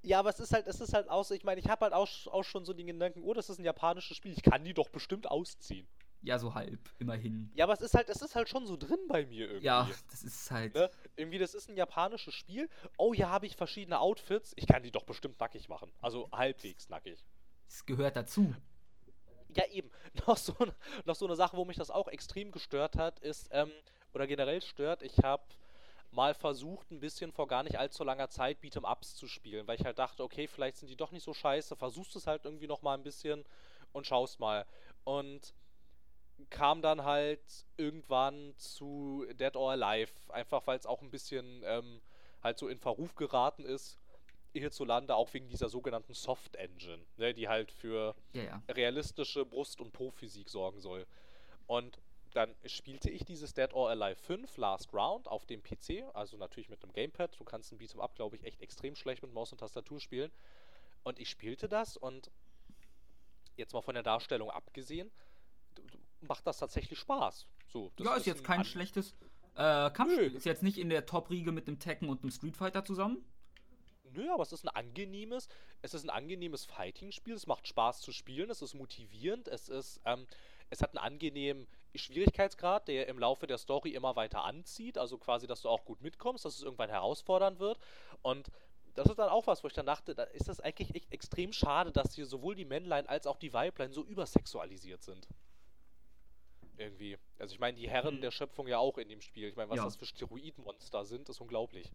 [0.01, 1.93] Ja, aber es ist halt, es ist halt auch so, ich meine, ich habe halt
[1.93, 4.73] auch, auch schon so den Gedanken, oh, das ist ein japanisches Spiel, ich kann die
[4.73, 5.87] doch bestimmt ausziehen.
[6.21, 7.51] Ja, so halb, immerhin.
[7.53, 9.65] Ja, aber es ist halt, es ist halt schon so drin bei mir irgendwie.
[9.65, 10.73] Ja, das ist halt.
[10.73, 10.89] Ne?
[11.17, 12.69] Irgendwie, das ist ein japanisches Spiel.
[12.97, 14.53] Oh, hier habe ich verschiedene Outfits.
[14.55, 15.91] Ich kann die doch bestimmt nackig machen.
[16.01, 17.25] Also halbwegs nackig.
[17.67, 18.55] Es gehört dazu.
[19.55, 19.91] Ja, eben.
[20.27, 20.55] Noch so,
[21.05, 23.71] noch so eine Sache, wo mich das auch extrem gestört hat, ist, ähm,
[24.13, 25.43] oder generell stört, ich habe
[26.13, 29.85] mal versucht, ein bisschen vor gar nicht allzu langer Zeit Beat'em-Ups zu spielen, weil ich
[29.85, 32.81] halt dachte, okay, vielleicht sind die doch nicht so scheiße, versuchst es halt irgendwie noch
[32.81, 33.43] mal ein bisschen
[33.91, 34.65] und schaust mal.
[35.03, 35.53] Und
[36.49, 37.41] kam dann halt
[37.77, 42.01] irgendwann zu Dead or Alive, einfach weil es auch ein bisschen ähm,
[42.41, 43.99] halt so in Verruf geraten ist
[44.53, 48.63] hierzulande, auch wegen dieser sogenannten Soft Engine, ne, die halt für Ja, ja.
[48.69, 51.07] realistische Brust- und Po-Physik sorgen soll.
[51.67, 51.99] Und
[52.33, 56.69] dann spielte ich dieses Dead or Alive 5 Last Round auf dem PC, also natürlich
[56.69, 57.39] mit einem Gamepad.
[57.39, 60.31] Du kannst ein Beat'em Up, glaube ich, echt extrem schlecht mit Maus und Tastatur spielen.
[61.03, 62.31] Und ich spielte das und
[63.55, 65.11] jetzt mal von der Darstellung abgesehen,
[66.21, 67.45] macht das tatsächlich Spaß.
[67.67, 69.15] So, das ja, ist jetzt ein kein schlechtes
[69.55, 70.31] äh, Kampfspiel.
[70.31, 70.37] Nö.
[70.37, 73.23] Ist jetzt nicht in der Top-Riege mit einem Tekken und einem Street Fighter zusammen.
[74.11, 75.49] Nö, aber es ist ein angenehmes,
[75.81, 80.01] es ist ein angenehmes Fighting-Spiel, es macht Spaß zu spielen, es ist motivierend, es ist,
[80.05, 80.27] ähm,
[80.69, 85.47] es hat einen angenehmen Schwierigkeitsgrad, der im Laufe der Story immer weiter anzieht, also quasi,
[85.47, 87.79] dass du auch gut mitkommst, dass es irgendwann herausfordernd wird
[88.21, 88.49] und
[88.95, 91.51] das ist dann auch was, wo ich dann dachte, da ist das eigentlich echt extrem
[91.51, 95.27] schade, dass hier sowohl die Männlein als auch die Weiblein so übersexualisiert sind.
[96.77, 97.17] Irgendwie.
[97.39, 98.21] Also ich meine, die Herren Hm.
[98.21, 99.47] der Schöpfung ja auch in dem Spiel.
[99.47, 99.85] Ich meine, was Ja.
[99.85, 101.91] das für Steroidmonster sind, ist unglaublich.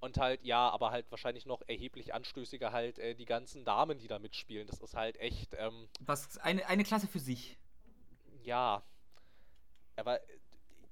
[0.00, 4.08] Und halt, ja, aber halt wahrscheinlich noch erheblich anstößiger halt äh, die ganzen Damen, die
[4.08, 4.66] da mitspielen.
[4.66, 7.56] Das ist halt echt, ähm, Was eine, eine Klasse für sich.
[8.44, 8.82] Ja.
[9.96, 10.38] Aber äh,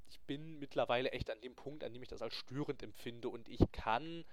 [0.08, 3.48] ich bin mittlerweile echt an dem Punkt, an dem ich das als störend empfinde und
[3.48, 4.24] ich kann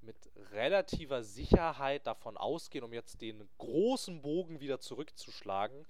[0.00, 0.16] mit
[0.52, 5.86] relativer Sicherheit davon ausgehen, um jetzt den großen Bogen wieder zurückzuschlagen,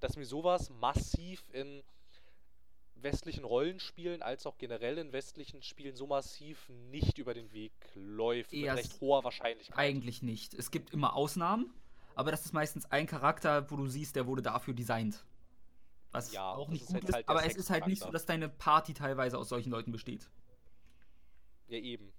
[0.00, 1.82] dass mir sowas massiv in
[3.02, 8.52] westlichen Rollenspielen als auch generell in westlichen Spielen so massiv nicht über den Weg läuft.
[8.52, 9.78] Eher mit recht hoher Wahrscheinlichkeit.
[9.78, 10.54] Eigentlich nicht.
[10.54, 11.72] Es gibt immer Ausnahmen,
[12.14, 15.24] aber das ist meistens ein Charakter, wo du siehst, der wurde dafür designt.
[16.12, 18.02] Was Ja, auch das nicht ist gut halt ist, halt aber es ist halt nicht
[18.02, 20.28] so, dass deine Party teilweise aus solchen Leuten besteht.
[21.68, 22.12] Ja, eben.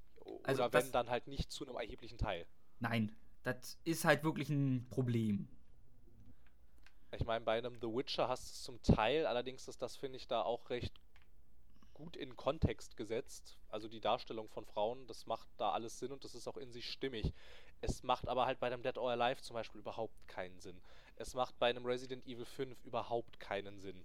[0.44, 2.46] Also Oder das- wenn, dann halt nicht zu einem erheblichen Teil.
[2.80, 3.14] Nein,
[3.44, 5.48] das ist halt wirklich ein Problem.
[7.14, 10.16] Ich meine, bei einem The Witcher hast du es zum Teil, allerdings ist das, finde
[10.18, 10.94] ich, da auch recht
[11.94, 13.58] gut in Kontext gesetzt.
[13.68, 16.72] Also die Darstellung von Frauen, das macht da alles Sinn und das ist auch in
[16.72, 17.34] sich stimmig.
[17.82, 20.82] Es macht aber halt bei einem Dead or Alive zum Beispiel überhaupt keinen Sinn.
[21.16, 24.04] Es macht bei einem Resident Evil 5 überhaupt keinen Sinn.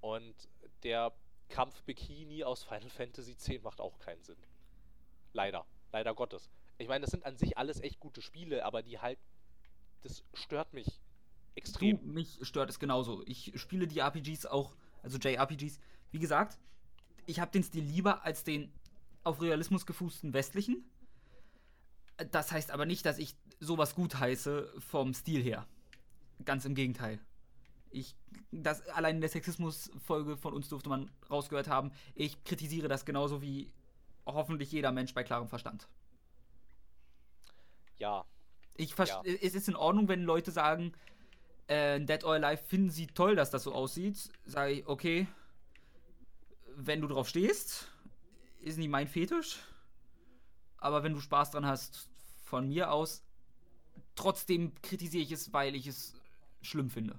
[0.00, 0.34] Und
[0.82, 1.12] der
[1.48, 4.36] Kampf Bikini aus Final Fantasy X macht auch keinen Sinn.
[5.32, 5.64] Leider.
[5.92, 6.50] Leider Gottes.
[6.76, 9.18] Ich meine, das sind an sich alles echt gute Spiele, aber die halt.
[10.02, 12.12] Das stört mich Du, extrem.
[12.12, 13.24] mich stört es genauso.
[13.26, 15.80] Ich spiele die RPGs auch, also JRPGs.
[16.12, 16.56] Wie gesagt,
[17.26, 18.72] ich habe den Stil lieber als den
[19.24, 20.84] auf Realismus gefußten westlichen.
[22.30, 25.66] Das heißt aber nicht, dass ich sowas gut heiße vom Stil her.
[26.44, 27.20] Ganz im Gegenteil.
[27.90, 28.14] Ich,
[28.50, 33.40] das, allein in der Sexismus-Folge von uns durfte man rausgehört haben, ich kritisiere das genauso
[33.40, 33.72] wie
[34.26, 35.88] hoffentlich jeder Mensch bei klarem Verstand.
[37.98, 38.24] Ja,
[38.76, 39.22] Ich Ja.
[39.24, 40.92] Es ist in Ordnung, wenn Leute sagen,
[41.66, 44.30] äh, Dead or Alive finden sie toll, dass das so aussieht.
[44.44, 45.26] Sage ich, okay,
[46.76, 47.90] wenn du drauf stehst,
[48.60, 49.58] ist nicht mein Fetisch.
[50.76, 52.08] Aber wenn du Spaß dran hast,
[52.44, 53.24] von mir aus,
[54.14, 56.17] trotzdem kritisiere ich es, weil ich es
[56.60, 57.18] schlimm finde.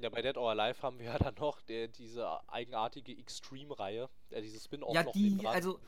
[0.00, 4.42] ja, bei Dead or Alive haben wir ja dann noch der, diese eigenartige Extreme-Reihe, äh,
[4.42, 5.80] dieses Spin-off Ja, noch die, also,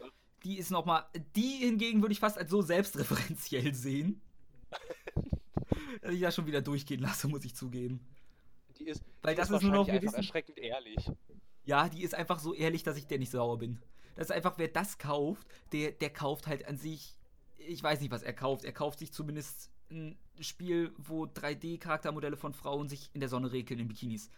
[0.45, 1.05] die ist nochmal,
[1.37, 4.21] die hingegen würde ich fast als so selbstreferenziell sehen.
[6.03, 8.01] dass ich das schon wieder durchgehen lasse, muss ich zugeben.
[8.79, 11.11] die ist, weil die das ist ist nur noch- einfach wissen- erschreckend ehrlich.
[11.65, 13.79] Ja, die ist einfach so ehrlich, dass ich der nicht sauer bin.
[14.17, 17.15] Das ist einfach, wer das kauft, der, der kauft halt an sich.
[17.59, 18.65] Ich weiß nicht, was er kauft.
[18.65, 23.81] Er kauft sich zumindest ein Spiel, wo 3D-Charaktermodelle von Frauen sich in der Sonne regeln
[23.81, 24.31] in Bikinis.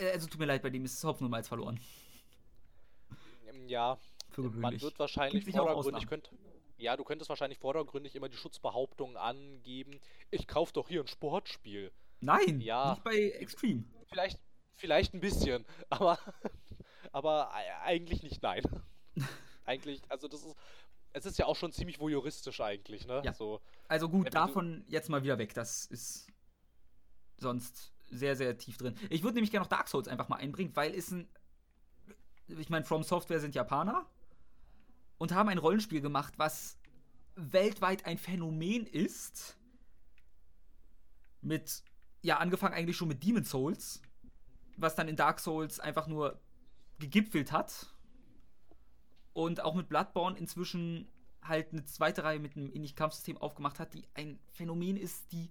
[0.00, 1.80] Äh, Also tut mir leid, bei dem ist Hopfen und Malz verloren.
[3.48, 3.98] Ähm, Ja,
[4.30, 6.30] Für man wird wahrscheinlich vordergründig, könnt,
[6.78, 10.00] ja, du könntest wahrscheinlich vordergründig immer die Schutzbehauptung angeben,
[10.30, 11.92] ich kauf doch hier ein Sportspiel.
[12.20, 12.90] Nein, Ja.
[12.92, 13.84] nicht bei Extreme.
[14.08, 14.38] Vielleicht,
[14.74, 16.18] vielleicht ein bisschen, aber,
[17.12, 17.52] aber
[17.84, 18.62] eigentlich nicht, nein.
[19.64, 20.56] eigentlich, also das ist,
[21.12, 23.22] es ist ja auch schon ziemlich voyeuristisch eigentlich, ne?
[23.24, 23.34] Ja.
[23.34, 25.54] So, Also gut, davon jetzt mal wieder weg.
[25.54, 26.28] Das ist
[27.36, 28.94] sonst sehr, sehr tief drin.
[29.08, 31.28] Ich würde nämlich gerne noch Dark Souls einfach mal einbringen, weil es ein.
[32.48, 34.06] Ich meine, From Software sind Japaner
[35.18, 36.78] und haben ein Rollenspiel gemacht, was
[37.36, 39.56] weltweit ein Phänomen ist.
[41.42, 41.82] Mit,
[42.22, 44.02] ja, angefangen eigentlich schon mit Demon Souls,
[44.76, 46.40] was dann in Dark Souls einfach nur
[46.98, 47.89] gegipfelt hat.
[49.32, 51.08] Und auch mit Bloodborne inzwischen
[51.42, 55.50] halt eine zweite Reihe mit einem ähnlichen Kampfsystem aufgemacht hat, die ein Phänomen ist, die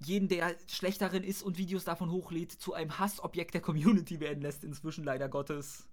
[0.00, 4.42] jeden, der schlecht darin ist und Videos davon hochlädt, zu einem Hassobjekt der Community werden
[4.42, 5.88] lässt, inzwischen leider Gottes.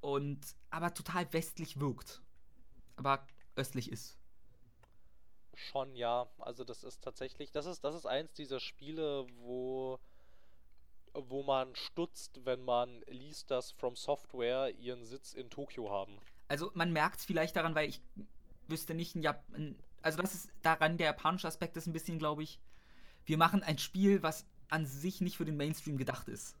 [0.00, 0.40] Und
[0.70, 2.22] aber total westlich wirkt.
[2.96, 4.16] Aber östlich ist.
[5.54, 6.30] Schon, ja.
[6.38, 9.98] Also das ist tatsächlich, das ist, das ist eins dieser Spiele, wo,
[11.14, 16.18] wo man stutzt, wenn man liest, dass From Software ihren Sitz in Tokio haben.
[16.48, 18.00] Also man merkt es vielleicht daran, weil ich
[18.68, 19.44] wüsste nicht, ein Jap
[20.02, 22.58] also das ist daran, der japanische Aspekt ist ein bisschen, glaube ich,
[23.26, 26.56] wir machen ein Spiel, was an sich nicht für den Mainstream gedacht ist.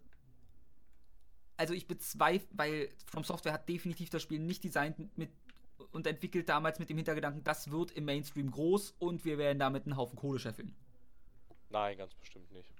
[1.56, 5.30] Also ich bezweifle, weil From Software hat definitiv das Spiel nicht designt mit
[5.92, 9.84] und entwickelt damals mit dem Hintergedanken, das wird im Mainstream groß und wir werden damit
[9.84, 10.74] einen Haufen Kohle scheffeln.
[11.70, 12.70] Nein, ganz bestimmt nicht.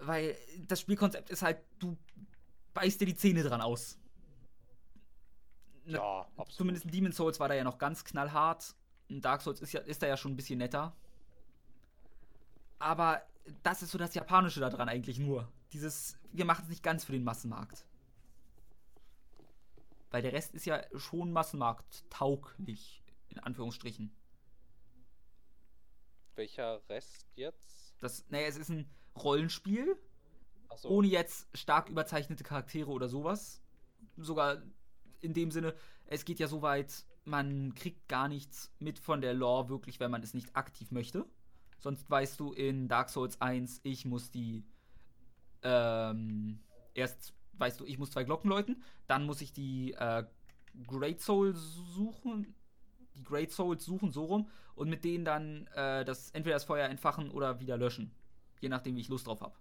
[0.00, 0.36] Weil
[0.66, 1.96] das Spielkonzept ist halt, du
[2.74, 3.98] beißt dir die Zähne dran aus.
[5.84, 6.52] Na, Ja, absolut.
[6.52, 8.74] Zumindest in Demon Souls war da ja noch ganz knallhart.
[9.08, 10.96] In Dark Souls ist, ja, ist da ja schon ein bisschen netter.
[12.78, 13.22] Aber
[13.62, 15.52] das ist so das Japanische daran eigentlich nur.
[15.72, 17.84] Dieses, wir machen es nicht ganz für den Massenmarkt.
[20.10, 24.12] Weil der Rest ist ja schon Massenmarkt tauglich, in Anführungsstrichen.
[26.34, 27.94] Welcher Rest jetzt?
[28.00, 29.96] Das, naja, es ist ein Rollenspiel,
[30.68, 30.88] Achso.
[30.88, 33.62] ohne jetzt stark überzeichnete Charaktere oder sowas.
[34.16, 34.62] Sogar
[35.20, 35.74] in dem Sinne,
[36.06, 40.10] es geht ja so weit, man kriegt gar nichts mit von der Lore wirklich, wenn
[40.10, 41.26] man es nicht aktiv möchte.
[41.78, 44.64] Sonst weißt du in Dark Souls 1, ich muss die
[45.62, 46.60] ähm,
[46.94, 50.24] erst weißt du, ich muss zwei Glocken läuten, dann muss ich die äh,
[50.86, 52.54] Great Soul suchen,
[53.14, 56.88] die Great Souls suchen, so rum, und mit denen dann äh, das entweder das Feuer
[56.88, 58.12] entfachen oder wieder löschen.
[58.60, 59.54] Je nachdem, wie ich Lust drauf habe.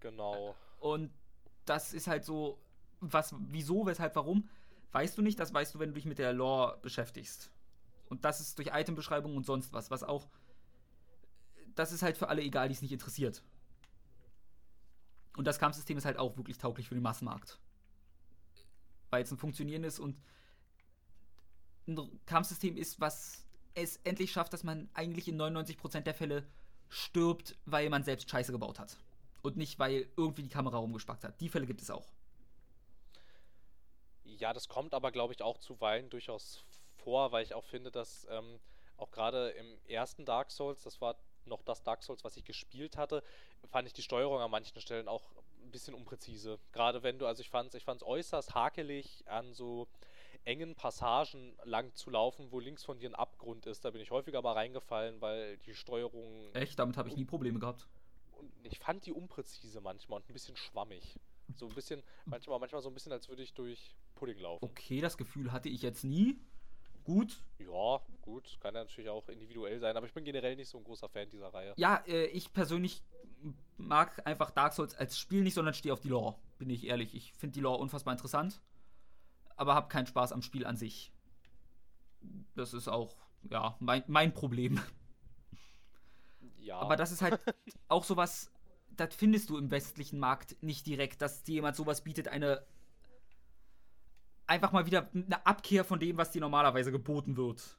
[0.00, 0.56] Genau.
[0.80, 1.12] Und
[1.64, 2.60] das ist halt so,
[3.00, 4.48] was, wieso, weshalb, warum,
[4.92, 7.50] weißt du nicht, das weißt du, wenn du dich mit der Lore beschäftigst.
[8.08, 10.28] Und das ist durch Itembeschreibung und sonst was, was auch,
[11.74, 13.42] das ist halt für alle egal, die es nicht interessiert.
[15.36, 17.58] Und das Kampfsystem ist halt auch wirklich tauglich für den Massenmarkt.
[19.10, 20.20] Weil es ein funktionierendes und
[21.86, 26.46] ein Kampfsystem ist, was es endlich schafft, dass man eigentlich in 99% der Fälle
[26.92, 28.98] stirbt, weil man selbst Scheiße gebaut hat.
[29.40, 31.40] Und nicht, weil irgendwie die Kamera rumgespackt hat.
[31.40, 32.06] Die Fälle gibt es auch.
[34.24, 36.64] Ja, das kommt aber, glaube ich, auch zuweilen durchaus
[36.96, 38.60] vor, weil ich auch finde, dass ähm,
[38.98, 41.16] auch gerade im ersten Dark Souls, das war
[41.46, 43.22] noch das Dark Souls, was ich gespielt hatte,
[43.64, 45.22] fand ich die Steuerung an manchen Stellen auch
[45.62, 46.58] ein bisschen unpräzise.
[46.72, 49.88] Gerade wenn du, also ich fand es ich fand's äußerst hakelig an so
[50.44, 53.84] engen Passagen lang zu laufen, wo links von dir ein Abgrund ist.
[53.84, 56.52] Da bin ich häufiger mal reingefallen, weil die Steuerung.
[56.54, 56.78] Echt?
[56.78, 57.86] Damit habe ich nie Probleme gehabt.
[58.32, 61.18] Und ich fand die unpräzise manchmal und ein bisschen schwammig.
[61.54, 64.64] So ein bisschen, manchmal, manchmal so ein bisschen, als würde ich durch Pudding laufen.
[64.64, 66.38] Okay, das Gefühl hatte ich jetzt nie.
[67.04, 67.42] Gut.
[67.58, 68.58] Ja, gut.
[68.60, 71.28] Kann ja natürlich auch individuell sein, aber ich bin generell nicht so ein großer Fan
[71.30, 71.74] dieser Reihe.
[71.76, 73.02] Ja, äh, ich persönlich
[73.76, 76.36] mag einfach Dark Souls als Spiel nicht, sondern stehe auf die Lore.
[76.58, 77.14] Bin ich ehrlich.
[77.14, 78.60] Ich finde die Lore unfassbar interessant
[79.56, 81.12] aber habe keinen Spaß am Spiel an sich.
[82.54, 83.16] Das ist auch,
[83.50, 84.80] ja, mein, mein Problem.
[86.58, 86.78] Ja.
[86.78, 87.40] Aber das ist halt
[87.88, 88.52] auch sowas,
[88.90, 92.64] das findest du im westlichen Markt nicht direkt, dass dir jemand sowas bietet, eine
[94.46, 97.78] einfach mal wieder eine Abkehr von dem, was dir normalerweise geboten wird.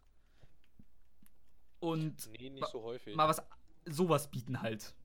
[1.80, 3.16] Und nee, nicht so häufig.
[3.16, 3.44] mal was
[3.86, 4.96] sowas bieten halt.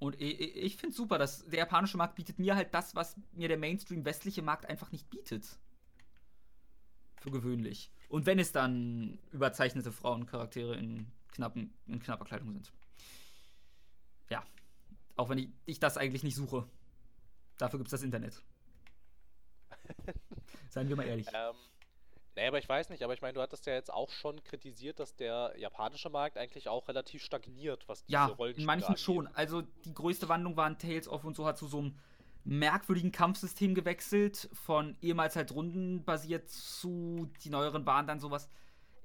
[0.00, 3.16] Und ich, ich finde es super, dass der japanische Markt bietet mir halt das, was
[3.32, 5.46] mir der Mainstream westliche Markt einfach nicht bietet.
[7.16, 7.92] Für gewöhnlich.
[8.08, 12.72] Und wenn es dann überzeichnete Frauencharaktere in, knappen, in knapper Kleidung sind.
[14.30, 14.42] Ja.
[15.16, 16.66] Auch wenn ich, ich das eigentlich nicht suche.
[17.58, 18.42] Dafür gibt es das Internet.
[20.70, 21.26] Seien wir mal ehrlich.
[21.28, 21.54] Ähm,
[22.36, 25.00] Nee, aber ich weiß nicht, aber ich meine, du hattest ja jetzt auch schon kritisiert,
[25.00, 29.00] dass der japanische Markt eigentlich auch relativ stagniert, was diese ja, Rollenspiele in manchen angeht.
[29.00, 29.26] schon.
[29.34, 31.98] Also die größte Wandlung war in Tales of und so hat zu so einem
[32.44, 38.48] merkwürdigen Kampfsystem gewechselt, von ehemals halt rundenbasiert zu die neueren waren dann sowas.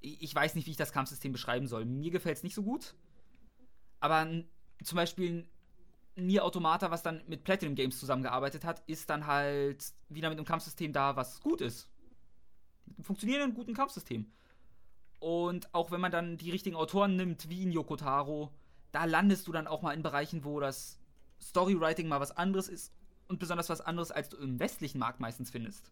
[0.02, 1.84] Ich weiß nicht, wie ich das Kampfsystem beschreiben soll.
[1.84, 2.94] Mir gefällt es nicht so gut.
[4.00, 4.28] Aber
[4.84, 5.48] zum Beispiel
[6.16, 10.46] Nier Automata, was dann mit Platinum Games zusammengearbeitet hat, ist dann halt wieder mit einem
[10.46, 11.90] Kampfsystem da, was gut ist
[12.86, 14.32] mit einem funktionierenden, guten Kampfsystem.
[15.20, 18.52] Und auch wenn man dann die richtigen Autoren nimmt, wie in Yokotaro,
[18.92, 21.00] da landest du dann auch mal in Bereichen, wo das
[21.42, 22.94] Storywriting mal was anderes ist
[23.28, 25.92] und besonders was anderes, als du im westlichen Markt meistens findest.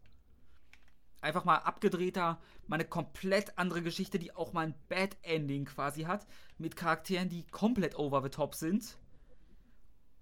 [1.21, 6.03] Einfach mal abgedrehter, mal eine komplett andere Geschichte, die auch mal ein Bad Ending quasi
[6.03, 8.97] hat, mit Charakteren, die komplett over the top sind.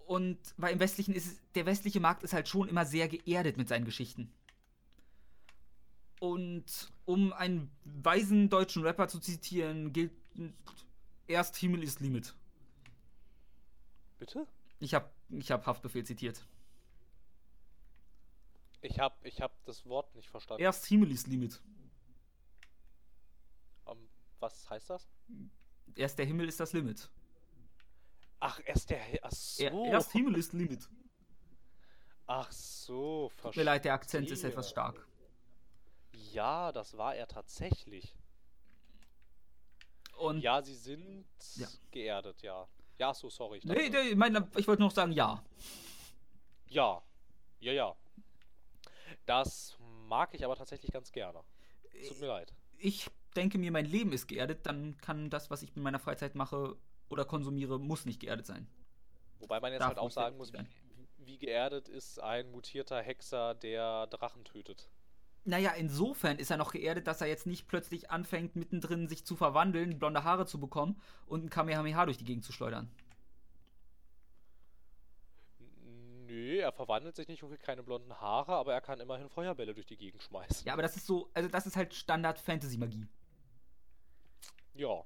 [0.05, 3.57] Und weil im westlichen ist es, der westliche Markt ist halt schon immer sehr geerdet
[3.57, 4.31] mit seinen Geschichten.
[6.21, 10.11] Und um einen weisen deutschen Rapper zu zitieren, gilt
[11.25, 12.35] erst Himmel ist Limit.
[14.19, 14.45] Bitte?
[14.79, 16.47] Ich habe ich hab Haftbefehl zitiert.
[18.81, 20.61] Ich habe ich hab das Wort nicht verstanden.
[20.61, 21.59] Erst Himmel ist Limit.
[23.85, 23.97] Um,
[24.39, 25.09] was heißt das?
[25.95, 27.09] Erst der Himmel ist das Limit.
[28.39, 29.01] Ach, erst der.
[29.23, 29.63] Ach so.
[29.63, 30.87] Er, erst Himmel ist Limit.
[32.27, 33.51] Ach so, verstehe.
[33.51, 35.07] Tut mir leid, der Akzent ist etwas stark.
[36.33, 38.15] Ja, das war er tatsächlich.
[40.17, 41.25] Und ja, sie sind
[41.55, 41.67] ja.
[41.91, 42.67] geerdet, ja.
[42.99, 43.57] Ja, so, sorry.
[43.57, 45.43] Ich nee, nee, ich, mein, ich wollte noch sagen, ja.
[46.67, 47.01] Ja.
[47.59, 47.95] Ja, ja.
[49.25, 49.77] Das
[50.07, 51.43] mag ich aber tatsächlich ganz gerne.
[52.07, 52.53] Tut mir leid.
[52.77, 56.35] Ich denke mir, mein Leben ist geerdet, dann kann das, was ich in meiner Freizeit
[56.35, 56.75] mache
[57.09, 58.67] oder konsumiere, muss nicht geerdet sein.
[59.39, 60.67] Wobei man jetzt Darf halt auch sagen muss, wie,
[61.17, 64.89] wie geerdet ist ein mutierter Hexer, der Drachen tötet.
[65.43, 69.35] Naja, insofern ist er noch geerdet, dass er jetzt nicht plötzlich anfängt, mittendrin sich zu
[69.35, 72.91] verwandeln, blonde Haare zu bekommen und ein Kamehameha durch die Gegend zu schleudern.
[76.27, 79.73] Nö, er verwandelt sich nicht und kriegt keine blonden Haare, aber er kann immerhin Feuerbälle
[79.73, 80.65] durch die Gegend schmeißen.
[80.67, 83.07] Ja, aber das ist so, also das ist halt Standard-Fantasy-Magie.
[84.75, 85.03] Ja.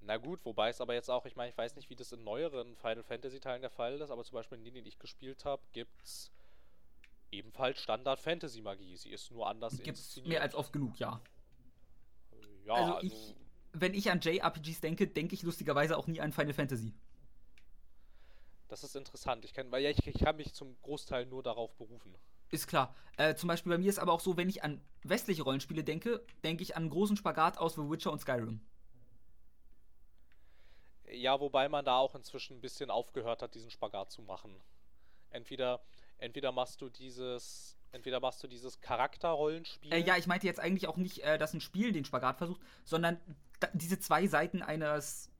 [0.00, 2.22] Na gut, wobei es aber jetzt auch, ich meine, ich weiß nicht, wie das in
[2.22, 5.62] neueren Final Fantasy-Teilen der Fall ist, aber zum Beispiel in denen, die ich gespielt habe,
[5.72, 6.30] gibt's
[7.36, 8.96] ebenfalls Standard-Fantasy-Magie.
[8.96, 10.28] Sie ist nur anders Gibt's inszeniert.
[10.28, 11.20] mehr als oft genug, ja.
[12.64, 13.34] Ja, also, also ich,
[13.72, 16.94] wenn ich an JRPGs denke, denke ich lustigerweise auch nie an Final Fantasy.
[18.68, 19.44] Das ist interessant.
[19.44, 22.16] Ich kann, weil ja, ich, ich kann mich zum Großteil nur darauf berufen.
[22.50, 22.94] Ist klar.
[23.16, 26.24] Äh, zum Beispiel bei mir ist aber auch so, wenn ich an westliche Rollenspiele denke,
[26.44, 28.60] denke ich an einen großen Spagat aus The Witcher und Skyrim.
[31.10, 34.54] Ja, wobei man da auch inzwischen ein bisschen aufgehört hat, diesen Spagat zu machen.
[35.30, 35.80] Entweder,
[36.18, 39.92] entweder machst du dieses, entweder machst du dieses Charakterrollenspiel.
[39.92, 42.60] Äh, ja, ich meinte jetzt eigentlich auch nicht, äh, dass ein Spiel den Spagat versucht,
[42.84, 43.20] sondern
[43.72, 45.30] diese zwei Seiten eines,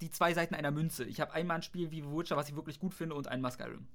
[0.00, 1.04] die zwei Seiten einer Münze.
[1.04, 3.88] Ich habe einmal ein Spiel wie Witcher, was ich wirklich gut finde, und einmal Skyrim.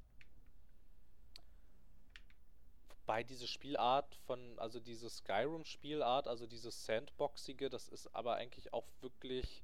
[3.05, 8.85] Bei diese Spielart von, also diese Skyrim-Spielart, also dieses Sandboxige, das ist aber eigentlich auch
[9.01, 9.63] wirklich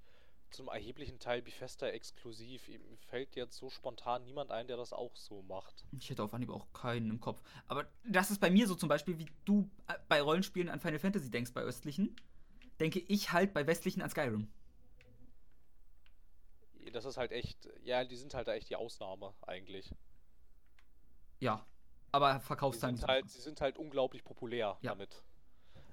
[0.51, 2.67] zum erheblichen Teil Bethesda exklusiv.
[2.67, 5.85] Mir fällt jetzt so spontan niemand ein, der das auch so macht.
[5.97, 7.41] Ich hätte auf Anhieb auch keinen im Kopf.
[7.67, 10.99] Aber das ist bei mir so zum Beispiel, wie du äh, bei Rollenspielen an Final
[10.99, 12.15] Fantasy denkst, bei östlichen,
[12.79, 14.51] denke ich halt bei westlichen an Skyrim.
[16.91, 19.93] Das ist halt echt, ja, die sind halt da echt die Ausnahme eigentlich.
[21.39, 21.65] Ja,
[22.11, 22.95] aber Sie Verkaufszahlen.
[22.97, 24.91] sind halt, sie sind halt unglaublich populär Ja.
[24.91, 25.23] damit.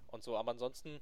[0.07, 1.01] Und so, aber ansonsten,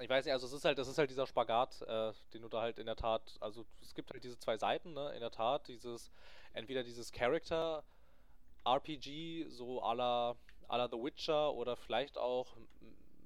[0.00, 2.48] ich weiß nicht, also es ist halt, das ist halt dieser Spagat, äh, den du
[2.48, 5.30] da halt in der Tat, also es gibt halt diese zwei Seiten, ne, in der
[5.30, 6.10] Tat, dieses,
[6.52, 7.84] entweder dieses Character
[8.64, 10.36] RPG, so à la,
[10.68, 12.56] à la The Witcher oder vielleicht auch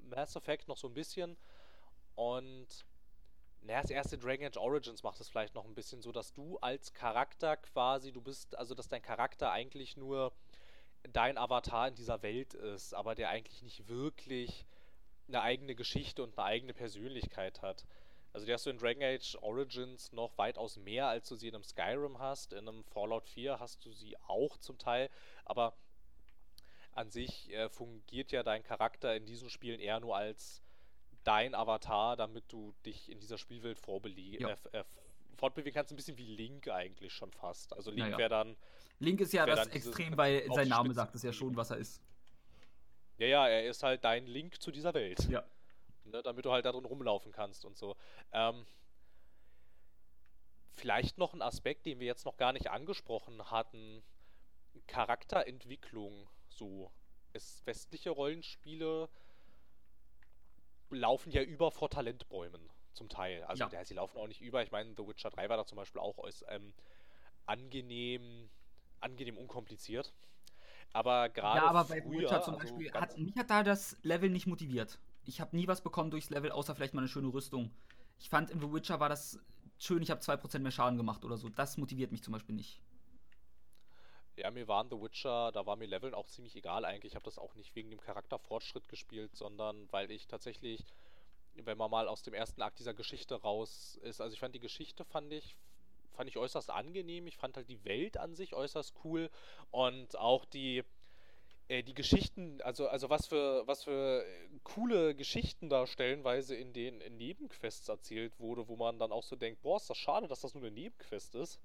[0.04, 1.36] Mass Effect noch so ein bisschen.
[2.14, 2.68] Und
[3.62, 6.58] naja, das erste Dragon Age Origins macht es vielleicht noch ein bisschen so, dass du
[6.58, 10.32] als Charakter quasi, du bist, also dass dein Charakter eigentlich nur
[11.12, 14.66] dein Avatar in dieser Welt ist, aber der eigentlich nicht wirklich
[15.34, 17.86] eine eigene Geschichte und eine eigene Persönlichkeit hat.
[18.32, 21.54] Also die hast du in Dragon Age Origins noch weitaus mehr, als du sie in
[21.54, 22.52] einem Skyrim hast.
[22.52, 25.10] In einem Fallout 4 hast du sie auch zum Teil,
[25.44, 25.74] aber
[26.92, 30.62] an sich äh, fungiert ja dein Charakter in diesen Spielen eher nur als
[31.24, 34.48] dein Avatar, damit du dich in dieser Spielwelt Ja.
[34.48, 34.84] äh, äh,
[35.36, 35.92] fortbewegen kannst.
[35.92, 37.72] Ein bisschen wie Link eigentlich schon fast.
[37.74, 38.18] Also Link Naja.
[38.18, 38.56] wäre dann
[38.98, 42.00] Link ist ja das Extrem, weil sein Name sagt es ja schon, was er ist.
[43.22, 45.28] Ja, ja, er ist halt dein Link zu dieser Welt.
[45.30, 45.44] Ja.
[46.04, 47.96] Ne, damit du halt da drin rumlaufen kannst und so.
[48.32, 48.66] Ähm,
[50.70, 54.02] vielleicht noch ein Aspekt, den wir jetzt noch gar nicht angesprochen hatten.
[54.88, 56.28] Charakterentwicklung.
[56.48, 56.90] So.
[57.32, 59.08] Es, westliche Rollenspiele
[60.90, 62.68] laufen ja über vor Talentbäumen.
[62.92, 63.44] Zum Teil.
[63.44, 63.70] Also Ja.
[63.70, 64.64] ja, sie laufen auch nicht über.
[64.64, 66.18] Ich meine, The Witcher 3 war da zum Beispiel auch
[66.48, 66.74] ähm,
[67.46, 68.50] angenehm,
[68.98, 70.12] angenehm unkompliziert.
[70.92, 73.96] Aber gerade Ja, aber bei Witcher zum also Beispiel, ganz hat, mich hat da das
[74.02, 74.98] Level nicht motiviert.
[75.24, 77.70] Ich habe nie was bekommen durchs Level, außer vielleicht mal eine schöne Rüstung.
[78.18, 79.38] Ich fand, in The Witcher war das
[79.78, 81.48] schön, ich habe 2% mehr Schaden gemacht oder so.
[81.48, 82.80] Das motiviert mich zum Beispiel nicht.
[84.36, 87.12] Ja, mir waren The Witcher, da war mir Leveln auch ziemlich egal eigentlich.
[87.12, 90.84] Ich habe das auch nicht wegen dem Charakterfortschritt gespielt, sondern weil ich tatsächlich,
[91.54, 94.60] wenn man mal aus dem ersten Akt dieser Geschichte raus ist, also ich fand die
[94.60, 95.56] Geschichte, fand ich,
[96.12, 97.26] fand ich äußerst angenehm.
[97.26, 99.30] Ich fand halt die Welt an sich äußerst cool
[99.70, 100.82] und auch die,
[101.68, 106.72] äh, die Geschichten, also, also was für, was für äh, coole Geschichten da stellenweise in
[106.72, 110.28] den in Nebenquests erzählt wurde, wo man dann auch so denkt, boah, ist das schade,
[110.28, 111.60] dass das nur eine Nebenquest ist.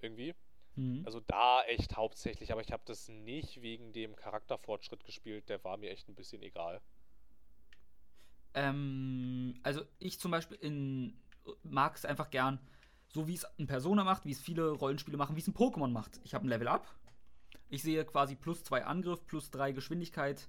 [0.00, 0.34] Irgendwie.
[0.74, 1.02] Mhm.
[1.06, 5.76] Also da echt hauptsächlich, aber ich habe das nicht wegen dem Charakterfortschritt gespielt, der war
[5.76, 6.80] mir echt ein bisschen egal.
[8.54, 11.18] Ähm, also ich zum Beispiel in,
[11.62, 12.58] mag es einfach gern,
[13.08, 15.90] so wie es ein Persona macht, wie es viele Rollenspiele machen, wie es ein Pokémon
[15.90, 16.20] macht.
[16.24, 16.86] Ich habe ein Level Up.
[17.68, 20.48] Ich sehe quasi plus 2 Angriff, plus 3 Geschwindigkeit.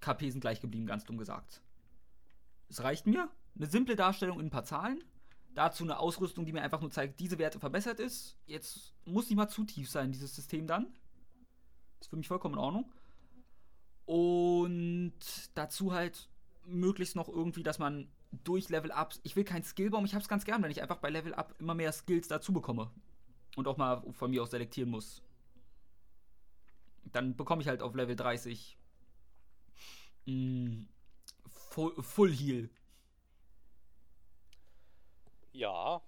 [0.00, 1.62] KP sind gleich geblieben, ganz dumm gesagt.
[2.68, 3.30] Es reicht mir.
[3.56, 5.02] Eine simple Darstellung in ein paar Zahlen.
[5.54, 8.36] Dazu eine Ausrüstung, die mir einfach nur zeigt, diese Werte verbessert ist.
[8.46, 10.94] Jetzt muss nicht mal zu tief sein, dieses System dann.
[12.00, 12.92] Ist für mich vollkommen in Ordnung.
[14.04, 15.14] Und
[15.54, 16.28] dazu halt
[16.66, 20.44] möglichst noch irgendwie, dass man durch Level Ups, ich will keinen Skillbaum, ich hab's ganz
[20.44, 22.90] gern, wenn ich einfach bei Level Up immer mehr Skills dazu bekomme.
[23.56, 25.22] Und auch mal von mir aus selektieren muss.
[27.04, 28.76] Dann bekomme ich halt auf Level 30
[30.26, 30.84] mh,
[31.48, 32.70] Full, Full Heal.
[35.52, 36.02] Ja,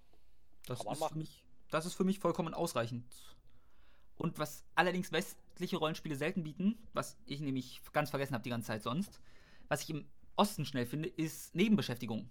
[0.66, 3.06] Das ist, für mich, das ist für mich vollkommen ausreichend.
[4.16, 8.66] Und was allerdings westliche Rollenspiele selten bieten, was ich nämlich ganz vergessen habe die ganze
[8.66, 9.20] Zeit sonst,
[9.68, 10.06] was ich im
[10.38, 12.28] Osten schnell finde, ist Nebenbeschäftigung.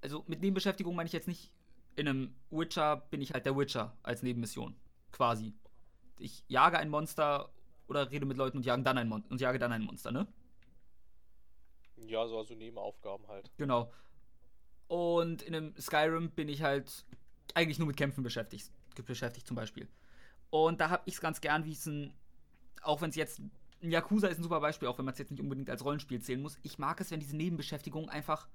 [0.00, 1.50] Also mit Nebenbeschäftigung meine ich jetzt nicht,
[1.96, 4.76] in einem Witcher bin ich halt der Witcher als Nebenmission.
[5.12, 5.54] Quasi.
[6.18, 7.50] Ich jage ein Monster
[7.88, 10.26] oder rede mit Leuten und, jagen dann ein Mon und jage dann ein Monster, ne?
[11.96, 13.50] ja, so also Nebenaufgaben halt.
[13.56, 13.92] Genau.
[14.88, 17.04] Und in einem Skyrim bin ich halt
[17.54, 18.70] eigentlich nur mit Kämpfen beschäftigt,
[19.04, 19.88] beschäftigt zum Beispiel.
[20.50, 22.12] Und da habe ich es ganz gern, wie es ein,
[22.82, 23.40] auch wenn es jetzt,
[23.90, 26.40] Yakuza ist ein super Beispiel, auch wenn man es jetzt nicht unbedingt als Rollenspiel zählen
[26.40, 26.58] muss.
[26.62, 28.48] Ich mag es, wenn diese Nebenbeschäftigungen einfach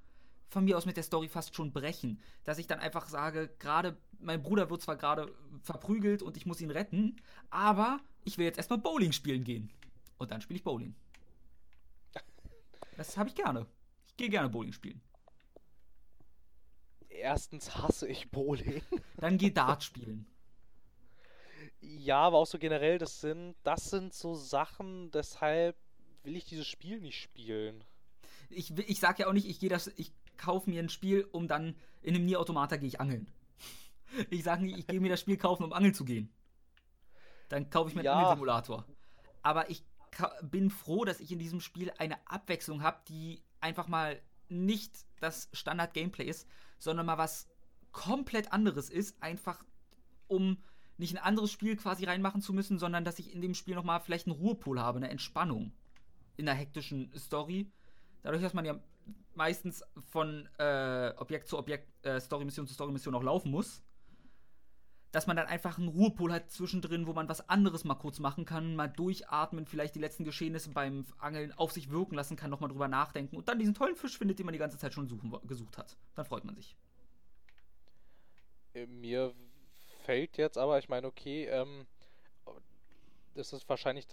[0.49, 2.19] von mir aus mit der Story fast schon brechen.
[2.43, 5.33] Dass ich dann einfach sage, gerade mein Bruder wird zwar gerade
[5.63, 7.15] verprügelt und ich muss ihn retten,
[7.49, 9.71] aber ich will jetzt erstmal Bowling spielen gehen.
[10.17, 10.93] Und dann spiele ich Bowling.
[12.97, 13.65] Das habe ich gerne.
[14.07, 15.01] Ich gehe gerne Bowling spielen.
[17.09, 18.81] Erstens hasse ich Bowling.
[19.17, 20.27] Dann geh Dart spielen.
[21.81, 25.75] Ja, aber auch so generell, das sind, das sind so Sachen, deshalb
[26.23, 27.83] will ich dieses Spiel nicht spielen.
[28.49, 31.47] Ich, ich sag ja auch nicht, ich gehe das, ich kaufe mir ein Spiel, um
[31.47, 33.27] dann in einem Nier Automata gehe ich angeln.
[34.29, 36.29] Ich sage nicht, ich gehe mir das Spiel kaufen, um angeln zu gehen.
[37.47, 38.15] Dann kaufe ich mir einen Ja.
[38.15, 38.85] Angelsimulator.
[39.41, 39.85] Aber ich
[40.41, 45.47] bin froh, dass ich in diesem Spiel eine Abwechslung habe, die einfach mal nicht das
[45.53, 46.45] Standard-Gameplay ist,
[46.77, 47.47] sondern mal was
[47.93, 49.63] komplett anderes ist, einfach
[50.27, 50.57] um
[51.01, 53.99] nicht ein anderes Spiel quasi reinmachen zu müssen, sondern dass ich in dem Spiel nochmal
[53.99, 55.73] vielleicht einen Ruhepol habe, eine Entspannung
[56.37, 57.71] in der hektischen Story.
[58.21, 58.79] Dadurch, dass man ja
[59.33, 63.83] meistens von äh, Objekt zu Objekt, äh, Story-Mission zu Story-Mission auch laufen muss,
[65.11, 68.45] dass man dann einfach einen Ruhepol hat zwischendrin, wo man was anderes mal kurz machen
[68.45, 72.69] kann, mal durchatmen, vielleicht die letzten Geschehnisse beim Angeln auf sich wirken lassen kann, nochmal
[72.69, 75.33] drüber nachdenken und dann diesen tollen Fisch findet, den man die ganze Zeit schon suchen,
[75.47, 75.97] gesucht hat.
[76.13, 76.77] Dann freut man sich.
[78.75, 79.33] Äh, Mir
[80.11, 81.87] fällt jetzt aber, ich meine, okay, ähm,
[83.33, 84.07] das ist wahrscheinlich.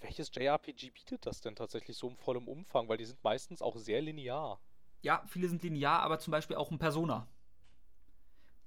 [0.00, 2.88] Welches JRPG bietet das denn tatsächlich so im vollem Umfang?
[2.88, 4.60] Weil die sind meistens auch sehr linear.
[5.02, 7.26] Ja, viele sind linear, aber zum Beispiel auch ein Persona.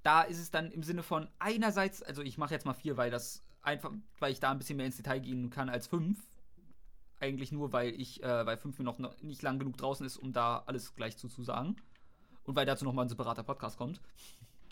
[0.02, 3.10] Da ist es dann im Sinne von einerseits, also ich mache jetzt mal vier, weil
[3.10, 6.28] das einfach, weil ich da ein bisschen mehr ins Detail gehen kann als fünf.
[7.18, 10.34] Eigentlich nur, weil ich, äh, weil fünf mir noch nicht lang genug draußen ist, um
[10.34, 11.76] da alles gleich zu, zu sagen.
[12.44, 14.02] Und weil dazu nochmal ein separater Podcast kommt.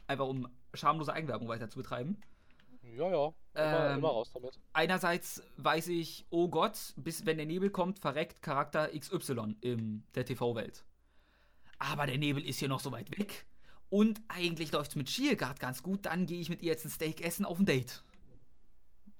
[0.08, 2.20] Einfach um schamlose Eigenwerbung weiter zu betreiben.
[2.96, 3.26] Ja, ja.
[3.54, 4.58] Immer, Ähm, immer raus damit.
[4.72, 10.24] Einerseits weiß ich, oh Gott, bis wenn der Nebel kommt, verreckt Charakter XY in der
[10.24, 10.84] TV-Welt.
[11.78, 13.46] Aber der Nebel ist hier noch so weit weg.
[13.90, 16.90] Und eigentlich läuft es mit Shielgard ganz gut, dann gehe ich mit ihr jetzt ein
[16.90, 18.02] Steak essen auf ein Date.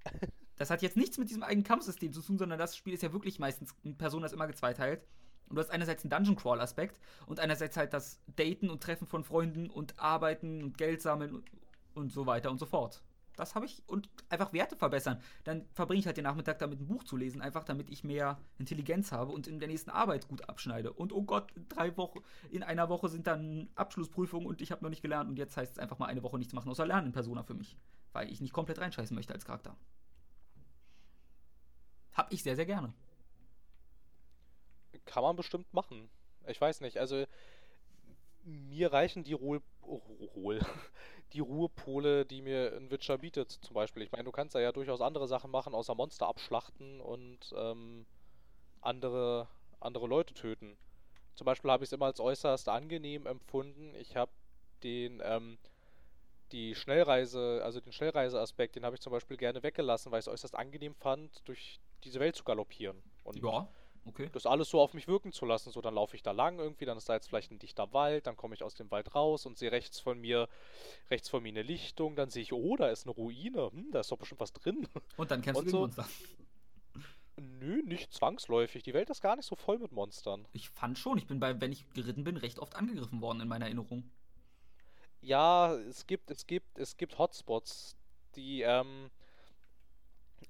[0.59, 3.13] Das hat jetzt nichts mit diesem eigenen Kampfsystem zu tun, sondern das Spiel ist ja
[3.13, 5.07] wirklich meistens, Persona ist immer gezweiteilt.
[5.49, 9.07] Und du hast einerseits einen Dungeon Crawl Aspekt und einerseits halt das Daten und Treffen
[9.07, 11.43] von Freunden und Arbeiten und Geld sammeln
[11.95, 13.03] und, so weiter und so fort.
[13.35, 15.21] Das habe ich und einfach Werte verbessern.
[15.45, 18.39] Dann verbringe ich halt den Nachmittag damit, ein Buch zu lesen, einfach damit ich mehr
[18.59, 20.93] Intelligenz habe und in der nächsten Arbeit gut abschneide.
[20.93, 22.21] Und oh Gott, drei Wochen,
[22.51, 25.73] in einer Woche sind dann Abschlussprüfungen und ich habe noch nicht gelernt und jetzt heißt
[25.73, 27.77] es einfach mal eine Woche nichts machen außer lernen in Persona für mich,
[28.13, 29.77] weil ich nicht komplett reinscheißen möchte als Charakter.
[32.13, 32.93] Hab ich sehr, sehr gerne.
[35.09, 36.11] Kann man bestimmt machen.
[36.47, 37.25] Ich weiß nicht, also
[38.45, 39.63] mir reichen die Ruhe,
[41.33, 44.03] die Ruhepole, die mir ein Witcher bietet, zum Beispiel.
[44.03, 48.07] Ich meine, du kannst da ja durchaus andere Sachen machen, außer Monster abschlachten und ähm,
[48.83, 49.49] andere,
[49.81, 50.77] andere Leute töten.
[51.35, 53.95] Zum Beispiel habe ich es immer als äußerst angenehm empfunden.
[53.95, 54.31] Ich habe
[54.83, 55.57] den, ähm,
[56.53, 60.33] die Schnellreise, also den Schnellreiseaspekt, den habe ich zum Beispiel gerne weggelassen, weil ich es
[60.33, 63.03] äußerst angenehm fand, durch diese Welt zu galoppieren.
[63.25, 63.69] Und Ja,
[64.09, 64.29] okay.
[64.33, 65.71] das alles so auf mich wirken zu lassen.
[65.71, 68.27] So, dann laufe ich da lang irgendwie, dann ist da jetzt vielleicht ein dichter Wald,
[68.27, 70.49] dann komme ich aus dem Wald raus und sehe rechts von mir,
[71.11, 74.01] rechts von mir eine Lichtung, dann sehe ich, oh, da ist eine Ruine, hm, da
[74.01, 74.87] ist doch bestimmt was drin.
[75.17, 76.09] Und dann kennst Und du so- Monster.
[77.61, 78.83] Nö, nicht zwangsläufig.
[78.83, 80.47] Die Welt ist gar nicht so voll mit Monstern.
[80.53, 83.49] Ich fand schon, ich bin bei, wenn ich geritten bin, recht oft angegriffen worden in
[83.49, 84.11] meiner Erinnerung.
[85.21, 87.97] Ja, es gibt, es gibt, es gibt Hotspots,
[88.35, 89.11] die, ähm,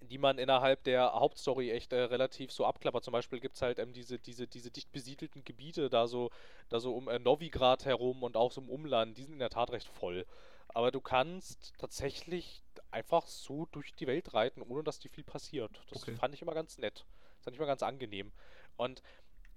[0.09, 3.05] die man innerhalb der Hauptstory echt äh, relativ so abklappert.
[3.05, 6.31] Zum Beispiel gibt es halt ähm, diese, diese, diese dicht besiedelten Gebiete da so,
[6.69, 9.51] da so um äh, Novigrad herum und auch so im Umland, die sind in der
[9.51, 10.27] Tat recht voll.
[10.69, 15.83] Aber du kannst tatsächlich einfach so durch die Welt reiten, ohne dass dir viel passiert.
[15.91, 16.15] Das Okay.
[16.15, 17.07] fand ich immer ganz nett.
[17.37, 18.33] Das fand ich immer ganz angenehm.
[18.77, 19.03] Und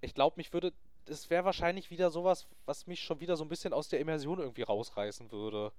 [0.02, 0.74] ich glaube, mich würde,
[1.06, 4.40] das wäre wahrscheinlich wieder sowas, was mich schon wieder so ein bisschen aus der Immersion
[4.40, 5.72] irgendwie rausreißen würde.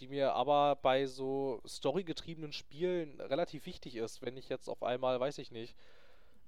[0.00, 5.20] Die mir aber bei so storygetriebenen Spielen relativ wichtig ist, wenn ich jetzt auf einmal,
[5.20, 5.76] weiß ich nicht,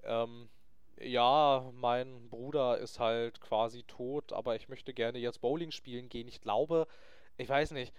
[0.05, 0.49] ähm,
[1.01, 6.29] ja, mein Bruder ist halt quasi tot, aber ich möchte gerne jetzt Bowling spielen gehen.
[6.29, 6.87] Ich glaube,
[7.37, 7.93] ich weiß nicht,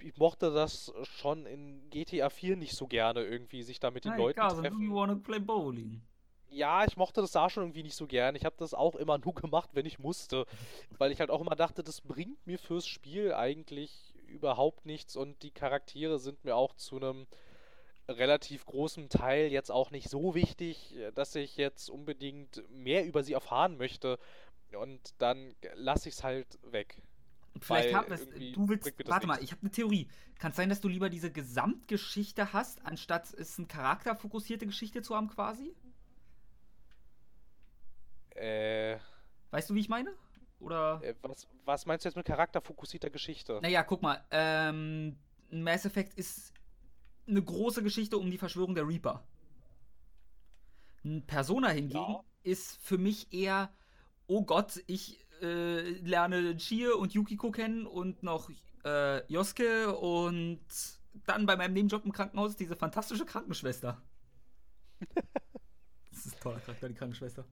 [0.00, 4.16] ich mochte das schon in GTA 4 nicht so gerne irgendwie, sich da mit den
[4.16, 4.82] Leuten cousin, do treffen.
[4.82, 6.00] you wanna play bowling?
[6.48, 8.36] Ja, ich mochte das da schon irgendwie nicht so gern.
[8.36, 10.46] Ich habe das auch immer nur gemacht, wenn ich musste.
[10.96, 15.42] Weil ich halt auch immer dachte, das bringt mir fürs Spiel eigentlich überhaupt nichts und
[15.42, 17.26] die Charaktere sind mir auch zu einem
[18.08, 23.32] relativ großen Teil jetzt auch nicht so wichtig, dass ich jetzt unbedingt mehr über sie
[23.32, 24.18] erfahren möchte.
[24.78, 27.02] Und dann lasse ich es halt weg.
[27.60, 28.28] Vielleicht haben wir es.
[28.54, 28.92] Du willst.
[29.06, 29.44] Warte mal, nichts.
[29.44, 30.08] ich habe eine Theorie.
[30.38, 35.16] Kann es sein, dass du lieber diese Gesamtgeschichte hast, anstatt es eine charakterfokussierte Geschichte zu
[35.16, 35.74] haben, quasi?
[38.34, 38.98] Äh,
[39.50, 40.14] Weißt du, wie ich meine?
[40.58, 41.00] Oder.
[41.02, 43.58] äh, was, was meinst du jetzt mit charakterfokussierter Geschichte?
[43.62, 44.24] Naja, guck mal.
[44.30, 45.16] Ähm,
[45.50, 46.52] Mass Effect ist
[47.28, 49.26] eine große Geschichte um die Verschwörung der Reaper.
[51.04, 52.24] Ein Persona hingegen Ja.
[52.42, 53.72] ist für mich eher,
[54.26, 58.50] oh Gott, ich äh, lerne Chie und Yukiko kennen und noch
[58.84, 60.60] äh, Yosuke und
[61.26, 64.00] dann bei meinem Nebenjob im Krankenhaus diese fantastische Krankenschwester.
[66.10, 67.44] das ist ein toller Charakter, die Krankenschwester.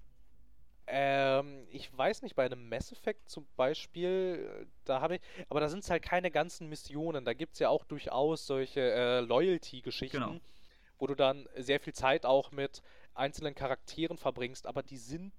[0.86, 5.60] Ähm, ich weiß nicht, bei einem Mass Effect zum Beispiel, äh, da habe ich, aber
[5.60, 7.24] da sind es halt keine ganzen Missionen.
[7.24, 10.40] Da gibt es ja auch durchaus solche äh, Loyalty-Geschichten, Genau.
[10.98, 12.82] wo du dann sehr viel Zeit auch mit
[13.14, 15.32] einzelnen Charakteren verbringst, aber die sind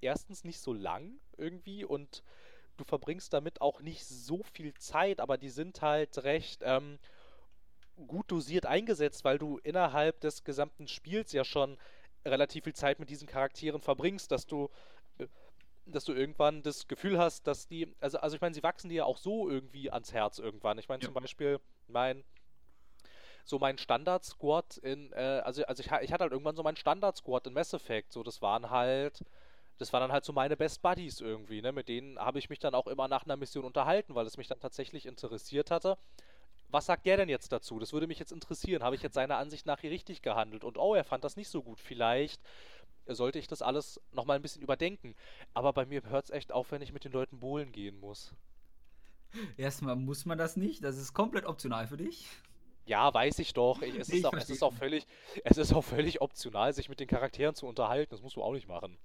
[0.00, 2.22] erstens nicht so lang irgendwie und
[2.76, 6.98] du verbringst damit auch nicht so viel Zeit, aber die sind halt recht ähm,
[8.06, 11.76] gut dosiert eingesetzt, weil du innerhalb des gesamten Spiels ja schon
[12.24, 14.68] relativ viel Zeit mit diesen Charakteren verbringst, dass du
[15.18, 15.26] äh,
[15.90, 18.96] dass du irgendwann das Gefühl hast, dass die, also, also ich meine, sie wachsen dir
[18.96, 20.78] ja auch so irgendwie ans Herz irgendwann.
[20.78, 21.06] Ich meine Ja.
[21.06, 22.24] zum Beispiel mein,
[23.44, 27.46] so mein Standard-Squad in, äh, also, also ich, ich hatte halt irgendwann so meinen Standard-Squad
[27.46, 29.24] in Mass Effect, so das waren halt,
[29.78, 32.58] das waren dann halt so meine Best Buddies irgendwie, ne, mit denen habe ich mich
[32.58, 35.96] dann auch immer nach einer Mission unterhalten, weil es mich dann tatsächlich interessiert hatte.
[36.70, 37.78] Was sagt der denn jetzt dazu?
[37.78, 38.82] Das würde mich jetzt interessieren.
[38.82, 40.64] Habe ich jetzt seiner Ansicht nach hier richtig gehandelt?
[40.64, 41.80] Und oh, er fand das nicht so gut.
[41.80, 42.42] Vielleicht
[43.06, 45.14] sollte ich das alles nochmal ein bisschen überdenken.
[45.54, 48.34] Aber bei mir hört es echt auf, wenn ich mit den Leuten bowlen gehen muss.
[49.56, 52.26] Erstmal muss man das nicht, das ist komplett optional für dich.
[52.86, 53.82] Ja, weiß ich doch.
[53.82, 55.06] Ich, es, ist ich auch, es, ist auch völlig,
[55.44, 58.10] es ist auch völlig optional, sich mit den Charakteren zu unterhalten.
[58.10, 58.96] Das musst du auch nicht machen.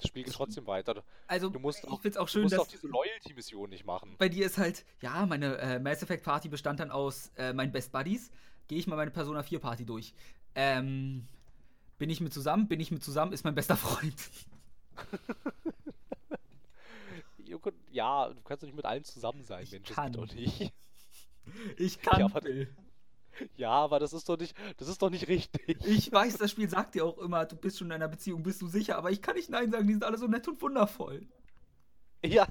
[0.00, 1.02] Das Spiel geht trotzdem weiter.
[1.26, 3.84] Also, Du musst ich auch, find's auch du schön, musst dass auch diese Loyalty-Mission nicht
[3.84, 4.14] machen.
[4.18, 7.72] bei dir ist halt, ja, meine äh, Mass Effect Party bestand dann aus äh, meinen
[7.72, 8.30] Best Buddies.
[8.68, 10.14] Gehe ich mal meine Persona 4 Party durch.
[10.54, 11.26] Ähm,
[11.98, 12.68] bin ich mit zusammen?
[12.68, 13.32] Bin ich mit zusammen?
[13.32, 14.14] Ist mein bester Freund.
[17.90, 19.88] Ja, du kannst doch nicht mit allen zusammen sein, Ich Mensch.
[19.88, 20.12] Das kann.
[20.12, 20.72] geht doch nicht.
[21.76, 22.20] Ich kann.
[22.20, 22.66] Ja, aber-.
[23.56, 25.84] Ja, aber das ist doch nicht, das ist doch nicht richtig.
[25.86, 28.60] ich weiß, das Spiel sagt dir auch immer, du bist schon in einer Beziehung, bist
[28.62, 31.26] du sicher, aber ich kann nicht Nein sagen, die sind alle so nett und wundervoll.
[32.24, 32.46] Ja,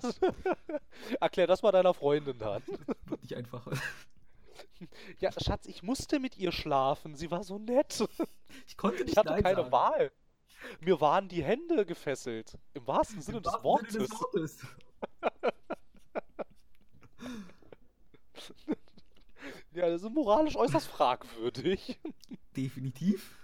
[1.20, 2.64] erklär das mal deiner Freundin dann.
[3.06, 3.72] Wird nicht einfacher.
[5.20, 7.16] Ja, Schatz, ich musste mit ihr schlafen.
[7.16, 8.04] Sie war so nett.
[8.66, 9.72] Ich konnte nicht Ich hatte Nein keine sagen.
[9.72, 10.12] Wahl.
[10.82, 12.58] Mir waren die Hände gefesselt.
[12.74, 14.58] Im wahrsten Sinne Im des wahrsten Sinne Wortes.
[14.58, 15.54] des Wortes.
[19.80, 21.98] Ja, das ist moralisch äußerst fragwürdig.
[22.58, 23.38] Definitiv.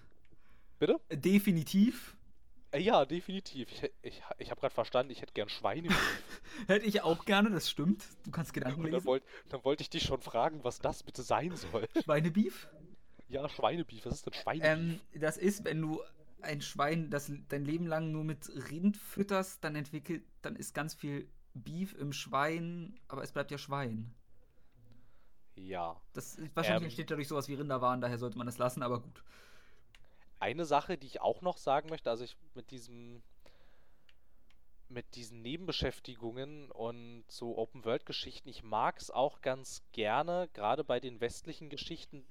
[0.80, 1.00] Bitte?
[1.12, 2.18] Definitiv.
[2.72, 3.72] Äh, Ja, definitiv.
[3.72, 5.88] Ich, ich, ich habe gerade verstanden, ich hätte gern Schweine.
[6.68, 8.04] Hätte ich auch gerne, das stimmt.
[8.26, 9.06] Du kannst Gedanken Und dann lesen.
[9.06, 11.88] wollte dann wollt ich dich schon fragen, was das bitte sein soll.
[12.04, 12.68] Schweinebeef.
[13.30, 14.06] Ja, Schweinebeef.
[14.06, 15.00] Was ist denn Schweinebeef?
[15.14, 16.02] Ähm, das ist, wenn du
[16.42, 20.94] ein Schwein das dein Leben lang nur mit Rind fütterst, dann entwickelt, dann ist ganz
[20.94, 24.14] viel Beef im Schwein, aber es bleibt ja Schwein.
[25.56, 26.00] Ja.
[26.14, 26.84] Das wahrscheinlich Ähm.
[26.86, 29.24] entsteht dadurch sowas wie Rinderwahn, daher sollte man das lassen, aber gut.
[30.40, 33.22] Eine Sache, die ich auch noch sagen möchte, also ich mit diesem
[34.88, 41.20] mit diesen Nebenbeschäftigungen und so Open-World-Geschichten, ich mag es auch ganz gerne, gerade bei den
[41.22, 42.24] westlichen Geschichten,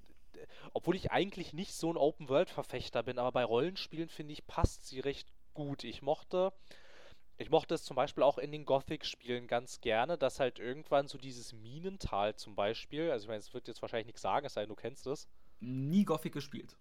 [0.72, 5.00] obwohl ich eigentlich nicht so ein Open-World-Verfechter bin, aber bei Rollenspielen finde ich, passt sie
[5.00, 5.82] recht gut.
[5.82, 6.52] Ich mochte,
[7.36, 11.18] ich mochte es zum Beispiel auch in den Gothic-Spielen ganz gerne, dass halt irgendwann so
[11.18, 14.62] dieses Minental zum Beispiel, also ich meine, es wird jetzt wahrscheinlich nichts sagen, es sei
[14.62, 15.28] denn, du kennst es.
[15.60, 16.76] Nie Gothic gespielt.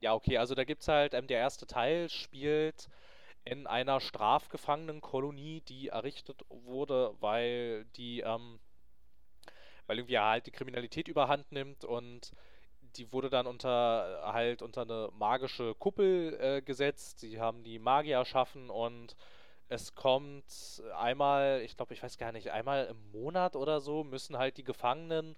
[0.00, 2.88] Ja, okay, also da gibt's halt, ähm, der erste Teil spielt
[3.44, 8.58] in einer Strafgefangenenkolonie, die errichtet wurde, weil die, ähm,
[9.86, 12.32] weil irgendwie halt die Kriminalität überhand nimmt und
[12.96, 17.20] die wurde dann unter halt unter eine magische Kuppel äh, gesetzt.
[17.20, 19.16] Sie haben die Magier erschaffen und
[19.68, 24.38] es kommt einmal, ich glaube, ich weiß gar nicht, einmal im Monat oder so müssen
[24.38, 25.36] halt die Gefangenen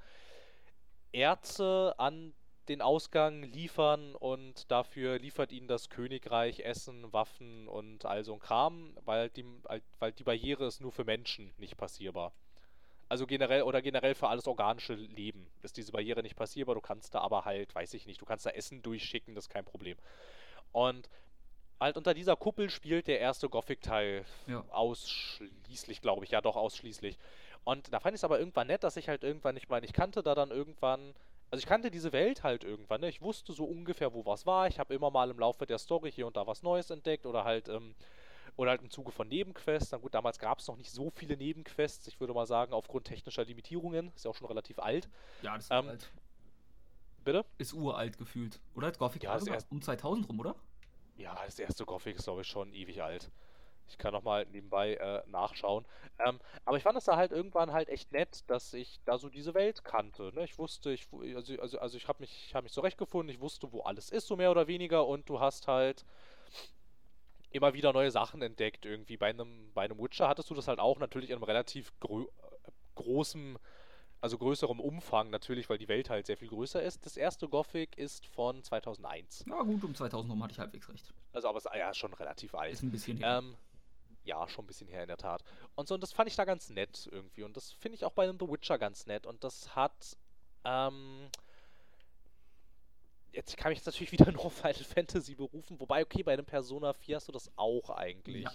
[1.12, 2.34] Erze an
[2.68, 8.40] den Ausgang liefern und dafür liefert ihnen das Königreich Essen, Waffen und all so ein
[8.40, 9.44] Kram, weil die,
[10.00, 12.32] weil die Barriere ist nur für Menschen nicht passierbar.
[13.08, 16.74] Also generell oder generell für alles organische Leben ist diese Barriere nicht passierbar.
[16.74, 19.50] Du kannst da aber halt, weiß ich nicht, du kannst da Essen durchschicken, das ist
[19.50, 19.96] kein Problem.
[20.72, 21.08] Und
[21.80, 24.64] halt unter dieser Kuppel spielt der erste Gothic-Teil Ja.
[24.70, 27.18] ausschließlich, glaube ich, ja doch ausschließlich.
[27.64, 29.92] Und da fand ich es aber irgendwann nett, dass ich halt irgendwann, ich meine, ich
[29.92, 31.14] kannte da dann irgendwann,
[31.50, 33.08] also ich kannte diese Welt halt irgendwann, ne?
[33.08, 34.68] Ich wusste so ungefähr, wo was war.
[34.68, 37.44] Ich habe immer mal im Laufe der Story hier und da was Neues entdeckt oder
[37.44, 37.94] halt, ähm,
[38.56, 39.92] oder halt im Zuge von Nebenquests.
[39.92, 42.06] Na gut, damals gab es noch nicht so viele Nebenquests.
[42.06, 44.12] Ich würde mal sagen, aufgrund technischer Limitierungen.
[44.14, 45.08] Ist ja auch schon relativ alt.
[45.42, 46.10] Ja, das ist Ähm, uralt.
[47.24, 47.44] Bitte?
[47.58, 48.60] Ist uralt gefühlt.
[48.76, 48.92] Oder?
[48.92, 50.54] Gothic Ja, sogar erst- um 2000 rum, oder?
[51.16, 53.30] Ja, das erste Gothic ist, glaube ich, schon ewig alt.
[53.88, 55.84] Ich kann nochmal nebenbei äh, nachschauen.
[56.18, 59.28] Ähm, aber ich fand es da halt irgendwann halt echt nett, dass ich da so
[59.28, 60.32] diese Welt kannte.
[60.34, 60.44] Ne?
[60.44, 63.72] Ich wusste, ich, also, also, also ich habe mich, ich hab mich zurechtgefunden, ich wusste,
[63.72, 65.06] wo alles ist, so mehr oder weniger.
[65.06, 66.04] Und du hast halt
[67.50, 68.84] immer wieder neue Sachen entdeckt.
[68.84, 71.92] Irgendwie bei einem, bei einem Witcher hattest du das halt auch natürlich in einem relativ
[72.00, 72.26] grö äh,
[72.96, 73.58] großen,
[74.20, 77.04] also größerem Umfang natürlich, weil die Welt halt sehr viel größer ist.
[77.04, 79.44] Das erste Gothic ist von 2001.
[79.46, 81.12] Ja gut, um 2000 rum hatte ich halbwegs recht.
[81.32, 82.72] Also aber es ja, schon relativ alt.
[82.72, 83.38] Ist ein bisschen her.
[83.38, 83.56] Ähm,
[84.24, 85.44] ja, schon ein bisschen her in der Tat.
[85.74, 87.44] Und so, und das fand ich da ganz nett irgendwie.
[87.44, 89.26] Und das finde ich auch bei einem The Witcher ganz nett.
[89.26, 90.16] Und das hat,
[90.64, 91.28] ähm,
[93.32, 96.46] jetzt kann ich jetzt natürlich wieder nur auf Final Fantasy berufen, wobei, okay, bei einem
[96.46, 98.44] Persona 4 hast du das auch eigentlich.
[98.44, 98.52] Ja.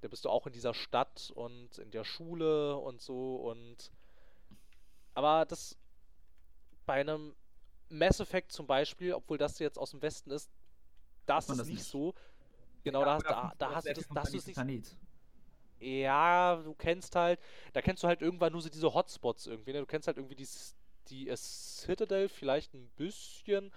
[0.00, 3.90] Da bist du auch in dieser Stadt und in der Schule und so und
[5.18, 5.76] aber das
[6.86, 7.34] bei einem
[7.88, 10.48] Mass Effect zum Beispiel, obwohl das jetzt aus dem Westen ist,
[11.26, 11.84] das ist das nicht nicht.
[11.84, 12.14] so.
[12.84, 14.96] Genau, da, da, da hast du das, da hast du es nicht Planet.
[15.80, 17.40] ja, du kennst halt,
[17.72, 19.80] da kennst du halt irgendwann nur so diese Hotspots irgendwie, ne?
[19.80, 20.48] Du kennst halt irgendwie die,
[21.08, 23.72] die äh, Citadel vielleicht ein bisschen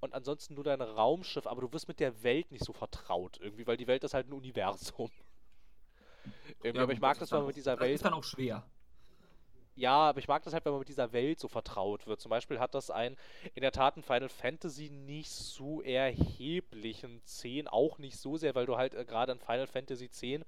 [0.00, 3.66] und ansonsten nur dein Raumschiff, aber du wirst mit der Welt nicht so vertraut irgendwie,
[3.66, 5.10] weil die Welt ist halt ein Universum.
[6.62, 8.64] irgendwie, aber ich mag das, wenn man mit dieser Das Welt ist dann auch schwer.
[9.76, 12.20] Ja, aber ich mag das halt, wenn man mit dieser Welt so vertraut wird.
[12.20, 13.16] Zum Beispiel hat das ein,
[13.54, 18.66] in der Tat ein Final Fantasy nicht so erheblichen 10, auch nicht so sehr, weil
[18.66, 20.44] du halt äh, gerade in Final Fantasy 10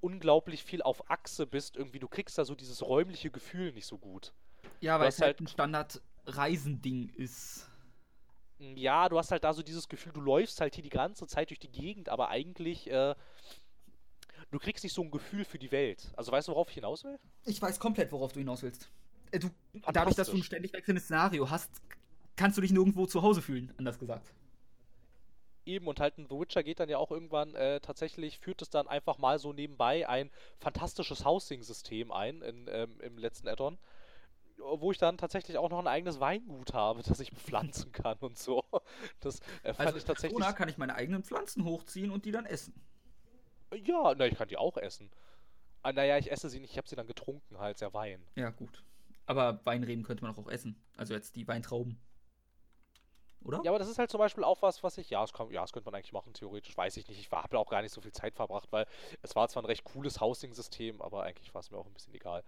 [0.00, 1.76] unglaublich viel auf Achse bist.
[1.76, 4.32] Irgendwie, du kriegst da so dieses räumliche Gefühl nicht so gut.
[4.80, 7.68] Ja, weil es halt halt- ein Standard-Reisending ist.
[8.58, 11.26] Mm, Ja, du hast halt da so dieses Gefühl, du läufst halt hier die ganze
[11.26, 13.14] Zeit durch die Gegend, aber eigentlich, äh,
[14.50, 16.12] du kriegst nicht so ein Gefühl für die Welt.
[16.16, 17.18] Also weißt du, worauf ich hinaus will?
[17.44, 18.90] Ich weiß komplett, worauf du hinaus willst.
[19.30, 19.50] Äh, Du,
[19.92, 21.70] dadurch, dass du ein ständig wechselndes Szenario hast,
[22.36, 24.32] kannst du dich nirgendwo zu Hause fühlen, anders gesagt.
[25.66, 28.70] Eben, und halt ein The Witcher geht dann ja auch irgendwann, äh, tatsächlich führt es
[28.70, 33.78] dann einfach mal so nebenbei ein fantastisches Housing-System ein in, ähm, im letzten Add-on,
[34.58, 38.38] wo ich dann tatsächlich auch noch ein eigenes Weingut habe, das ich bepflanzen kann und
[38.38, 38.64] so.
[39.20, 40.38] Das äh, fand Also ich in tatsächlich.
[40.38, 42.74] Persona kann ich meine eigenen Pflanzen hochziehen und die dann essen.
[43.74, 45.10] Ja, na, ich kann die auch essen.
[45.82, 48.22] Ah, naja, ich esse sie nicht, ich habe sie dann getrunken, halt, der Wein.
[48.34, 48.82] Ja, gut.
[49.26, 50.76] Aber Weinreben könnte man auch essen.
[50.96, 51.98] Also jetzt die Weintrauben.
[53.42, 53.62] Oder?
[53.64, 55.62] Ja, aber das ist halt zum Beispiel auch was, was ich, ja, das, kann, ja,
[55.62, 57.18] das könnte man eigentlich machen, theoretisch, weiß ich nicht.
[57.18, 58.86] Ich habe auch gar nicht so viel Zeit verbracht, weil
[59.22, 62.14] es war zwar ein recht cooles Housing-System, aber eigentlich war es mir auch ein bisschen
[62.14, 62.44] egal.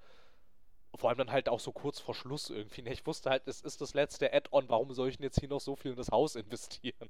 [0.94, 2.82] Vor allem dann halt auch so kurz vor Schluss irgendwie.
[2.82, 2.92] ne?
[2.92, 5.60] Ich wusste halt, es ist das letzte Add-on, warum soll ich denn jetzt hier noch
[5.60, 7.08] so viel in das Haus investieren?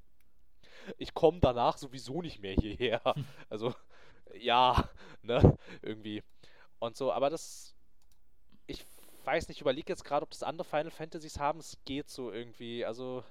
[0.98, 3.02] Ich komme danach sowieso nicht mehr hierher.
[3.50, 3.74] Also,
[4.38, 4.88] ja,
[5.22, 6.22] ne, irgendwie.
[6.78, 7.74] Und so, aber das,
[8.66, 8.84] ich
[9.24, 12.32] weiß nicht, ich überlege jetzt gerade, ob das andere Final Fantasies haben, es geht so
[12.32, 13.22] irgendwie, also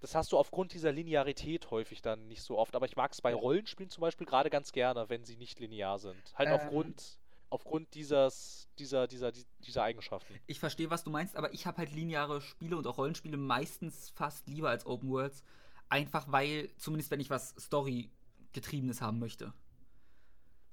[0.00, 2.76] das hast du aufgrund dieser Linearität häufig dann nicht so oft.
[2.76, 5.98] Aber ich mag es bei Rollenspielen zum Beispiel gerade ganz gerne, wenn sie nicht linear
[5.98, 6.16] sind.
[6.34, 6.54] Halt Ähm.
[6.54, 7.18] aufgrund,
[7.48, 10.38] aufgrund dieses, dieser, dieser, die- dieser Eigenschaften.
[10.46, 14.10] Ich verstehe, was du meinst, aber ich habe halt lineare Spiele und auch Rollenspiele meistens
[14.10, 15.42] fast lieber als Open Worlds.
[15.88, 17.54] Einfach weil, zumindest wenn ich was
[18.46, 19.52] Story-getriebenes haben möchte.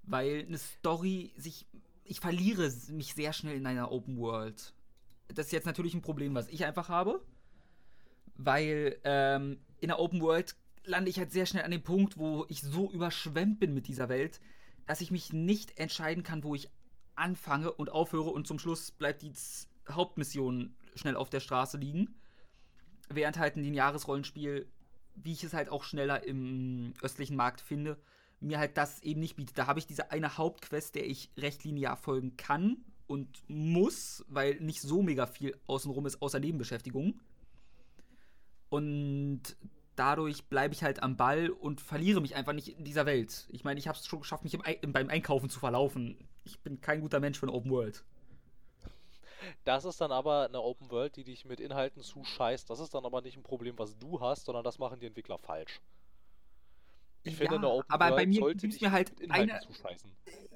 [0.03, 1.65] Weil eine Story sich.
[2.05, 4.73] Ich verliere mich sehr schnell in einer Open World.
[5.29, 7.23] Das ist jetzt natürlich ein Problem, was ich einfach habe.
[8.35, 12.45] Weil ähm, in der Open World lande ich halt sehr schnell an dem Punkt, wo
[12.49, 14.41] ich so überschwemmt bin mit dieser Welt,
[14.85, 16.69] dass ich mich nicht entscheiden kann, wo ich
[17.15, 19.31] anfange und aufhöre und zum Schluss bleibt die
[19.89, 22.15] Hauptmission schnell auf der Straße liegen.
[23.07, 24.67] Während halt ein lineares Rollenspiel,
[25.15, 27.97] wie ich es halt auch schneller im östlichen Markt finde,
[28.39, 29.57] mir halt das eben nicht bietet.
[29.57, 32.77] Da habe ich diese eine Hauptquest, der ich recht linear folgen kann
[33.07, 37.19] und muss, weil nicht so mega viel außenrum ist, außer Nebenbeschäftigung.
[38.69, 39.41] Und
[39.95, 43.47] dadurch bleibe ich halt am Ball und verliere mich einfach nicht in dieser Welt.
[43.51, 46.17] Ich meine, ich habe es schon geschafft, mich im Ei- beim Einkaufen zu verlaufen.
[46.43, 48.03] Ich bin kein guter Mensch für eine Open World.
[49.63, 52.69] Das ist dann aber eine Open World, die dich mit Inhalten zuscheißt.
[52.69, 55.37] Das ist dann aber nicht ein Problem, was du hast, sondern das machen die Entwickler
[55.37, 55.81] falsch.
[57.23, 59.51] Ich finde, Ja, eine Open aber bei World mir sollte dich mir halt mit Inhalten
[59.51, 60.11] eine- zuscheißen.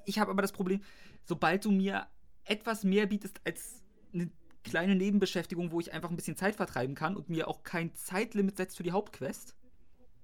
[0.05, 0.81] Ich habe aber das Problem,
[1.25, 2.07] sobald du mir
[2.43, 3.83] etwas mehr bietest als
[4.13, 4.29] eine
[4.63, 8.57] kleine Nebenbeschäftigung, wo ich einfach ein bisschen Zeit vertreiben kann und mir auch kein Zeitlimit
[8.57, 9.55] setzt für die Hauptquest,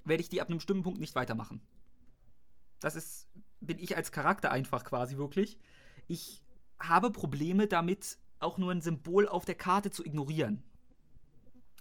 [0.06, 1.62] werde ich die ab einem bestimmten Punkt nicht weitermachen.
[2.82, 3.30] Das ist,
[3.62, 5.58] bin ich als Charakter einfach quasi wirklich.
[6.08, 6.42] Ich
[6.80, 10.64] habe Probleme damit, auch nur ein Symbol auf der Karte zu ignorieren.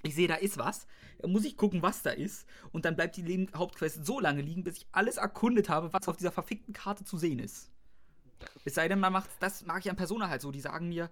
[0.02, 0.86] Ich sehe, da ist was.
[1.18, 2.46] Dann muss ich gucken, was da ist.
[2.72, 6.08] Und dann bleibt die Leben Hauptquest so lange liegen, bis ich alles erkundet habe, was
[6.08, 7.70] auf dieser verfickten Karte zu sehen ist.
[8.64, 11.10] Es sei denn, man macht, das mag ich an Persona halt so, die sagen mir,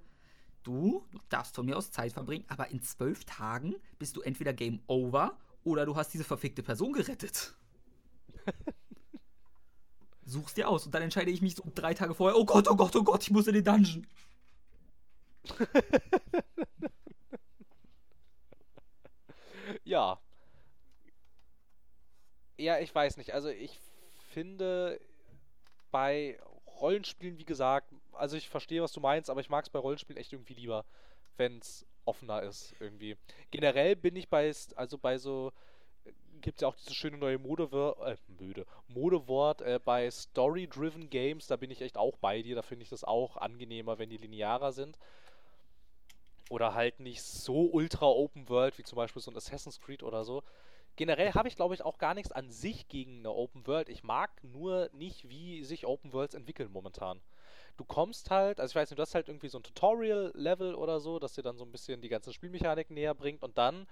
[0.65, 4.53] du, du darfst von mir aus Zeit verbringen, aber in zwölf Tagen bist du entweder
[4.53, 7.55] Game Over oder du hast diese verfickte Person gerettet.
[10.25, 12.77] Such's dir aus und dann entscheide ich mich so drei Tage vorher, oh Gott, oh
[12.77, 14.07] Gott, oh Gott, ich muss in den Dungeon.
[19.85, 20.21] Ja.
[22.59, 23.33] Ja, ich weiß nicht.
[23.33, 23.79] Also ich
[24.31, 25.01] finde
[25.93, 26.39] bei
[26.81, 30.21] Rollenspielen, wie gesagt, also ich verstehe, was du meinst, aber ich mag es bei Rollenspielen
[30.21, 30.85] echt irgendwie lieber,
[31.39, 33.17] wenn es offener ist irgendwie.
[33.51, 35.53] Generell bin ich bei, also bei so,
[36.43, 37.65] gibt es ja auch dieses schöne neue Mode,
[38.05, 42.63] äh, Mode, Modewort äh, bei Story-Driven Games, da bin ich echt auch bei dir, da
[42.63, 44.99] finde ich das auch angenehmer, wenn die linearer sind.
[46.51, 50.25] Oder halt nicht so ultra Open World, wie zum Beispiel so ein Assassin's Creed oder
[50.25, 50.43] so.
[50.97, 53.89] Generell habe ich, glaube ich, auch gar nichts an sich gegen eine Open World.
[53.89, 57.21] Ich mag nur nicht, wie sich Open Worlds entwickeln momentan.
[57.77, 60.99] Du kommst halt, also ich weiß nicht, du hast halt irgendwie so ein Tutorial-Level oder
[60.99, 63.87] so, das dir dann so ein bisschen die ganze Spielmechanik näher bringt und dann,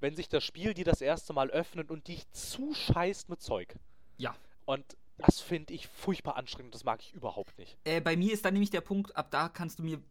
[0.00, 3.76] wenn sich das Spiel dir das erste Mal öffnet und dich zuscheißt mit Zeug.
[4.16, 4.34] Ja.
[4.64, 7.76] Und das finde ich furchtbar anstrengend, das mag ich überhaupt nicht.
[7.84, 10.02] Äh, bei mir ist dann nämlich der Punkt, ab da kannst du mir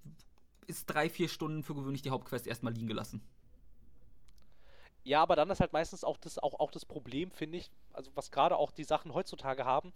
[0.67, 3.21] ist drei, vier Stunden für gewöhnlich die Hauptquest erstmal liegen gelassen.
[5.03, 8.11] Ja, aber dann ist halt meistens auch das, auch, auch das Problem, finde ich, also
[8.15, 9.93] was gerade auch die Sachen heutzutage haben,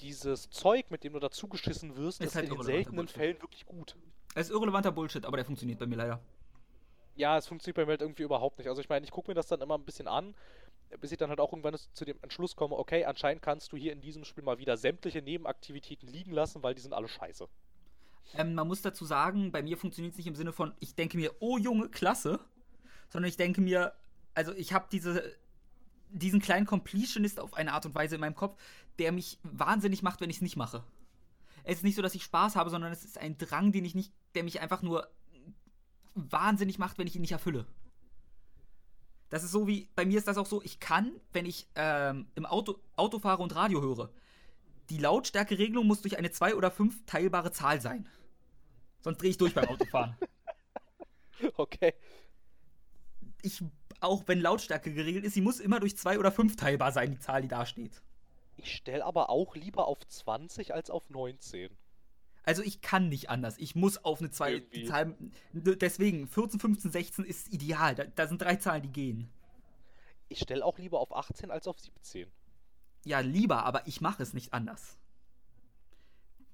[0.00, 3.16] dieses Zeug, mit dem du dazugeschissen wirst, ist, ist halt in seltenen Bullshit.
[3.16, 3.96] Fällen wirklich gut.
[4.34, 6.20] Es ist irrelevanter Bullshit, aber der funktioniert bei mir leider.
[7.14, 8.68] Ja, es funktioniert bei mir halt irgendwie überhaupt nicht.
[8.68, 10.34] Also ich meine, ich gucke mir das dann immer ein bisschen an,
[11.00, 13.92] bis ich dann halt auch irgendwann zu dem Entschluss komme, okay, anscheinend kannst du hier
[13.92, 17.48] in diesem Spiel mal wieder sämtliche Nebenaktivitäten liegen lassen, weil die sind alle scheiße.
[18.34, 21.16] Ähm, man muss dazu sagen, bei mir funktioniert es nicht im Sinne von, ich denke
[21.16, 22.40] mir, oh Junge, klasse,
[23.08, 23.92] sondern ich denke mir,
[24.34, 25.22] also ich habe diese,
[26.10, 28.60] diesen kleinen Completionist auf eine Art und Weise in meinem Kopf,
[28.98, 30.84] der mich wahnsinnig macht, wenn ich es nicht mache.
[31.64, 33.94] Es ist nicht so, dass ich Spaß habe, sondern es ist ein Drang, den ich
[33.94, 35.08] nicht, der mich einfach nur
[36.14, 37.66] wahnsinnig macht, wenn ich ihn nicht erfülle.
[39.28, 42.28] Das ist so wie, bei mir ist das auch so, ich kann, wenn ich ähm,
[42.36, 44.10] im Auto, Auto fahre und Radio höre,
[44.90, 48.08] die Lautstärkeregelung muss durch eine 2 oder 5 teilbare Zahl sein.
[49.00, 50.16] Sonst drehe ich durch beim Autofahren.
[51.56, 51.94] okay.
[53.42, 53.62] Ich,
[54.00, 57.18] auch wenn Lautstärke geregelt ist, sie muss immer durch 2 oder 5 teilbar sein, die
[57.18, 58.02] Zahl, die da steht.
[58.56, 61.70] Ich stelle aber auch lieber auf 20 als auf 19.
[62.44, 63.58] Also ich kann nicht anders.
[63.58, 65.16] Ich muss auf eine 2 Zahl.
[65.52, 67.94] Deswegen, 14, 15, 16 ist ideal.
[67.94, 69.28] Da, da sind drei Zahlen, die gehen.
[70.28, 72.28] Ich stelle auch lieber auf 18 als auf 17
[73.06, 74.98] ja, lieber, aber ich mache es nicht anders.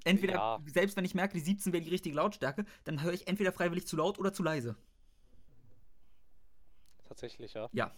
[0.05, 0.61] Entweder, ja.
[0.67, 3.87] selbst wenn ich merke, die 17 wäre die richtige Lautstärke, dann höre ich entweder freiwillig
[3.87, 4.77] zu laut oder zu leise.
[7.09, 7.71] Tatsächlich, ja.
[7.73, 7.91] Ja.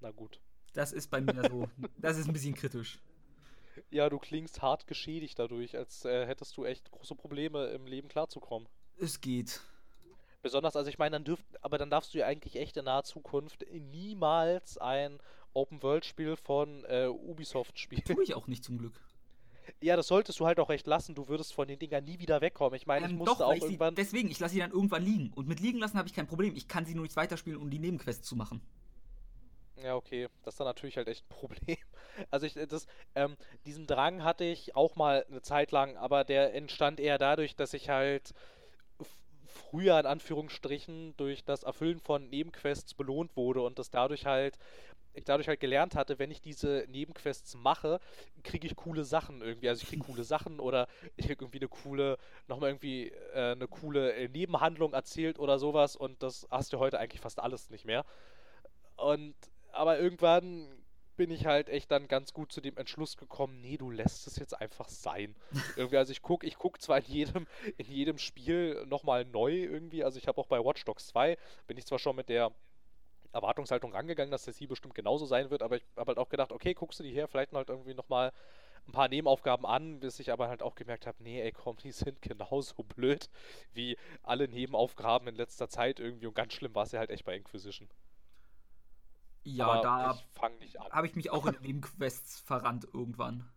[0.00, 0.40] Na gut.
[0.72, 1.68] Das ist bei mir so.
[1.98, 2.98] das ist ein bisschen kritisch.
[3.90, 8.08] Ja, du klingst hart geschädigt dadurch, als äh, hättest du echt große Probleme im Leben
[8.08, 8.68] klarzukommen.
[8.98, 9.60] Es geht.
[10.42, 13.04] Besonders, also ich meine, dann dürft, aber dann darfst du ja eigentlich echt in naher
[13.04, 15.20] Zukunft niemals ein
[15.54, 18.04] Open-World-Spiel von äh, Ubisoft spielen.
[18.04, 19.00] Tue ich auch nicht zum Glück.
[19.80, 21.14] Ja, das solltest du halt auch echt lassen.
[21.14, 22.76] Du würdest von den Dingern nie wieder wegkommen.
[22.76, 23.94] Ich meine, ähm, ich musste doch, auch ich irgendwann.
[23.94, 25.32] Sie, deswegen, ich lasse sie dann irgendwann liegen.
[25.34, 26.56] Und mit liegen lassen habe ich kein Problem.
[26.56, 28.60] Ich kann sie nur nicht weiterspielen, um die Nebenquests zu machen.
[29.82, 30.28] Ja, okay.
[30.42, 31.76] Das ist dann natürlich halt echt ein Problem.
[32.30, 36.54] Also ich, das, ähm, diesen Drang hatte ich auch mal eine Zeit lang, aber der
[36.54, 38.34] entstand eher dadurch, dass ich halt
[39.70, 44.58] früher in Anführungsstrichen durch das Erfüllen von Nebenquests belohnt wurde und das dadurch halt
[45.14, 47.98] ich dadurch halt gelernt hatte, wenn ich diese Nebenquests mache,
[48.44, 49.68] kriege ich coole Sachen irgendwie.
[49.68, 50.86] Also ich kriege coole Sachen oder
[51.16, 55.96] ich kriege irgendwie eine coole, nochmal irgendwie äh, eine coole äh, Nebenhandlung erzählt oder sowas
[55.96, 58.04] und das hast du heute eigentlich fast alles nicht mehr.
[58.96, 59.34] Und
[59.72, 60.68] aber irgendwann
[61.18, 64.36] bin ich halt echt dann ganz gut zu dem Entschluss gekommen, nee, du lässt es
[64.36, 65.34] jetzt einfach sein.
[65.76, 67.46] irgendwie, also ich gucke, ich gucke zwar in jedem,
[67.76, 71.36] in jedem Spiel nochmal neu irgendwie, also ich habe auch bei Watch Dogs 2,
[71.66, 72.52] bin ich zwar schon mit der
[73.32, 76.52] Erwartungshaltung rangegangen, dass das hier bestimmt genauso sein wird, aber ich habe halt auch gedacht,
[76.52, 78.32] okay, guckst du die her, vielleicht halt irgendwie nochmal
[78.86, 81.92] ein paar Nebenaufgaben an, bis ich aber halt auch gemerkt habe, nee, ey, komm, die
[81.92, 83.28] sind genauso blöd
[83.74, 87.24] wie alle Nebenaufgaben in letzter Zeit irgendwie und ganz schlimm war es ja halt echt
[87.24, 87.88] bei Inquisition.
[89.56, 90.18] Ja, aber da
[90.90, 93.48] habe ich mich auch in Nebenquests verrannt irgendwann.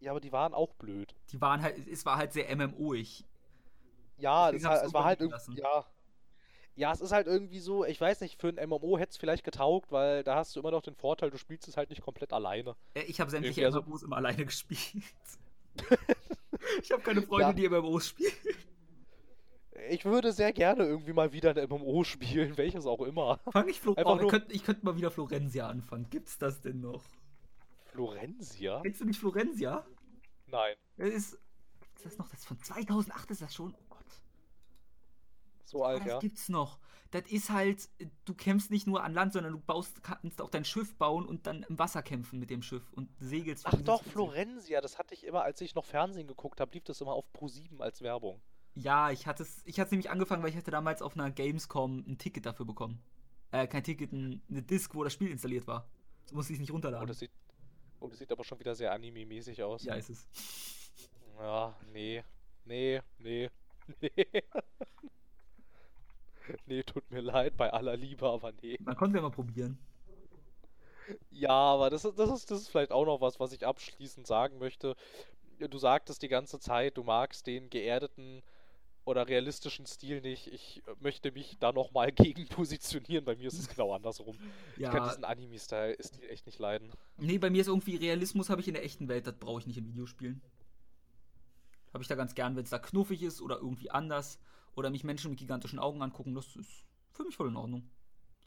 [0.00, 1.14] Ja, aber die waren auch blöd.
[1.30, 3.24] Die waren halt, es war halt sehr MMO-ig.
[4.18, 5.84] Ja, es, halt, es war halt irgendwie, ja,
[6.74, 9.44] ja, es ist halt irgendwie so, ich weiß nicht, für ein MMO hätte es vielleicht
[9.44, 12.32] getaugt, weil da hast du immer noch den Vorteil, du spielst es halt nicht komplett
[12.32, 12.76] alleine.
[12.94, 15.04] Äh, ich habe sämtliche irgendwie MMOs also immer alleine gespielt.
[16.82, 17.52] ich habe keine Freunde, ja.
[17.52, 18.32] die MMOs spielen.
[19.90, 23.40] Ich würde sehr gerne irgendwie mal wieder ein MMO spielen, welches auch immer.
[23.50, 26.08] Fang ich Flo oh, ich könnte könnt mal wieder Florenzia anfangen.
[26.10, 27.04] Gibt's das denn noch?
[27.86, 28.80] Florenzia?
[28.82, 29.84] Kennst du nicht Florenzia?
[30.46, 30.74] Nein.
[30.96, 31.34] Das ist,
[31.96, 33.74] ist das noch, das ist von 2008 ist das schon?
[35.72, 36.12] So alt, das ja.
[36.14, 36.78] Das gibt's noch.
[37.10, 37.88] Das ist halt,
[38.24, 41.46] du kämpfst nicht nur an Land, sondern du baust, kannst auch dein Schiff bauen und
[41.46, 43.66] dann im Wasser kämpfen mit dem Schiff und segelst.
[43.66, 47.00] Ach doch, Florenzia, das hatte ich immer, als ich noch Fernsehen geguckt habe, lief das
[47.00, 48.40] immer auf Pro7 als Werbung.
[48.74, 51.30] Ja, ich hatte es, ich hatte es nämlich angefangen, weil ich hatte damals auf einer
[51.30, 53.02] Gamescom ein Ticket dafür bekommen.
[53.50, 55.86] Äh, kein Ticket, ein, eine Disc, wo das Spiel installiert war.
[56.28, 57.06] Du musst dich nicht Oh, runterladen.
[57.06, 57.30] das sieht,
[58.00, 59.84] oh, das sieht aber schon wieder sehr anime-mäßig aus.
[59.84, 60.26] ja, ist es.
[61.38, 62.22] Ja, nee.
[62.64, 63.50] Nee, nee,
[64.00, 64.26] nee.
[66.66, 68.78] nee, tut mir leid, bei aller Liebe, aber nee.
[68.80, 69.78] Man konnte ja mal probieren.
[71.30, 74.26] Ja, aber das ist, das ist, das ist vielleicht auch noch was, was ich abschließend
[74.26, 74.96] sagen möchte.
[75.58, 78.42] Du sagtest die ganze Zeit, du magst den geerdeten
[79.04, 80.46] oder realistischen Stil nicht.
[80.48, 83.24] Ich äh, möchte mich da nochmal gegen positionieren.
[83.24, 84.36] Bei mir ist es genau andersrum.
[84.76, 85.98] Ich kann Ja, diesen Anime-Style
[86.28, 86.92] echt nicht leiden.
[87.16, 89.66] nee, bei mir ist irgendwie Realismus habe ich in der echten Welt, das brauche ich
[89.66, 90.40] nicht in Videospielen.
[91.92, 94.38] Habe ich da ganz gern, wenn es da knuffig ist oder irgendwie anders
[94.74, 97.90] oder mich Menschen mit gigantischen Augen angucken, das ist für mich voll in Ordnung.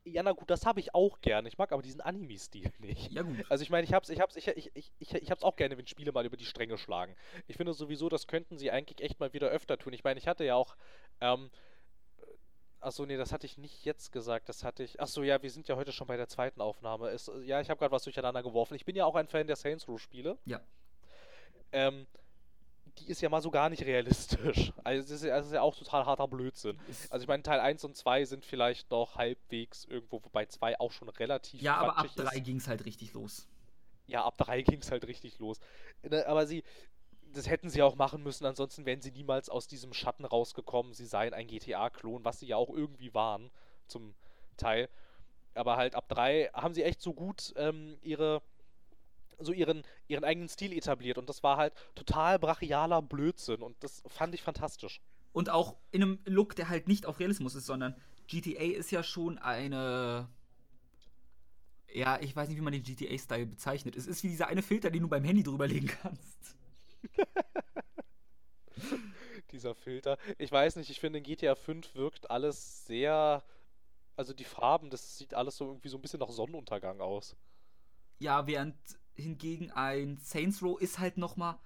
[0.05, 1.47] Ja, na gut, das habe ich auch gern.
[1.47, 3.11] Ich mag aber diesen Anime-Stil nicht.
[3.11, 3.43] Ja, gut.
[3.49, 5.77] Also ich meine, ich hab's, ich hab's, ich, ich, ich, ich, ich hab's auch gerne,
[5.77, 7.15] wenn Spiele mal über die Stränge schlagen.
[7.47, 9.93] Ich finde sowieso, das könnten sie eigentlich echt mal wieder öfter tun.
[9.93, 10.75] Ich meine, ich hatte ja auch,
[11.21, 11.49] ähm,
[12.79, 15.67] achso, nee, das hatte ich nicht jetzt gesagt, das hatte ich, achso, ja, wir sind
[15.67, 17.09] ja heute schon bei der zweiten Aufnahme.
[17.09, 18.75] Es, ja, ich habe gerade was durcheinander geworfen.
[18.75, 20.37] Ich bin ja auch ein Fan der Saints Row Spiele.
[20.45, 20.61] Ja.
[21.71, 22.05] Ähm,
[22.99, 24.71] die ist ja mal so gar nicht realistisch.
[24.83, 26.77] Also das ist, ja- das ist ja auch total harter Blödsinn.
[27.09, 30.91] Also ich meine, Teil 1 und 2 sind vielleicht noch halbwegs irgendwo, wobei 2 auch
[30.91, 32.31] schon relativ ja, aber ab quatschig ist.
[32.31, 33.47] 3 ging es halt richtig los.
[34.07, 35.59] Ja, ab 3 ging es halt richtig los.
[36.03, 36.63] Ne, Aber sie,
[37.33, 40.93] das hätten sie auch machen müssen, ansonsten wären sie niemals aus diesem Schatten rausgekommen.
[40.93, 43.49] Sie seien ein GTA-Klon, was sie ja auch irgendwie waren,
[43.87, 44.13] zum
[44.57, 44.87] Teil.
[45.55, 48.41] Aber halt ab 3 haben sie echt so gut ähm, ihre,
[49.39, 54.01] so ihren, ihren eigenen Stil etabliert und das war halt total brachialer Blödsinn und das
[54.07, 55.01] fand ich fantastisch.
[55.35, 57.93] Und auch in einem Look, der halt nicht auf Realismus ist, sondern
[58.27, 60.29] GTA ist ja schon eine.
[61.93, 63.95] Ja, ich weiß nicht, wie man den GTA-Style bezeichnet.
[63.95, 66.55] Es ist wie dieser eine Filter, den du beim Handy drüberlegen kannst.
[69.51, 70.17] Dieser Filter.
[70.37, 73.43] Ich weiß nicht, ich finde in GTA 5 wirkt alles sehr.
[74.17, 77.35] Also die Farben, das sieht alles so irgendwie so ein bisschen nach Sonnenuntergang aus.
[78.19, 78.75] Ja, während
[79.15, 81.57] hingegen ein Saints Row ist halt nochmal.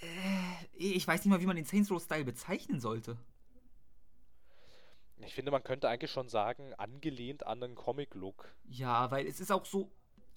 [0.00, 3.16] Äh, ich weiß nicht mal, wie man den Saints Row-Style bezeichnen sollte.
[5.18, 8.54] Ich finde, man könnte eigentlich schon sagen, angelehnt an einen Comic-Look.
[8.68, 9.90] Ja, weil es ist auch so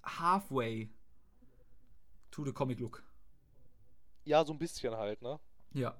[0.03, 0.89] halfway
[2.31, 3.03] to the Comic-Look.
[4.23, 5.39] Ja, so ein bisschen halt, ne?
[5.73, 5.99] Ja.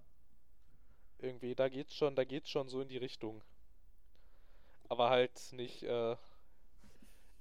[1.18, 3.44] Irgendwie, da geht's schon, da geht's schon so in die Richtung.
[4.88, 6.16] Aber halt nicht, äh,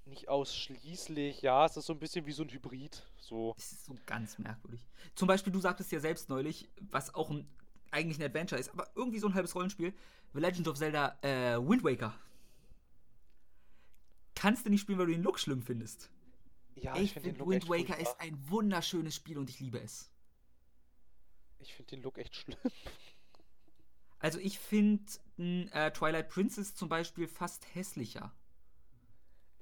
[0.08, 3.02] nicht ausschließlich, ja, es ist so ein bisschen wie so ein Hybrid.
[3.20, 3.54] So.
[3.58, 4.86] Es ist so ganz merkwürdig.
[5.14, 7.48] Zum Beispiel, du sagtest ja selbst neulich, was auch ein,
[7.90, 9.92] eigentlich ein Adventure ist, aber irgendwie so ein halbes Rollenspiel,
[10.34, 12.14] The Legend of Zelda äh, Wind Waker.
[14.34, 16.10] Kannst du nicht spielen, weil du den Look schlimm findest.
[16.76, 18.00] Ja, ich find den finde Look Wind Waker furchtbar.
[18.00, 20.10] ist ein wunderschönes Spiel und ich liebe es.
[21.58, 22.58] Ich finde den Look echt schlimm.
[24.20, 25.04] Also ich finde
[25.38, 28.32] äh, Twilight Princess zum Beispiel fast hässlicher.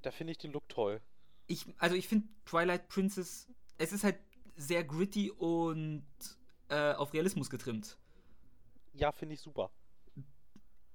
[0.01, 1.01] Da finde ich den Look toll.
[1.47, 3.47] Ich, also ich finde Twilight Princess,
[3.77, 4.17] es ist halt
[4.55, 6.05] sehr gritty und
[6.69, 7.97] äh, auf Realismus getrimmt.
[8.93, 9.71] Ja, finde ich super.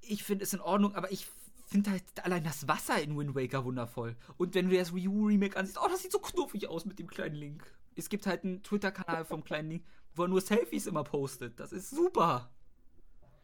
[0.01, 1.27] Ich finde es in Ordnung, aber ich
[1.67, 4.17] finde halt allein das Wasser in Wind Waker wundervoll.
[4.37, 6.99] Und wenn du das Wii U Remake ansiehst, oh, das sieht so knuffig aus mit
[6.99, 7.65] dem kleinen Link.
[7.95, 9.85] Es gibt halt einen Twitter-Kanal vom kleinen Link,
[10.15, 11.59] wo er nur Selfies immer postet.
[11.61, 12.51] Das ist super.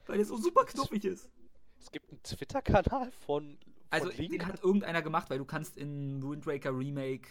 [0.07, 1.31] Weil er so super knuffig ist.
[1.81, 3.59] Es gibt einen Twitter-Kanal von
[3.91, 4.33] Also, Link.
[4.33, 7.29] den hat irgendeiner gemacht, weil du kannst in Wind Waker Remake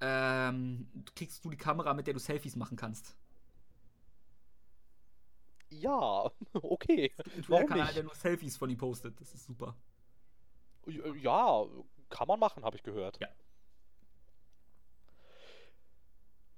[0.00, 3.16] ähm, kriegst du die Kamera, mit der du Selfies machen kannst.
[5.70, 7.10] Ja, okay.
[7.16, 7.96] Ein Warum Twitter-Kanal, nicht?
[7.96, 9.20] der nur Selfies von ihm postet.
[9.20, 9.74] Das ist super.
[11.20, 11.64] Ja,
[12.10, 13.18] kann man machen, habe ich gehört.
[13.20, 13.28] Ja.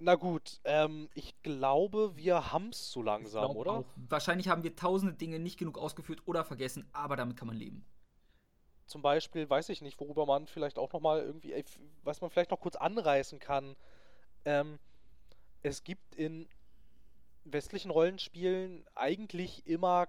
[0.00, 3.72] Na gut, ähm, ich glaube, wir haben's so Ich langsam, oder?
[3.72, 3.86] Auch.
[3.96, 7.84] Wahrscheinlich haben wir tausende Dinge nicht genug ausgeführt oder vergessen, aber damit kann man leben.
[8.88, 11.64] Zum Beispiel, weiß ich nicht, worüber man vielleicht auch nochmal irgendwie, äh,
[12.04, 13.76] was man vielleicht noch kurz anreißen kann.
[14.44, 14.78] Ähm,
[15.62, 16.48] es gibt in
[17.44, 20.08] westlichen Rollenspielen eigentlich immer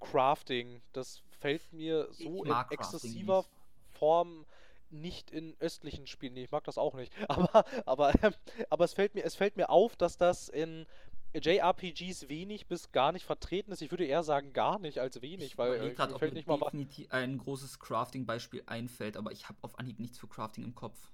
[0.00, 0.82] Crafting.
[0.92, 3.44] Das fällt mir so in exzessiver.
[3.92, 4.46] Form
[4.90, 6.34] nicht in östlichen Spielen.
[6.34, 7.12] Nee, ich mag das auch nicht.
[7.28, 8.34] Aber, aber, ähm,
[8.70, 10.86] aber es fällt mir, es fällt mir auf, dass das in
[11.34, 13.82] JRPGs wenig bis gar nicht vertreten ist.
[13.82, 16.38] Ich würde eher sagen gar nicht als wenig, weil überleg äh, grad, mir fällt mir
[16.40, 20.64] nicht mal definitiv ein großes Crafting-Beispiel einfällt, aber ich habe auf Anhieb nichts für Crafting
[20.64, 21.12] im Kopf.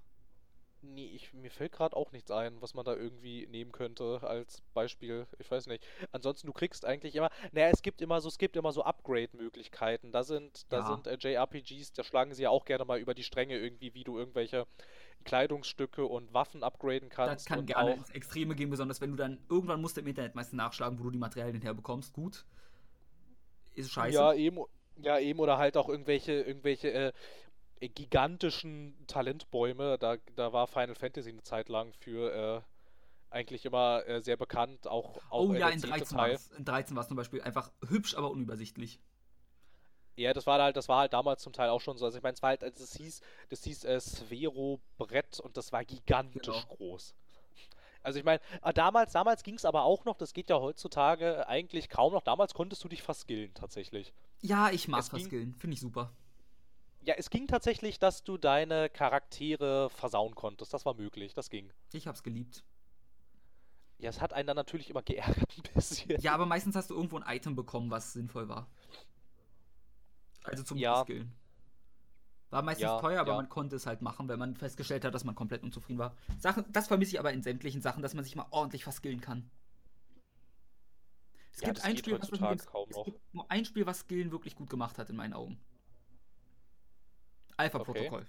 [0.83, 4.61] Nee, ich, mir fällt gerade auch nichts ein, was man da irgendwie nehmen könnte als
[4.73, 5.27] Beispiel.
[5.39, 5.85] Ich weiß nicht.
[6.13, 10.13] Ansonsten, du kriegst eigentlich immer, naja, es gibt immer so, es gibt immer so Upgrade-Möglichkeiten.
[10.13, 10.87] Da sind, da Ja.
[10.87, 14.05] sind äh, JRPGs, da schlagen sie ja auch gerne mal über die Stränge irgendwie, wie
[14.05, 14.67] du irgendwelche
[15.27, 17.47] Kleidungsstücke und Waffen upgraden Das kannst.
[17.47, 20.35] kann und gerne auch, ins Extreme gehen, besonders wenn du dann irgendwann musst im Internet
[20.35, 22.15] meistens nachschlagen, wo du die Materialien herbekommst.
[22.15, 22.47] Gut.
[23.75, 24.15] Ist scheiße.
[24.15, 24.59] Ja, eben,
[24.97, 27.13] ja, eben, oder halt auch irgendwelche, irgendwelche, äh,
[27.81, 29.99] gigantischen Talentbäume.
[29.99, 32.61] Da, da war Final Fantasy eine Zeit lang für äh,
[33.31, 36.29] eigentlich immer äh, sehr bekannt, auch, auch Oh ja, der in zehnte 13 Teil.
[36.31, 36.51] war es.
[36.53, 39.01] In 13 war es zum Beispiel einfach hübsch, aber unübersichtlich.
[40.17, 42.07] Ja, das war halt, das war halt damals zum Teil auch schon so.
[42.07, 43.21] Also ich meine, es war halt, also es hieß,
[43.51, 46.67] das hieß äh, Sphero Brett und das war gigantisch Genau.
[46.77, 47.15] groß.
[48.03, 51.47] Also ich meine, äh, damals, damals ging es aber auch noch, das geht ja heutzutage
[51.49, 52.23] eigentlich kaum noch.
[52.23, 54.15] Damals konntest du dich verskillen tatsächlich.
[54.41, 55.55] Ja, ich mag Es Verskillen.
[55.55, 56.13] Finde ich super.
[57.03, 60.73] Ja, es ging tatsächlich, dass du deine Charaktere versauen konntest.
[60.73, 61.73] Das war möglich, das ging.
[61.93, 62.65] Ich hab's geliebt.
[63.99, 66.21] Ja, es hat einen dann natürlich immer geärgert ein bisschen.
[66.21, 68.69] Ja, aber meistens hast du irgendwo ein Item bekommen, was sinnvoll war.
[70.51, 70.95] Also zum Ja.
[70.97, 71.33] Verskillen.
[72.51, 73.37] War meistens Ja, teuer, aber ja.
[73.37, 76.17] man konnte es halt machen, wenn man festgestellt hat, dass man komplett unzufrieden war.
[76.39, 79.51] Sachen, das vermisse ich aber in sämtlichen Sachen, dass man sich mal ordentlich verskillen kann.
[81.53, 83.05] Es Ja, gibt ein Spiel, was dem- kaum es noch.
[83.05, 85.59] gibt nur ein Spiel, was Skillen wirklich gut gemacht hat in meinen Augen.
[87.57, 88.27] Alpha-Protokoll.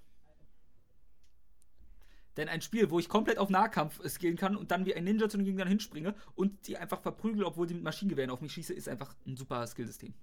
[2.38, 5.03] Denn ein Spiel, wo ich komplett auf Nahkampf äh, skillen kann und dann wie ein
[5.03, 8.53] Ninja zu den Gegnern hinspringe und die einfach verprügel, obwohl sie mit Maschinengewehren auf mich
[8.53, 10.14] schieße, ist einfach ein super Skillsystem.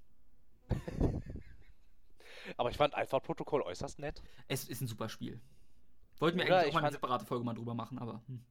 [2.56, 4.22] Aber ich fand Alpha Protokoll äußerst nett.
[4.48, 5.40] Es ist ein super Spiel.
[6.18, 6.58] Wollten wir Oder?
[6.58, 8.22] eigentlich auch mal eine separate Folge mal drüber machen, aber.
[8.26, 8.44] Hm.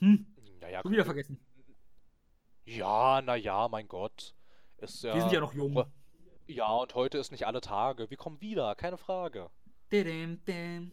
[0.00, 0.26] Hm,
[0.60, 1.40] Naja, schon wieder vergessen.
[2.64, 4.34] Ja, naja, mein Gott.
[4.78, 5.84] Ist ja, Wir sind ja noch jung.
[6.46, 8.10] Ja, und heute ist nicht alle Tage.
[8.10, 9.50] Wir kommen wieder, keine Frage.
[9.92, 10.92] Didim, dim.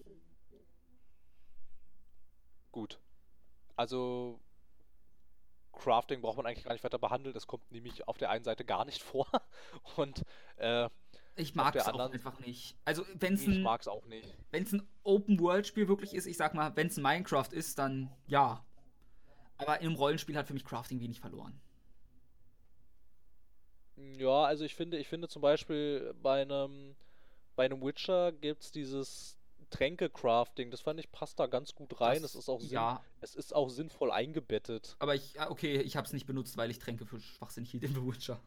[2.71, 2.99] Gut.
[3.75, 4.39] Also,
[5.73, 7.35] Crafting braucht man eigentlich gar nicht weiter behandeln.
[7.35, 9.27] Es kommt nämlich auf der einen Seite gar nicht vor.
[9.95, 10.23] Und
[10.57, 10.89] äh,
[11.39, 12.75] Ich mag es auch einfach nicht.
[12.85, 13.47] Also, wenn es
[14.73, 18.63] ein, Open-World-Spiel wirklich ist, ich sag mal, wenn es ein Minecraft ist, dann ja.
[19.57, 21.59] Aber in einem Rollenspiel hat für mich Crafting wenig verloren.
[24.17, 26.95] Ja, also ich finde, ich finde zum Beispiel bei einem,
[27.55, 29.37] bei einem Witcher gibt es dieses
[29.69, 30.71] Tränke-Crafting.
[30.71, 32.21] Das fand ich passt da ganz gut rein.
[32.21, 33.03] Das- es ist auch ja.
[33.21, 34.95] es ist auch sinnvoll eingebettet.
[34.99, 37.83] Aber ich, ah, okay, ich habe es nicht benutzt, weil ich Tränke für schwachsinnig hielt
[37.83, 38.39] in The Witcher.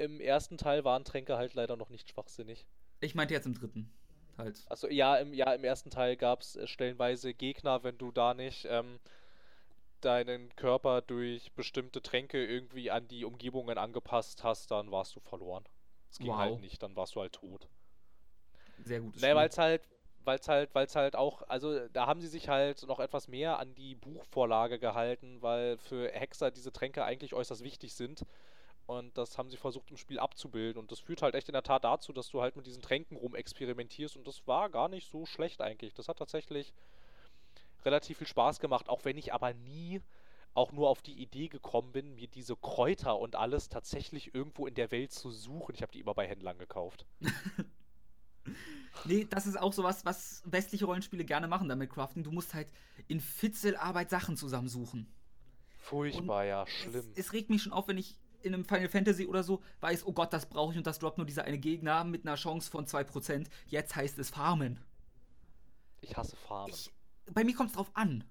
[0.00, 2.66] Im ersten Teil waren Tränke halt leider noch nicht schwachsinnig.
[3.00, 3.92] Ich meinte jetzt im dritten.
[4.38, 4.66] Halt.
[4.66, 8.32] Also ja, im, ja, im ersten Teil gab es äh, stellenweise Gegner, wenn du da
[8.34, 8.98] nicht ähm,
[10.02, 15.64] deinen Körper durch bestimmte Tränke irgendwie an die Umgebungen angepasst hast, dann warst du verloren.
[16.10, 16.36] Es ging Wow.
[16.36, 17.70] halt nicht, dann warst du halt tot.
[18.84, 19.82] Sehr gutes Ne, weil es halt,
[20.24, 23.28] weil es halt, weil es halt auch, also da haben sie sich halt noch etwas
[23.28, 28.24] mehr an die Buchvorlage gehalten, weil für Hexer diese Tränke eigentlich äußerst wichtig sind.
[28.90, 30.80] Und das haben sie versucht im Spiel abzubilden.
[30.82, 33.16] Und das führt halt echt in der Tat dazu, dass du halt mit diesen Tränken
[33.16, 34.16] rumexperimentierst.
[34.16, 35.94] Und das war gar nicht so schlecht eigentlich.
[35.94, 36.72] Das hat tatsächlich
[37.84, 40.02] relativ viel Spaß gemacht, auch wenn ich aber nie
[40.54, 44.74] auch nur auf die Idee gekommen bin, mir diese Kräuter und alles tatsächlich irgendwo in
[44.74, 45.76] der Welt zu suchen.
[45.76, 47.06] Ich habe die immer bei Händlern gekauft.
[49.04, 52.24] Nee, das ist auch sowas, was westliche Rollenspiele gerne machen damit Crafting.
[52.24, 52.68] Du musst halt
[53.06, 55.06] in Fitzelarbeit Sachen zusammensuchen.
[55.78, 57.12] Furchtbar, ja, schlimm.
[57.14, 60.06] Es, es regt mich schon auf, wenn ich in einem Final Fantasy oder so weiß,
[60.06, 62.70] oh Gott, das brauche ich und das droppt nur dieser eine Gegner mit einer Chance
[62.70, 63.46] von 2%.
[63.66, 64.80] Jetzt heißt es Farmen.
[66.00, 66.74] Ich hasse Farmen.
[66.74, 66.90] Ich,
[67.32, 68.24] bei mir kommt es drauf an.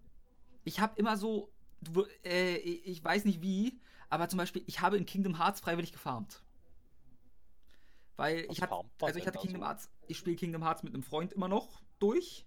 [0.63, 3.79] Ich habe immer so, du, äh, ich weiß nicht wie,
[4.09, 6.41] aber zum Beispiel, ich habe in Kingdom Hearts freiwillig gefarmt.
[8.17, 9.63] Weil Was ich hatte, also ich hatte Kingdom?
[9.63, 12.45] Hearts, ich spiele Kingdom Hearts mit einem Freund immer noch durch.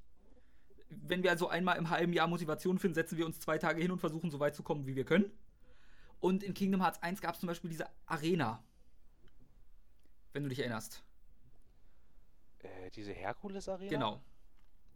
[0.90, 3.90] Wenn wir also einmal im halben Jahr Motivation finden, setzen wir uns zwei Tage hin
[3.90, 5.32] und versuchen so weit zu kommen, wie wir können.
[6.22, 8.62] Und in Kingdom Hearts 1 gab es zum Beispiel diese Arena.
[10.32, 11.02] Wenn du dich erinnerst.
[12.60, 13.90] Äh, diese Herkules-Arena?
[13.90, 14.22] Genau.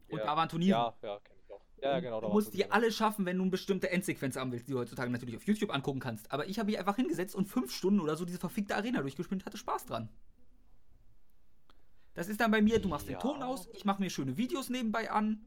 [0.09, 0.25] Und Ja.
[0.25, 0.71] da waren Turniere.
[0.79, 1.61] Ja, ja, kenn ich auch.
[1.83, 4.73] Ja, genau, Du musst die alle schaffen, wenn du eine bestimmte Endsequenz haben willst, die
[4.73, 6.31] du heutzutage natürlich auf YouTube angucken kannst.
[6.31, 9.41] Aber ich habe mich einfach hingesetzt und fünf Stunden oder so diese verfickte Arena durchgespielt
[9.43, 10.09] und hatte Spaß dran.
[12.15, 13.17] Das ist dann bei mir, du machst Ja.
[13.17, 15.45] den Ton aus, ich mache mir schöne Videos nebenbei an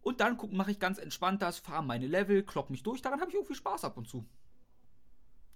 [0.00, 3.30] und dann mache ich ganz entspannt das, fahre meine Level, klopp mich durch, daran habe
[3.30, 4.24] ich irgendwie Spaß ab und zu.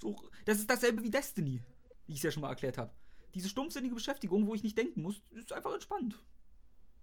[0.03, 0.17] So,
[0.47, 1.63] das ist dasselbe wie Destiny,
[2.09, 2.91] wie ich es ja schon mal erklärt habe.
[3.35, 6.19] Diese stumpfsinnige Beschäftigung, wo ich nicht denken muss, ist einfach entspannt.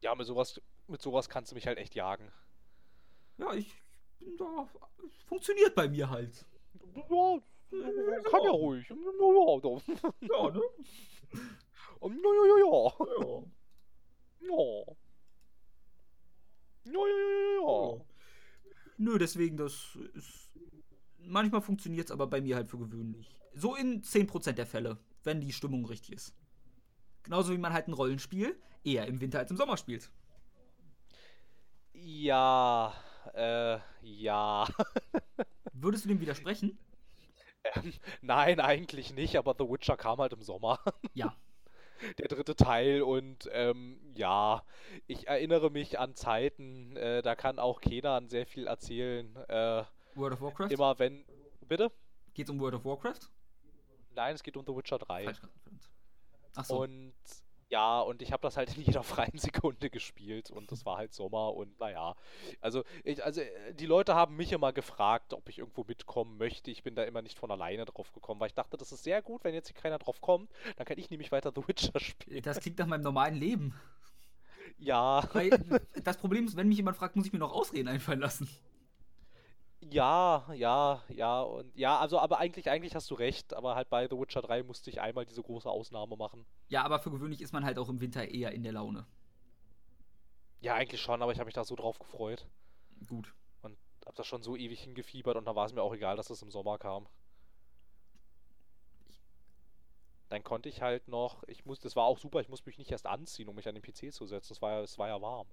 [0.02, 2.30] Ja, mit sowas, mit sowas kannst du mich halt echt jagen.
[3.38, 3.74] Ja, ich
[4.20, 4.68] bin da.
[5.28, 6.46] Funktioniert bei mir halt.
[7.10, 7.40] Ja,
[8.30, 8.90] kann ja ruhig.
[8.90, 9.82] Ja, ja, doch.
[10.20, 10.62] Ja, ne?
[12.02, 12.98] Ja, ja, ja, ja.
[13.22, 13.44] Ja.
[14.42, 14.84] Ja.
[16.84, 18.06] Ja, ja, ja, ja.
[18.98, 20.49] Nö, deswegen, das ist.
[21.22, 23.38] Manchmal funktioniert es aber bei mir halt für gewöhnlich.
[23.54, 26.36] So in 10% der Fälle, wenn die Stimmung richtig ist.
[27.24, 30.10] Genauso wie man halt ein Rollenspiel eher im Winter als im Sommer spielt.
[31.94, 32.94] Ja,
[33.34, 34.68] äh, ja.
[35.74, 36.78] Würdest du dem widersprechen?
[37.76, 40.80] Ähm, nein, eigentlich nicht, aber The Witcher kam halt im Sommer.
[41.14, 41.36] Ja.
[42.18, 44.64] der dritte Teil und ähm, ja,
[45.08, 49.36] ich erinnere mich an Zeiten, äh, da kann auch Kenan sehr viel erzählen.
[49.50, 49.84] Äh,
[50.16, 50.70] World of Warcraft?
[50.72, 51.26] immer wenn.
[51.68, 51.92] Bitte?
[52.34, 53.30] Geht's um World of Warcraft?
[54.16, 55.24] Nein, es geht um The Witcher 3.
[55.26, 55.42] Falsch.
[56.56, 56.82] Ach so.
[56.82, 57.14] Und
[57.70, 61.14] ja, und ich habe das halt in jeder freien Sekunde gespielt und das war halt
[61.14, 62.16] Sommer und naja.
[62.62, 66.72] Also, ich, also äh, die Leute haben mich immer gefragt, ob ich irgendwo mitkommen möchte.
[66.72, 69.22] Ich bin da immer nicht von alleine drauf gekommen, weil ich dachte, das ist sehr
[69.22, 72.42] gut, wenn jetzt hier keiner drauf kommt, dann kann ich nämlich weiter The Witcher spielen.
[72.42, 73.76] das klingt nach meinem normalen Leben.
[74.80, 75.50] Ja, Weil
[76.04, 78.50] das Problem ist, wenn mich jemand fragt, muss ich mir noch Ausreden einfallen lassen.
[79.82, 84.08] Ja, ja, ja und ja, also aber eigentlich, eigentlich hast du recht, aber halt bei
[84.08, 86.46] The Witcher 3 musste ich einmal diese große Ausnahme machen.
[86.68, 89.06] Ja, aber für gewöhnlich ist man halt auch im Winter eher in der Laune.
[90.62, 92.46] Ja, eigentlich schon, aber ich habe mich da so drauf gefreut
[93.08, 93.34] Gut.
[93.62, 96.30] und habe das schon so ewig hingefiebert und dann war es mir auch egal, dass
[96.30, 97.08] es im Sommer kam.
[100.28, 102.92] Dann konnte ich halt noch, ich muss, das war auch super, ich musste mich nicht
[102.92, 104.54] erst anziehen, um mich an den PC zu setzen.
[104.54, 105.48] Es war ja, es war ja warm.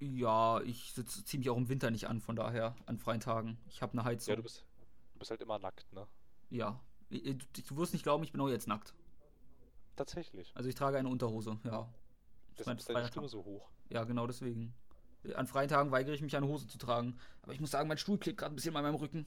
[0.00, 3.58] Ja, ich sitze ziemlich auch im Winter nicht an, von daher, an freien Tagen.
[3.68, 4.32] Ich habe eine Heizung.
[4.32, 4.64] Ja, du bist,
[5.12, 6.06] du bist halt immer nackt, ne?
[6.48, 6.80] Ja.
[7.10, 8.94] Du, du wirst nicht glauben, ich bin auch jetzt nackt.
[9.96, 10.52] Tatsächlich.
[10.54, 11.88] Also ich trage eine Unterhose, ja.
[12.56, 13.68] Das ist deine Stimme so hoch.
[13.90, 14.74] Ja, genau deswegen.
[15.34, 17.18] An freien Tagen weigere ich mich, eine Hose zu tragen.
[17.42, 19.26] Aber ich muss sagen, mein Stuhl klebt gerade ein bisschen an meinem Rücken.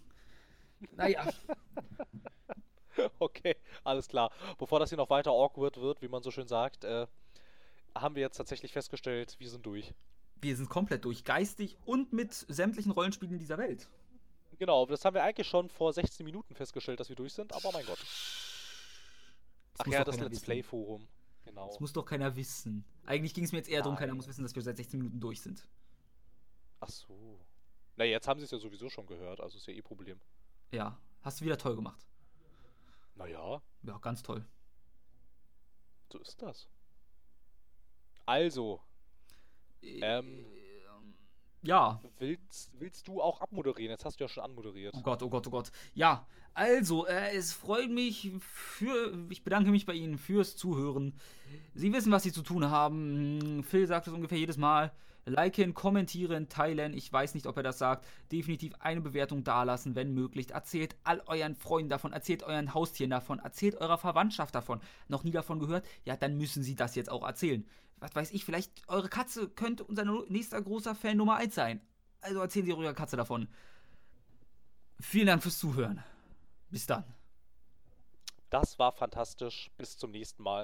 [0.96, 1.28] Naja,
[3.20, 4.32] Okay, alles klar.
[4.58, 7.08] Bevor das hier noch weiter awkward wird, wie man so schön sagt, äh,
[7.96, 9.94] haben wir jetzt tatsächlich festgestellt, wir sind durch.
[10.44, 11.24] Wir sind komplett durch.
[11.24, 13.90] Geistig und mit sämtlichen Rollenspielen dieser Welt.
[14.60, 17.72] Genau, das haben wir eigentlich schon vor 16 Minuten festgestellt, dass wir durch sind, aber
[17.74, 18.00] mein Gott.
[19.80, 20.42] Ach muss ja, das Let's.
[20.42, 21.08] Play Forum.
[21.46, 21.68] Genau.
[21.68, 22.86] Das muss doch keiner wissen.
[23.06, 24.18] Eigentlich ging es mir jetzt eher darum, keiner Nein.
[24.18, 25.68] muss wissen, dass wir seit 16 Minuten durch sind.
[26.80, 27.40] Ach so.
[27.96, 30.20] Na, jetzt haben sie es ja sowieso schon gehört, also ist ja eh Problem.
[30.72, 32.06] Ja, hast du wieder toll gemacht.
[33.16, 34.46] Naja, Ja, ganz toll.
[36.12, 36.68] so ist das.
[38.26, 38.82] Also,
[40.02, 40.46] Ähm.
[41.66, 43.92] Ja, willst, willst du auch abmoderieren?
[43.92, 44.94] Jetzt hast du ja schon anmoderiert.
[44.98, 45.72] Oh Gott, oh Gott, oh Gott.
[45.94, 49.18] Ja, also, äh, es freut mich für.
[49.30, 51.14] Ich bedanke mich bei Ihnen fürs Zuhören.
[51.74, 53.64] Sie wissen, was Sie zu tun haben.
[53.64, 54.92] Phil sagt es ungefähr jedes Mal.
[55.26, 56.94] Liken, kommentieren, teilen.
[56.94, 58.06] Ich weiß nicht, ob er das sagt.
[58.32, 60.52] Definitiv eine Bewertung dalassen, wenn möglich.
[60.52, 62.14] Erzählt all euren Freunden davon.
[62.14, 63.40] Erzählt euren Haustieren davon.
[63.40, 64.82] Erzählt eurer Verwandtschaft davon.
[65.08, 65.86] Noch nie davon gehört?
[66.04, 67.66] Ja, dann müssen Sie das jetzt auch erzählen.
[67.98, 71.82] Was weiß ich, vielleicht eure Katze könnte unser nächster großer Fan Nummer 1 sein.
[72.20, 73.48] Also erzählen Sie eurer Katze davon.
[75.00, 76.04] Vielen Dank fürs Zuhören.
[76.70, 77.04] Bis dann.
[78.50, 79.72] Das war fantastisch.
[79.78, 80.62] Bis zum nächsten Mal.